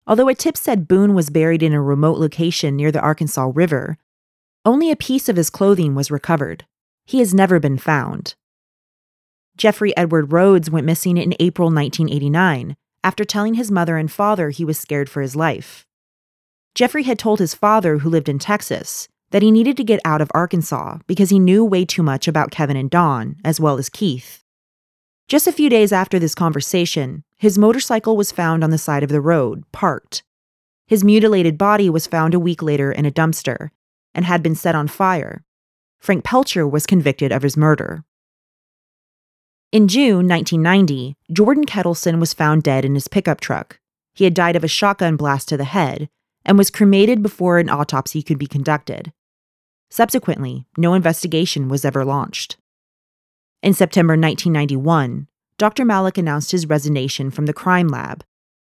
Although 0.07 0.29
a 0.29 0.35
tip 0.35 0.55
said 0.55 0.87
Boone 0.87 1.13
was 1.13 1.29
buried 1.29 1.61
in 1.61 1.73
a 1.73 1.81
remote 1.81 2.17
location 2.17 2.77
near 2.77 2.91
the 2.93 3.01
Arkansas 3.01 3.51
River, 3.53 3.97
only 4.63 4.89
a 4.89 4.95
piece 4.95 5.27
of 5.27 5.35
his 5.35 5.49
clothing 5.49 5.93
was 5.95 6.09
recovered. 6.09 6.65
He 7.05 7.19
has 7.19 7.33
never 7.33 7.59
been 7.59 7.77
found. 7.77 8.35
Jeffrey 9.59 9.95
Edward 9.97 10.31
Rhodes 10.31 10.71
went 10.71 10.85
missing 10.85 11.17
in 11.17 11.35
April 11.37 11.65
1989 11.67 12.77
after 13.03 13.25
telling 13.25 13.55
his 13.55 13.69
mother 13.69 13.97
and 13.97 14.09
father 14.09 14.51
he 14.51 14.63
was 14.63 14.79
scared 14.79 15.09
for 15.09 15.21
his 15.21 15.35
life. 15.35 15.85
Jeffrey 16.75 17.03
had 17.03 17.19
told 17.19 17.39
his 17.39 17.53
father, 17.53 17.97
who 17.97 18.09
lived 18.09 18.29
in 18.29 18.39
Texas, 18.39 19.09
that 19.31 19.41
he 19.41 19.51
needed 19.51 19.75
to 19.75 19.83
get 19.83 19.99
out 20.05 20.21
of 20.21 20.31
Arkansas 20.33 20.99
because 21.07 21.29
he 21.29 21.39
knew 21.39 21.65
way 21.65 21.83
too 21.83 22.01
much 22.01 22.25
about 22.25 22.51
Kevin 22.51 22.77
and 22.77 22.89
Don, 22.89 23.35
as 23.43 23.59
well 23.59 23.77
as 23.77 23.89
Keith. 23.89 24.45
Just 25.27 25.45
a 25.45 25.51
few 25.51 25.69
days 25.69 25.91
after 25.91 26.19
this 26.19 26.33
conversation, 26.35 27.25
his 27.35 27.57
motorcycle 27.57 28.15
was 28.15 28.31
found 28.31 28.63
on 28.63 28.69
the 28.69 28.77
side 28.77 29.03
of 29.03 29.09
the 29.09 29.19
road, 29.19 29.69
parked. 29.73 30.23
His 30.87 31.03
mutilated 31.03 31.57
body 31.57 31.89
was 31.89 32.07
found 32.07 32.33
a 32.33 32.39
week 32.39 32.61
later 32.63 32.93
in 32.93 33.05
a 33.05 33.11
dumpster 33.11 33.71
and 34.15 34.23
had 34.23 34.41
been 34.41 34.55
set 34.55 34.73
on 34.73 34.87
fire. 34.87 35.43
Frank 35.99 36.23
Pelcher 36.23 36.65
was 36.69 36.85
convicted 36.87 37.33
of 37.33 37.41
his 37.43 37.57
murder. 37.57 38.05
In 39.71 39.87
June 39.87 40.27
1990, 40.27 41.15
Jordan 41.31 41.63
Kettleson 41.63 42.19
was 42.19 42.33
found 42.33 42.63
dead 42.63 42.83
in 42.85 42.95
his 42.95 43.07
pickup 43.07 43.39
truck. 43.39 43.79
He 44.15 44.23
had 44.23 44.33
died 44.33 44.55
of 44.55 44.63
a 44.63 44.67
shotgun 44.67 45.15
blast 45.15 45.47
to 45.49 45.57
the 45.57 45.63
head 45.63 46.09
and 46.43 46.57
was 46.57 46.71
cremated 46.71 47.21
before 47.21 47.59
an 47.59 47.69
autopsy 47.69 48.23
could 48.23 48.39
be 48.39 48.47
conducted. 48.47 49.13
Subsequently, 49.91 50.65
no 50.75 50.95
investigation 50.95 51.67
was 51.69 51.85
ever 51.85 52.03
launched. 52.03 52.57
In 53.61 53.75
September 53.75 54.13
1991, 54.13 55.27
Dr. 55.59 55.85
Malak 55.85 56.17
announced 56.17 56.49
his 56.49 56.65
resignation 56.65 57.29
from 57.29 57.45
the 57.45 57.53
crime 57.53 57.89
lab. 57.89 58.23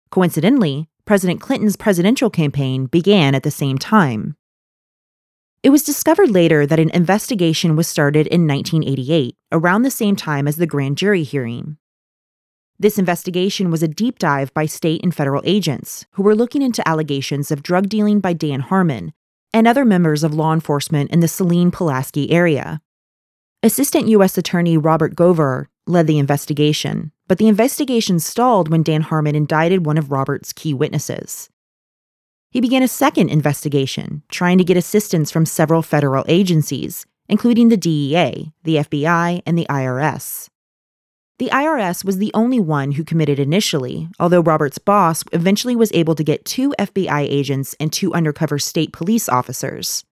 Coincidentally, 0.09 0.89
President 1.05 1.39
Clinton's 1.39 1.77
presidential 1.77 2.29
campaign 2.29 2.87
began 2.87 3.33
at 3.33 3.43
the 3.43 3.51
same 3.51 3.77
time. 3.77 4.35
It 5.63 5.69
was 5.69 5.83
discovered 5.83 6.31
later 6.31 6.65
that 6.65 6.79
an 6.79 6.89
investigation 6.89 7.75
was 7.75 7.87
started 7.87 8.25
in 8.27 8.47
1988, 8.47 9.35
around 9.51 9.83
the 9.83 9.91
same 9.91 10.15
time 10.15 10.47
as 10.47 10.55
the 10.55 10.65
grand 10.65 10.97
jury 10.97 11.21
hearing. 11.21 11.77
This 12.79 12.97
investigation 12.97 13.69
was 13.69 13.83
a 13.83 13.87
deep 13.87 14.17
dive 14.17 14.51
by 14.55 14.65
state 14.65 15.01
and 15.03 15.13
federal 15.13 15.43
agents 15.45 16.03
who 16.13 16.23
were 16.23 16.33
looking 16.35 16.63
into 16.63 16.87
allegations 16.87 17.51
of 17.51 17.61
drug 17.61 17.89
dealing 17.89 18.19
by 18.19 18.33
Dan 18.33 18.61
Harmon 18.61 19.13
and 19.53 19.67
other 19.67 19.85
members 19.85 20.23
of 20.23 20.33
law 20.33 20.51
enforcement 20.51 21.11
in 21.11 21.19
the 21.19 21.27
Saline 21.27 21.69
Pulaski 21.69 22.31
area. 22.31 22.81
Assistant 23.61 24.07
U.S. 24.07 24.39
Attorney 24.39 24.79
Robert 24.79 25.15
Govar 25.15 25.65
led 25.85 26.07
the 26.07 26.17
investigation, 26.17 27.11
but 27.27 27.37
the 27.37 27.47
investigation 27.47 28.19
stalled 28.19 28.69
when 28.69 28.81
Dan 28.81 29.01
Harmon 29.01 29.35
indicted 29.35 29.85
one 29.85 29.99
of 29.99 30.11
Robert's 30.11 30.53
key 30.53 30.73
witnesses. 30.73 31.50
He 32.51 32.59
began 32.59 32.83
a 32.83 32.87
second 32.87 33.29
investigation, 33.29 34.23
trying 34.27 34.57
to 34.57 34.65
get 34.65 34.75
assistance 34.75 35.31
from 35.31 35.45
several 35.45 35.81
federal 35.81 36.25
agencies, 36.27 37.05
including 37.29 37.69
the 37.69 37.77
DEA, 37.77 38.51
the 38.65 38.75
FBI, 38.75 39.41
and 39.45 39.57
the 39.57 39.65
IRS. 39.69 40.49
The 41.39 41.47
IRS 41.47 42.03
was 42.03 42.17
the 42.17 42.29
only 42.33 42.59
one 42.59 42.91
who 42.91 43.05
committed 43.05 43.39
initially, 43.39 44.09
although 44.19 44.41
Robert's 44.41 44.77
boss 44.79 45.23
eventually 45.31 45.77
was 45.77 45.93
able 45.93 46.13
to 46.13 46.25
get 46.25 46.43
two 46.45 46.75
FBI 46.77 47.21
agents 47.21 47.73
and 47.79 47.91
two 47.91 48.13
undercover 48.13 48.59
state 48.59 48.91
police 48.91 49.29
officers. 49.29 50.03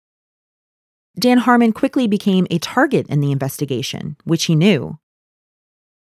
Dan 1.18 1.38
Harmon 1.38 1.72
quickly 1.72 2.06
became 2.06 2.46
a 2.50 2.58
target 2.58 3.06
in 3.08 3.18
the 3.20 3.32
investigation, 3.32 4.16
which 4.22 4.44
he 4.44 4.54
knew. 4.54 4.96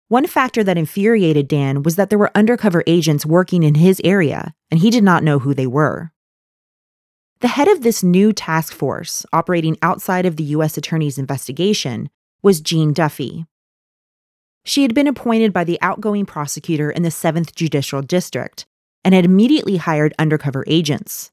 One 0.08 0.28
factor 0.28 0.64
that 0.64 0.78
infuriated 0.78 1.48
Dan 1.48 1.82
was 1.82 1.96
that 1.96 2.12
there 2.12 2.20
were 2.20 2.32
undercover 2.36 2.84
agents 2.86 3.26
working 3.26 3.64
in 3.64 3.74
his 3.76 4.00
area, 4.04 4.54
and 4.70 4.80
he 4.82 4.92
did 4.92 5.04
not 5.04 5.24
know 5.24 5.40
who 5.40 5.56
they 5.56 5.68
were. 5.68 6.12
The 7.40 7.48
head 7.50 7.68
of 7.68 7.82
this 7.84 8.02
new 8.02 8.34
task 8.34 8.74
force, 8.74 9.24
operating 9.32 9.78
outside 9.84 10.26
of 10.26 10.38
the 10.38 10.44
U.S. 10.58 10.76
Attorney's 10.76 11.20
investigation, 11.20 12.10
was 12.42 12.62
Jean 12.62 12.94
Duffy. 12.94 13.46
She 14.66 14.82
had 14.82 14.96
been 14.96 15.08
appointed 15.08 15.54
by 15.54 15.64
the 15.64 15.78
outgoing 15.82 16.26
prosecutor 16.26 16.90
in 16.90 17.04
the 17.04 17.10
7th 17.10 17.54
Judicial 17.54 18.02
District 18.02 18.66
and 19.04 19.14
had 19.14 19.24
immediately 19.24 19.78
hired 19.78 20.16
undercover 20.18 20.64
agents. 20.68 21.32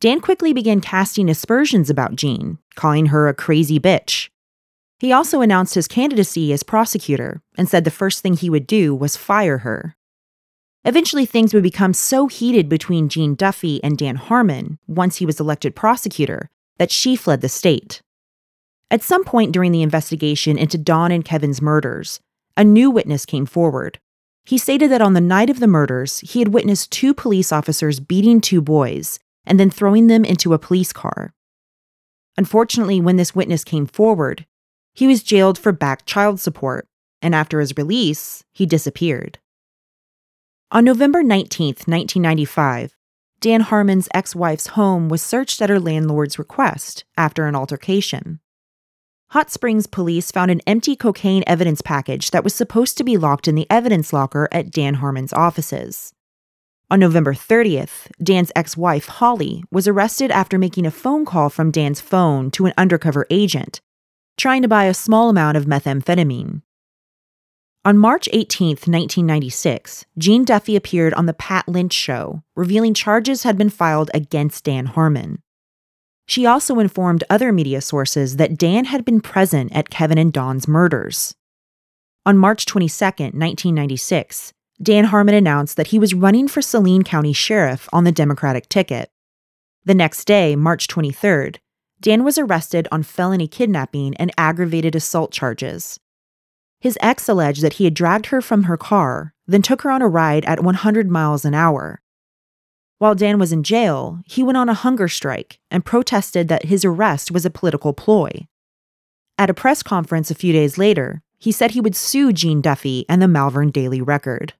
Dan 0.00 0.20
quickly 0.20 0.52
began 0.52 0.80
casting 0.80 1.28
aspersions 1.28 1.90
about 1.90 2.14
Jean, 2.16 2.58
calling 2.76 3.06
her 3.06 3.26
a 3.26 3.34
crazy 3.34 3.80
bitch. 3.80 4.28
He 5.00 5.10
also 5.12 5.40
announced 5.40 5.74
his 5.74 5.88
candidacy 5.88 6.52
as 6.52 6.62
prosecutor 6.62 7.42
and 7.58 7.68
said 7.68 7.82
the 7.84 7.90
first 7.90 8.22
thing 8.22 8.34
he 8.34 8.48
would 8.48 8.66
do 8.66 8.94
was 8.94 9.16
fire 9.16 9.58
her. 9.58 9.96
Eventually, 10.86 11.26
things 11.26 11.52
would 11.52 11.64
become 11.64 11.92
so 11.92 12.28
heated 12.28 12.68
between 12.68 13.08
Jean 13.08 13.34
Duffy 13.34 13.82
and 13.82 13.98
Dan 13.98 14.14
Harmon, 14.14 14.78
once 14.86 15.16
he 15.16 15.26
was 15.26 15.40
elected 15.40 15.74
prosecutor, 15.74 16.48
that 16.78 16.92
she 16.92 17.16
fled 17.16 17.40
the 17.40 17.48
state. 17.48 18.00
At 18.88 19.02
some 19.02 19.24
point 19.24 19.50
during 19.50 19.72
the 19.72 19.82
investigation 19.82 20.56
into 20.56 20.78
Don 20.78 21.10
and 21.10 21.24
Kevin's 21.24 21.60
murders, 21.60 22.20
a 22.56 22.62
new 22.62 22.88
witness 22.88 23.26
came 23.26 23.46
forward. 23.46 23.98
He 24.44 24.56
stated 24.58 24.92
that 24.92 25.02
on 25.02 25.14
the 25.14 25.20
night 25.20 25.50
of 25.50 25.58
the 25.58 25.66
murders, 25.66 26.20
he 26.20 26.38
had 26.38 26.54
witnessed 26.54 26.92
two 26.92 27.12
police 27.12 27.50
officers 27.50 27.98
beating 27.98 28.40
two 28.40 28.60
boys 28.60 29.18
and 29.44 29.58
then 29.58 29.70
throwing 29.70 30.06
them 30.06 30.24
into 30.24 30.54
a 30.54 30.58
police 30.58 30.92
car. 30.92 31.32
Unfortunately, 32.38 33.00
when 33.00 33.16
this 33.16 33.34
witness 33.34 33.64
came 33.64 33.86
forward, 33.86 34.46
he 34.94 35.08
was 35.08 35.24
jailed 35.24 35.58
for 35.58 35.72
back 35.72 36.06
child 36.06 36.38
support, 36.38 36.86
and 37.20 37.34
after 37.34 37.58
his 37.58 37.76
release, 37.76 38.44
he 38.52 38.66
disappeared. 38.66 39.40
On 40.72 40.84
November 40.84 41.22
19, 41.22 41.68
1995, 41.86 42.96
Dan 43.40 43.60
Harmon's 43.60 44.08
ex 44.12 44.34
wife's 44.34 44.68
home 44.68 45.08
was 45.08 45.22
searched 45.22 45.62
at 45.62 45.70
her 45.70 45.78
landlord's 45.78 46.40
request 46.40 47.04
after 47.16 47.46
an 47.46 47.54
altercation. 47.54 48.40
Hot 49.28 49.48
Springs 49.52 49.86
police 49.86 50.32
found 50.32 50.50
an 50.50 50.60
empty 50.66 50.96
cocaine 50.96 51.44
evidence 51.46 51.82
package 51.82 52.32
that 52.32 52.42
was 52.42 52.52
supposed 52.52 52.98
to 52.98 53.04
be 53.04 53.16
locked 53.16 53.46
in 53.46 53.54
the 53.54 53.68
evidence 53.70 54.12
locker 54.12 54.48
at 54.50 54.72
Dan 54.72 54.94
Harmon's 54.94 55.32
offices. 55.32 56.12
On 56.90 56.98
November 56.98 57.32
30th, 57.32 58.10
Dan's 58.20 58.50
ex 58.56 58.76
wife, 58.76 59.06
Holly, 59.06 59.62
was 59.70 59.86
arrested 59.86 60.32
after 60.32 60.58
making 60.58 60.84
a 60.84 60.90
phone 60.90 61.24
call 61.24 61.48
from 61.48 61.70
Dan's 61.70 62.00
phone 62.00 62.50
to 62.50 62.66
an 62.66 62.74
undercover 62.76 63.24
agent, 63.30 63.80
trying 64.36 64.62
to 64.62 64.68
buy 64.68 64.86
a 64.86 64.94
small 64.94 65.28
amount 65.30 65.56
of 65.56 65.66
methamphetamine. 65.66 66.62
On 67.86 67.96
March 67.96 68.28
18, 68.32 68.70
1996, 68.70 70.06
Jean 70.18 70.44
Duffy 70.44 70.74
appeared 70.74 71.14
on 71.14 71.26
The 71.26 71.32
Pat 71.32 71.68
Lynch 71.68 71.92
Show, 71.92 72.42
revealing 72.56 72.94
charges 72.94 73.44
had 73.44 73.56
been 73.56 73.70
filed 73.70 74.10
against 74.12 74.64
Dan 74.64 74.86
Harmon. 74.86 75.40
She 76.26 76.44
also 76.46 76.80
informed 76.80 77.22
other 77.30 77.52
media 77.52 77.80
sources 77.80 78.38
that 78.38 78.58
Dan 78.58 78.86
had 78.86 79.04
been 79.04 79.20
present 79.20 79.70
at 79.72 79.88
Kevin 79.88 80.18
and 80.18 80.32
Don's 80.32 80.66
murders. 80.66 81.36
On 82.26 82.36
March 82.36 82.66
22, 82.66 82.92
1996, 83.04 84.52
Dan 84.82 85.04
Harmon 85.04 85.36
announced 85.36 85.76
that 85.76 85.86
he 85.86 86.00
was 86.00 86.12
running 86.12 86.48
for 86.48 86.60
Saline 86.60 87.04
County 87.04 87.32
Sheriff 87.32 87.88
on 87.92 88.02
the 88.02 88.10
Democratic 88.10 88.68
ticket. 88.68 89.10
The 89.84 89.94
next 89.94 90.24
day, 90.24 90.56
March 90.56 90.88
23, 90.88 91.52
Dan 92.00 92.24
was 92.24 92.36
arrested 92.36 92.88
on 92.90 93.04
felony 93.04 93.46
kidnapping 93.46 94.16
and 94.16 94.32
aggravated 94.36 94.96
assault 94.96 95.30
charges. 95.30 96.00
His 96.80 96.98
ex 97.00 97.28
alleged 97.28 97.62
that 97.62 97.74
he 97.74 97.84
had 97.84 97.94
dragged 97.94 98.26
her 98.26 98.40
from 98.42 98.64
her 98.64 98.76
car, 98.76 99.34
then 99.46 99.62
took 99.62 99.82
her 99.82 99.90
on 99.90 100.02
a 100.02 100.08
ride 100.08 100.44
at 100.44 100.62
100 100.62 101.10
miles 101.10 101.44
an 101.44 101.54
hour. 101.54 102.00
While 102.98 103.14
Dan 103.14 103.38
was 103.38 103.52
in 103.52 103.62
jail, 103.62 104.20
he 104.26 104.42
went 104.42 104.56
on 104.56 104.68
a 104.68 104.74
hunger 104.74 105.08
strike 105.08 105.58
and 105.70 105.84
protested 105.84 106.48
that 106.48 106.64
his 106.66 106.84
arrest 106.84 107.30
was 107.30 107.44
a 107.44 107.50
political 107.50 107.92
ploy. 107.92 108.30
At 109.38 109.50
a 109.50 109.54
press 109.54 109.82
conference 109.82 110.30
a 110.30 110.34
few 110.34 110.52
days 110.52 110.78
later, 110.78 111.22
he 111.38 111.52
said 111.52 111.70
he 111.72 111.80
would 111.80 111.96
sue 111.96 112.32
Jean 112.32 112.62
Duffy 112.62 113.04
and 113.08 113.20
the 113.20 113.28
Malvern 113.28 113.70
Daily 113.70 114.00
Record. 114.00 114.54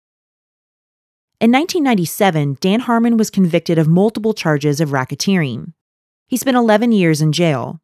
In 1.40 1.50
1997, 1.50 2.58
Dan 2.60 2.80
Harmon 2.80 3.16
was 3.16 3.30
convicted 3.30 3.78
of 3.78 3.88
multiple 3.88 4.34
charges 4.34 4.80
of 4.80 4.90
racketeering. 4.90 5.72
He 6.28 6.36
spent 6.36 6.56
11 6.56 6.92
years 6.92 7.22
in 7.22 7.32
jail. 7.32 7.80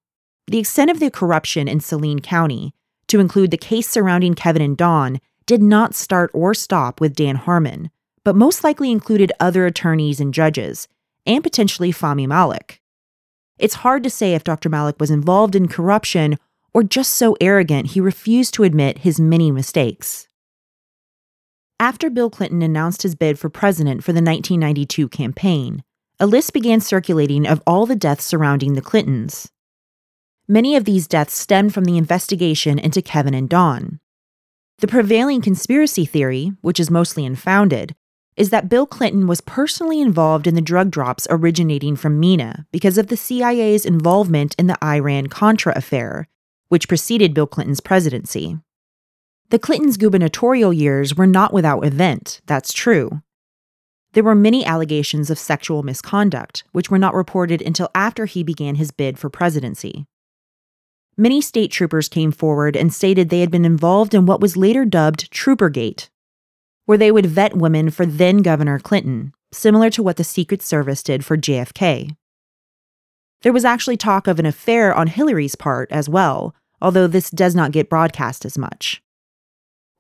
The 0.47 0.59
extent 0.59 0.91
of 0.91 1.01
the 1.01 1.11
corruption 1.11 1.69
in 1.69 1.81
Saline 1.81 2.21
County 2.21 2.75
to 3.13 3.21
include 3.21 3.51
the 3.51 3.59
case 3.59 3.87
surrounding 3.87 4.33
Kevin 4.33 4.63
and 4.63 4.75
Don, 4.75 5.21
did 5.45 5.61
not 5.63 5.95
start 5.95 6.31
or 6.33 6.55
stop 6.55 6.99
with 6.99 7.15
Dan 7.15 7.37
Harmon, 7.37 7.91
but 8.25 8.35
most 8.35 8.65
likely 8.65 8.91
included 8.91 9.31
other 9.39 9.67
attorneys 9.67 10.19
and 10.19 10.33
judges, 10.33 10.89
and 11.27 11.45
potentially 11.45 11.93
Fahmy 11.93 12.27
Malak. 12.27 12.81
It's 13.59 13.85
hard 13.85 14.03
to 14.05 14.09
say 14.11 14.35
if 14.35 14.45
Dr. 14.45 14.71
Malak 14.71 14.99
was 14.99 15.11
involved 15.11 15.55
in 15.55 15.69
corruption 15.69 16.39
or 16.73 16.83
just 16.83 17.13
so 17.13 17.37
arrogant 17.39 17.89
he 17.91 18.01
refused 18.01 18.55
to 18.55 18.63
admit 18.65 18.99
his 19.01 19.21
many 19.21 19.51
mistakes. 19.51 20.27
After 21.79 22.09
Bill 22.09 22.31
Clinton 22.31 22.63
announced 22.63 23.03
his 23.03 23.15
bid 23.15 23.39
for 23.39 23.51
president 23.51 24.03
for 24.03 24.13
the 24.13 24.21
1992 24.23 25.11
campaign, 25.11 25.85
a 26.19 26.27
list 26.27 26.55
began 26.55 26.81
circulating 26.81 27.47
of 27.47 27.63
all 27.67 27.85
the 27.85 27.95
deaths 27.95 28.25
surrounding 28.25 28.73
the 28.73 28.81
Clintons. 28.81 29.52
Many 30.49 30.75
of 30.75 30.85
these 30.85 31.07
deaths 31.07 31.39
stemmed 31.39 31.73
from 31.73 31.85
the 31.85 31.97
investigation 31.97 32.79
into 32.79 33.01
Kevin 33.01 33.35
and 33.35 33.49
Don. 33.49 34.01
The 34.79 34.89
prevailing 34.89 35.41
conspiracy 35.41 36.05
theory, 36.05 36.51
which 36.63 36.81
is 36.81 36.91
mostly 36.91 37.25
unfounded, 37.25 37.95
is 38.37 38.51
that 38.51 38.69
Bill 38.69 38.85
Clinton 38.87 39.29
was 39.29 39.41
personally 39.41 40.01
involved 40.01 40.49
in 40.49 40.57
the 40.57 40.61
drug 40.61 40.91
drops 40.91 41.29
originating 41.31 41.95
from 41.95 42.19
Mena 42.19 42.67
because 42.73 42.99
of 42.99 43.07
the 43.07 43.17
CIA's 43.17 43.87
involvement 43.87 44.57
in 44.59 44.67
the 44.67 44.85
Iran 44.85 45.29
Contra 45.29 45.75
affair, 45.77 46.27
which 46.69 46.89
preceded 46.89 47.35
Bill 47.35 47.47
Clinton's 47.47 47.81
presidency. 47.81 48.59
The 49.51 49.59
Clintons' 49.61 49.99
gubernatorial 49.99 50.73
years 50.73 51.15
were 51.15 51.27
not 51.27 51.53
without 51.53 51.85
event, 51.87 52.41
that's 52.47 52.73
true. 52.73 53.23
There 54.15 54.25
were 54.25 54.35
many 54.35 54.65
allegations 54.65 55.31
of 55.31 55.39
sexual 55.39 55.83
misconduct, 55.85 56.65
which 56.73 56.91
were 56.91 56.99
not 56.99 57.15
reported 57.15 57.63
until 57.63 57.91
after 57.95 58.25
he 58.25 58.43
began 58.43 58.75
his 58.75 58.91
bid 58.91 59.19
for 59.19 59.31
presidency. 59.31 60.07
Many 61.17 61.43
state 61.43 61.71
troopers 61.71 62.09
came 62.09 62.33
forward 62.33 62.75
and 62.75 62.93
stated 62.93 63.29
they 63.29 63.41
had 63.41 63.51
been 63.51 63.67
involved 63.67 64.15
in 64.15 64.25
what 64.25 64.41
was 64.41 64.57
later 64.57 64.87
dubbed 64.87 65.31
Troopergate, 65.31 66.09
where 66.87 66.97
they 66.97 67.13
would 67.13 67.27
vet 67.27 67.55
women 67.57 67.91
for 67.91 68.07
then 68.07 68.39
Governor 68.39 68.79
Clinton, 68.79 69.35
similar 69.53 69.91
to 69.91 70.03
what 70.03 70.17
the 70.17 70.25
Secret 70.25 70.63
Service 70.63 71.03
did 71.03 71.23
for 71.23 71.37
JFK. 71.37 72.17
There 73.43 73.53
was 73.53 73.65
actually 73.65 73.99
talk 73.99 74.27
of 74.27 74.39
an 74.39 74.47
affair 74.47 74.95
on 74.95 75.07
Hillary's 75.09 75.55
part 75.55 75.93
as 75.93 76.09
well, 76.09 76.55
although 76.81 77.07
this 77.07 77.29
does 77.29 77.55
not 77.55 77.73
get 77.73 77.91
broadcast 77.91 78.47
as 78.47 78.57
much. 78.57 79.03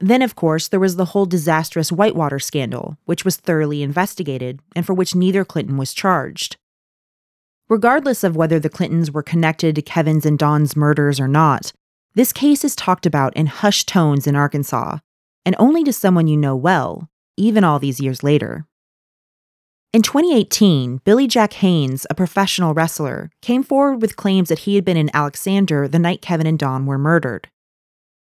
Then, 0.00 0.22
of 0.22 0.34
course, 0.34 0.66
there 0.66 0.80
was 0.80 0.96
the 0.96 1.06
whole 1.06 1.26
disastrous 1.26 1.92
Whitewater 1.92 2.38
scandal, 2.38 2.96
which 3.04 3.24
was 3.24 3.36
thoroughly 3.36 3.82
investigated 3.82 4.60
and 4.74 4.86
for 4.86 4.94
which 4.94 5.14
neither 5.14 5.44
Clinton 5.44 5.76
was 5.76 5.92
charged. 5.92 6.56
Regardless 7.72 8.22
of 8.22 8.36
whether 8.36 8.58
the 8.60 8.68
Clintons 8.68 9.10
were 9.12 9.22
connected 9.22 9.74
to 9.76 9.80
Kevin's 9.80 10.26
and 10.26 10.38
Don's 10.38 10.76
murders 10.76 11.18
or 11.18 11.26
not, 11.26 11.72
this 12.14 12.30
case 12.30 12.64
is 12.66 12.76
talked 12.76 13.06
about 13.06 13.34
in 13.34 13.46
hushed 13.46 13.88
tones 13.88 14.26
in 14.26 14.36
Arkansas, 14.36 14.98
and 15.46 15.56
only 15.58 15.82
to 15.84 15.90
someone 15.90 16.26
you 16.26 16.36
know 16.36 16.54
well, 16.54 17.08
even 17.38 17.64
all 17.64 17.78
these 17.78 17.98
years 17.98 18.22
later. 18.22 18.66
In 19.94 20.02
2018, 20.02 20.98
Billy 20.98 21.26
Jack 21.26 21.54
Haynes, 21.54 22.06
a 22.10 22.14
professional 22.14 22.74
wrestler, 22.74 23.30
came 23.40 23.62
forward 23.62 24.02
with 24.02 24.16
claims 24.16 24.50
that 24.50 24.60
he 24.68 24.74
had 24.74 24.84
been 24.84 24.98
in 24.98 25.10
Alexander 25.14 25.88
the 25.88 25.98
night 25.98 26.20
Kevin 26.20 26.46
and 26.46 26.58
Don 26.58 26.84
were 26.84 26.98
murdered. 26.98 27.48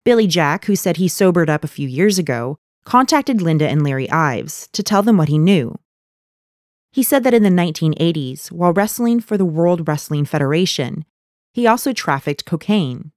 Billy 0.06 0.28
Jack, 0.28 0.64
who 0.64 0.78
said 0.78 0.96
he 0.96 1.10
sobered 1.10 1.50
up 1.50 1.66
a 1.66 1.68
few 1.68 1.90
years 1.90 2.18
ago, 2.18 2.56
contacted 2.86 3.42
Linda 3.42 3.68
and 3.68 3.82
Larry 3.84 4.10
Ives 4.10 4.70
to 4.72 4.82
tell 4.82 5.04
them 5.04 5.18
what 5.18 5.28
he 5.28 5.38
knew. 5.38 5.78
He 6.92 7.04
said 7.04 7.24
that 7.24 7.34
in 7.34 7.44
the 7.44 7.50
1980s, 7.50 8.52
while 8.52 8.74
wrestling 8.74 9.22
for 9.22 9.38
the 9.38 9.46
World 9.46 9.88
Wrestling 9.88 10.26
Federation, 10.26 11.06
he 11.54 11.66
also 11.66 11.94
trafficked 11.94 12.46
cocaine. 12.46 13.12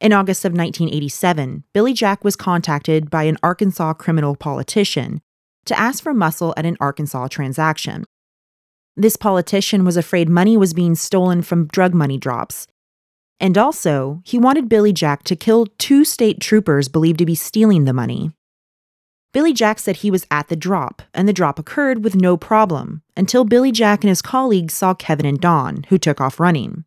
In 0.00 0.12
August 0.12 0.44
of 0.44 0.52
1987, 0.52 1.64
Billy 1.72 1.92
Jack 1.94 2.24
was 2.24 2.36
contacted 2.36 3.10
by 3.10 3.24
an 3.24 3.38
Arkansas 3.42 3.94
criminal 3.94 4.36
politician 4.36 5.22
to 5.64 5.78
ask 5.78 6.02
for 6.02 6.12
muscle 6.12 6.52
at 6.56 6.66
an 6.66 6.76
Arkansas 6.80 7.28
transaction. 7.28 8.04
This 8.96 9.16
politician 9.16 9.84
was 9.84 9.96
afraid 9.96 10.28
money 10.28 10.56
was 10.56 10.74
being 10.74 10.94
stolen 10.94 11.42
from 11.42 11.68
drug 11.68 11.94
money 11.94 12.18
drops. 12.18 12.66
And 13.38 13.56
also, 13.56 14.20
he 14.26 14.38
wanted 14.38 14.68
Billy 14.68 14.92
Jack 14.92 15.22
to 15.24 15.36
kill 15.36 15.66
two 15.78 16.04
state 16.04 16.40
troopers 16.40 16.88
believed 16.88 17.18
to 17.20 17.26
be 17.26 17.34
stealing 17.34 17.84
the 17.84 17.94
money. 17.94 18.32
Billy 19.32 19.52
Jack 19.52 19.78
said 19.78 19.96
he 19.98 20.10
was 20.10 20.26
at 20.30 20.48
the 20.48 20.56
drop, 20.56 21.02
and 21.14 21.28
the 21.28 21.32
drop 21.32 21.60
occurred 21.60 22.02
with 22.02 22.16
no 22.16 22.36
problem 22.36 23.02
until 23.16 23.44
Billy 23.44 23.70
Jack 23.70 24.02
and 24.02 24.08
his 24.08 24.22
colleagues 24.22 24.74
saw 24.74 24.92
Kevin 24.92 25.26
and 25.26 25.40
Don, 25.40 25.84
who 25.88 25.98
took 25.98 26.20
off 26.20 26.40
running. 26.40 26.84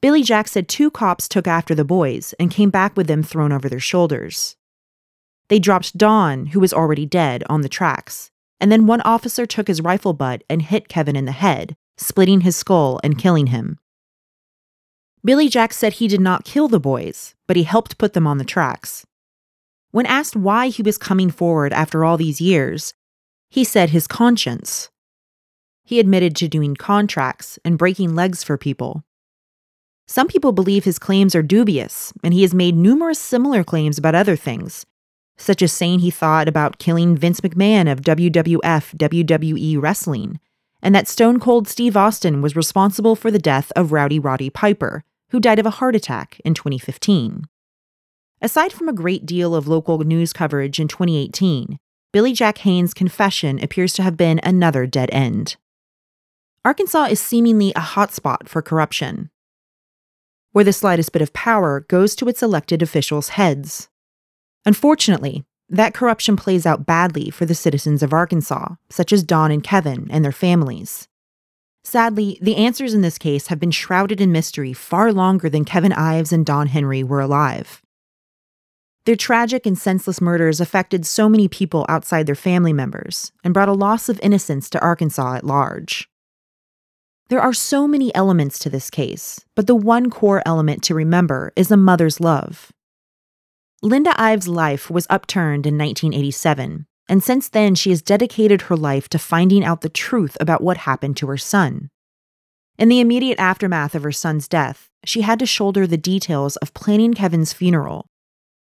Billy 0.00 0.22
Jack 0.22 0.48
said 0.48 0.66
two 0.66 0.90
cops 0.90 1.28
took 1.28 1.46
after 1.46 1.74
the 1.74 1.84
boys 1.84 2.32
and 2.40 2.50
came 2.50 2.70
back 2.70 2.96
with 2.96 3.06
them 3.06 3.22
thrown 3.22 3.52
over 3.52 3.68
their 3.68 3.80
shoulders. 3.80 4.56
They 5.48 5.58
dropped 5.58 5.98
Don, 5.98 6.46
who 6.46 6.60
was 6.60 6.72
already 6.72 7.04
dead, 7.04 7.44
on 7.50 7.60
the 7.60 7.68
tracks, 7.68 8.30
and 8.58 8.72
then 8.72 8.86
one 8.86 9.02
officer 9.02 9.44
took 9.44 9.68
his 9.68 9.82
rifle 9.82 10.14
butt 10.14 10.42
and 10.48 10.62
hit 10.62 10.88
Kevin 10.88 11.16
in 11.16 11.26
the 11.26 11.32
head, 11.32 11.76
splitting 11.98 12.40
his 12.40 12.56
skull 12.56 12.98
and 13.04 13.18
killing 13.18 13.48
him. 13.48 13.78
Billy 15.22 15.48
Jack 15.50 15.74
said 15.74 15.94
he 15.94 16.08
did 16.08 16.20
not 16.20 16.44
kill 16.46 16.66
the 16.66 16.80
boys, 16.80 17.34
but 17.46 17.56
he 17.56 17.64
helped 17.64 17.98
put 17.98 18.14
them 18.14 18.26
on 18.26 18.38
the 18.38 18.44
tracks. 18.44 19.04
When 19.92 20.06
asked 20.06 20.34
why 20.34 20.68
he 20.68 20.82
was 20.82 20.96
coming 20.96 21.30
forward 21.30 21.72
after 21.74 22.02
all 22.02 22.16
these 22.16 22.40
years, 22.40 22.94
he 23.50 23.62
said 23.62 23.90
his 23.90 24.06
conscience. 24.06 24.88
He 25.84 26.00
admitted 26.00 26.34
to 26.36 26.48
doing 26.48 26.74
contracts 26.76 27.58
and 27.62 27.76
breaking 27.76 28.14
legs 28.14 28.42
for 28.42 28.56
people. 28.56 29.04
Some 30.08 30.28
people 30.28 30.52
believe 30.52 30.84
his 30.84 30.98
claims 30.98 31.34
are 31.34 31.42
dubious, 31.42 32.10
and 32.24 32.32
he 32.32 32.40
has 32.40 32.54
made 32.54 32.74
numerous 32.76 33.18
similar 33.18 33.62
claims 33.62 33.98
about 33.98 34.14
other 34.14 34.34
things, 34.34 34.86
such 35.36 35.60
as 35.60 35.72
saying 35.74 35.98
he 35.98 36.10
thought 36.10 36.48
about 36.48 36.78
killing 36.78 37.14
Vince 37.14 37.42
McMahon 37.42 37.90
of 37.92 38.00
WWF 38.00 38.96
WWE 38.96 39.80
Wrestling, 39.80 40.40
and 40.80 40.94
that 40.94 41.06
Stone 41.06 41.38
Cold 41.38 41.68
Steve 41.68 41.98
Austin 41.98 42.40
was 42.40 42.56
responsible 42.56 43.14
for 43.14 43.30
the 43.30 43.38
death 43.38 43.70
of 43.76 43.92
Rowdy 43.92 44.18
Roddy 44.18 44.48
Piper, 44.48 45.04
who 45.32 45.40
died 45.40 45.58
of 45.58 45.66
a 45.66 45.70
heart 45.70 45.94
attack 45.94 46.40
in 46.46 46.54
2015. 46.54 47.44
Aside 48.44 48.72
from 48.72 48.88
a 48.88 48.92
great 48.92 49.24
deal 49.24 49.54
of 49.54 49.68
local 49.68 49.98
news 50.00 50.32
coverage 50.32 50.80
in 50.80 50.88
2018, 50.88 51.78
Billy 52.12 52.32
Jack 52.32 52.58
Haynes' 52.58 52.92
confession 52.92 53.62
appears 53.62 53.92
to 53.94 54.02
have 54.02 54.16
been 54.16 54.40
another 54.42 54.84
dead 54.84 55.10
end. 55.12 55.54
Arkansas 56.64 57.04
is 57.04 57.20
seemingly 57.20 57.70
a 57.76 57.80
hotspot 57.80 58.48
for 58.48 58.60
corruption, 58.60 59.30
where 60.50 60.64
the 60.64 60.72
slightest 60.72 61.12
bit 61.12 61.22
of 61.22 61.32
power 61.32 61.80
goes 61.88 62.16
to 62.16 62.28
its 62.28 62.42
elected 62.42 62.82
officials' 62.82 63.30
heads. 63.30 63.88
Unfortunately, 64.66 65.44
that 65.68 65.94
corruption 65.94 66.36
plays 66.36 66.66
out 66.66 66.84
badly 66.84 67.30
for 67.30 67.46
the 67.46 67.54
citizens 67.54 68.02
of 68.02 68.12
Arkansas, 68.12 68.74
such 68.90 69.12
as 69.12 69.22
Don 69.22 69.52
and 69.52 69.62
Kevin 69.62 70.08
and 70.10 70.24
their 70.24 70.32
families. 70.32 71.06
Sadly, 71.84 72.38
the 72.42 72.56
answers 72.56 72.92
in 72.92 73.00
this 73.02 73.18
case 73.18 73.46
have 73.46 73.60
been 73.60 73.70
shrouded 73.70 74.20
in 74.20 74.32
mystery 74.32 74.72
far 74.72 75.12
longer 75.12 75.48
than 75.48 75.64
Kevin 75.64 75.92
Ives 75.92 76.32
and 76.32 76.44
Don 76.44 76.66
Henry 76.66 77.02
were 77.04 77.20
alive. 77.20 77.81
Their 79.04 79.16
tragic 79.16 79.66
and 79.66 79.76
senseless 79.76 80.20
murders 80.20 80.60
affected 80.60 81.04
so 81.04 81.28
many 81.28 81.48
people 81.48 81.84
outside 81.88 82.26
their 82.26 82.36
family 82.36 82.72
members 82.72 83.32
and 83.42 83.52
brought 83.52 83.68
a 83.68 83.72
loss 83.72 84.08
of 84.08 84.20
innocence 84.22 84.70
to 84.70 84.80
Arkansas 84.80 85.34
at 85.36 85.44
large. 85.44 86.08
There 87.28 87.40
are 87.40 87.52
so 87.52 87.88
many 87.88 88.14
elements 88.14 88.58
to 88.60 88.70
this 88.70 88.90
case, 88.90 89.44
but 89.56 89.66
the 89.66 89.74
one 89.74 90.08
core 90.10 90.42
element 90.46 90.82
to 90.84 90.94
remember 90.94 91.52
is 91.56 91.70
a 91.70 91.76
mother's 91.76 92.20
love. 92.20 92.70
Linda 93.82 94.14
Ives' 94.20 94.46
life 94.46 94.88
was 94.90 95.08
upturned 95.10 95.66
in 95.66 95.76
1987, 95.76 96.86
and 97.08 97.22
since 97.22 97.48
then 97.48 97.74
she 97.74 97.90
has 97.90 98.02
dedicated 98.02 98.62
her 98.62 98.76
life 98.76 99.08
to 99.08 99.18
finding 99.18 99.64
out 99.64 99.80
the 99.80 99.88
truth 99.88 100.36
about 100.40 100.62
what 100.62 100.76
happened 100.78 101.16
to 101.16 101.26
her 101.26 101.38
son. 101.38 101.88
In 102.78 102.88
the 102.88 103.00
immediate 103.00 103.40
aftermath 103.40 103.96
of 103.96 104.04
her 104.04 104.12
son's 104.12 104.46
death, 104.46 104.90
she 105.04 105.22
had 105.22 105.40
to 105.40 105.46
shoulder 105.46 105.86
the 105.88 105.96
details 105.96 106.56
of 106.58 106.74
planning 106.74 107.14
Kevin's 107.14 107.52
funeral 107.52 108.06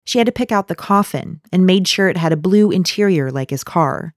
she 0.08 0.16
had 0.18 0.24
to 0.24 0.32
pick 0.32 0.50
out 0.50 0.68
the 0.68 0.74
coffin 0.74 1.42
and 1.52 1.66
made 1.66 1.86
sure 1.86 2.08
it 2.08 2.16
had 2.16 2.32
a 2.32 2.36
blue 2.38 2.70
interior 2.70 3.30
like 3.30 3.50
his 3.50 3.62
car. 3.62 4.14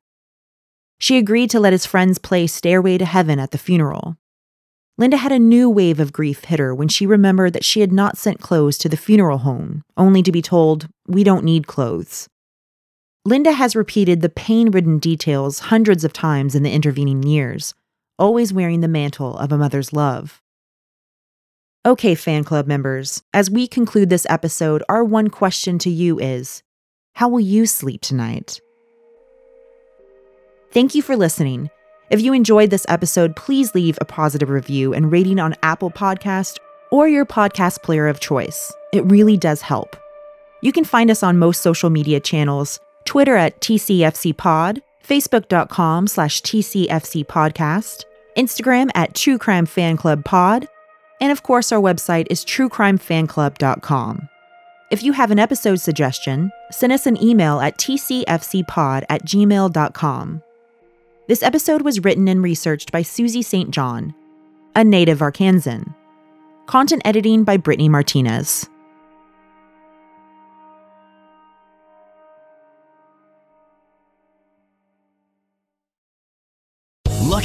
She 1.02 1.18
agreed 1.18 1.50
to 1.50 1.60
let 1.60 1.74
his 1.74 1.86
friends 1.86 2.18
play 2.18 2.48
Stairway 2.48 2.98
to 2.98 3.04
Heaven 3.04 3.40
at 3.40 3.52
the 3.52 3.58
funeral. 3.58 4.16
Linda 4.98 5.18
had 5.18 5.34
a 5.34 5.38
new 5.40 5.70
wave 5.70 6.00
of 6.00 6.14
grief 6.14 6.46
hit 6.46 6.60
her 6.60 6.74
when 6.74 6.88
she 6.88 7.06
remembered 7.06 7.52
that 7.52 7.66
she 7.66 7.82
had 7.82 7.92
not 7.92 8.18
sent 8.18 8.40
clothes 8.40 8.78
to 8.78 8.88
the 8.88 8.96
funeral 8.96 9.40
home, 9.40 9.84
only 9.98 10.24
to 10.24 10.32
be 10.32 10.42
told, 10.42 10.88
We 11.10 11.26
don't 11.26 11.44
need 11.44 11.68
clothes. 11.68 12.30
Linda 13.26 13.52
has 13.52 13.76
repeated 13.76 14.22
the 14.22 14.30
pain 14.30 14.72
ridden 14.72 14.98
details 14.98 15.60
hundreds 15.60 16.06
of 16.06 16.14
times 16.14 16.56
in 16.56 16.64
the 16.64 16.72
intervening 16.72 17.22
years, 17.24 17.74
always 18.18 18.54
wearing 18.54 18.80
the 18.80 18.88
mantle 18.88 19.36
of 19.36 19.52
a 19.52 19.58
mother's 19.58 19.92
love. 19.92 20.41
Okay, 21.84 22.14
fan 22.14 22.44
club 22.44 22.68
members, 22.68 23.24
as 23.34 23.50
we 23.50 23.68
conclude 23.68 24.12
this 24.12 24.28
episode, 24.30 24.84
our 24.88 25.04
one 25.04 25.30
question 25.30 25.80
to 25.80 25.90
you 25.90 26.20
is 26.20 26.62
How 27.16 27.28
will 27.28 27.40
you 27.40 27.66
sleep 27.66 28.02
tonight? 28.02 28.62
Thank 30.72 30.94
you 30.94 31.02
for 31.02 31.16
listening. 31.16 31.72
If 32.12 32.22
you 32.22 32.34
enjoyed 32.34 32.70
this 32.70 32.86
episode, 32.88 33.36
please 33.36 33.74
leave 33.74 33.98
a 34.00 34.06
positive 34.06 34.52
review 34.52 34.94
and 34.94 35.12
rating 35.12 35.40
on 35.40 35.56
Apple 35.64 35.90
Podcast 35.90 36.58
or 36.92 37.08
your 37.08 37.26
podcast 37.26 37.82
player 37.82 38.08
of 38.08 38.20
choice. 38.20 38.72
It 38.94 39.04
really 39.10 39.36
does 39.36 39.64
help. 39.64 39.96
You 40.62 40.72
can 40.72 40.84
find 40.86 41.10
us 41.10 41.24
on 41.24 41.40
most 41.40 41.62
social 41.64 41.90
media 41.90 42.20
channels, 42.20 42.80
Twitter 43.06 43.36
at 43.38 43.60
TCFCpod, 43.60 44.82
Facebook.com 45.04 46.06
slash 46.06 46.44
TCFC 46.44 47.26
Podcast, 47.26 48.04
Instagram 48.38 48.92
at 48.94 49.16
True 49.16 49.40
Crime 49.40 49.66
Fan 49.66 49.98
Club 49.98 50.24
Pod, 50.24 50.68
and 51.22 51.32
of 51.32 51.44
course, 51.44 51.72
our 51.72 51.80
website 51.80 52.26
is 52.32 52.44
truecrimefanclub.com. 52.44 54.28
If 54.90 55.04
you 55.04 55.14
have 55.14 55.32
an 55.32 55.40
episode 55.40 55.80
suggestion, 55.80 56.52
send 56.72 56.92
us 56.92 57.06
an 57.06 57.24
email 57.24 57.62
at 57.62 57.78
tcfcpod 57.78 59.06
at 59.08 59.24
gmail.com. 59.26 60.42
This 61.28 61.44
episode 61.44 61.84
was 61.84 62.02
written 62.04 62.28
and 62.28 62.44
researched 62.44 62.92
by 62.92 63.04
Susie 63.04 63.44
St. 63.44 63.72
John, 63.72 64.14
a 64.76 64.84
native 64.84 65.20
Arkansan. 65.20 65.94
Content 66.66 67.04
editing 67.06 67.44
by 67.44 67.56
Brittany 67.56 67.88
Martinez. 67.88 68.68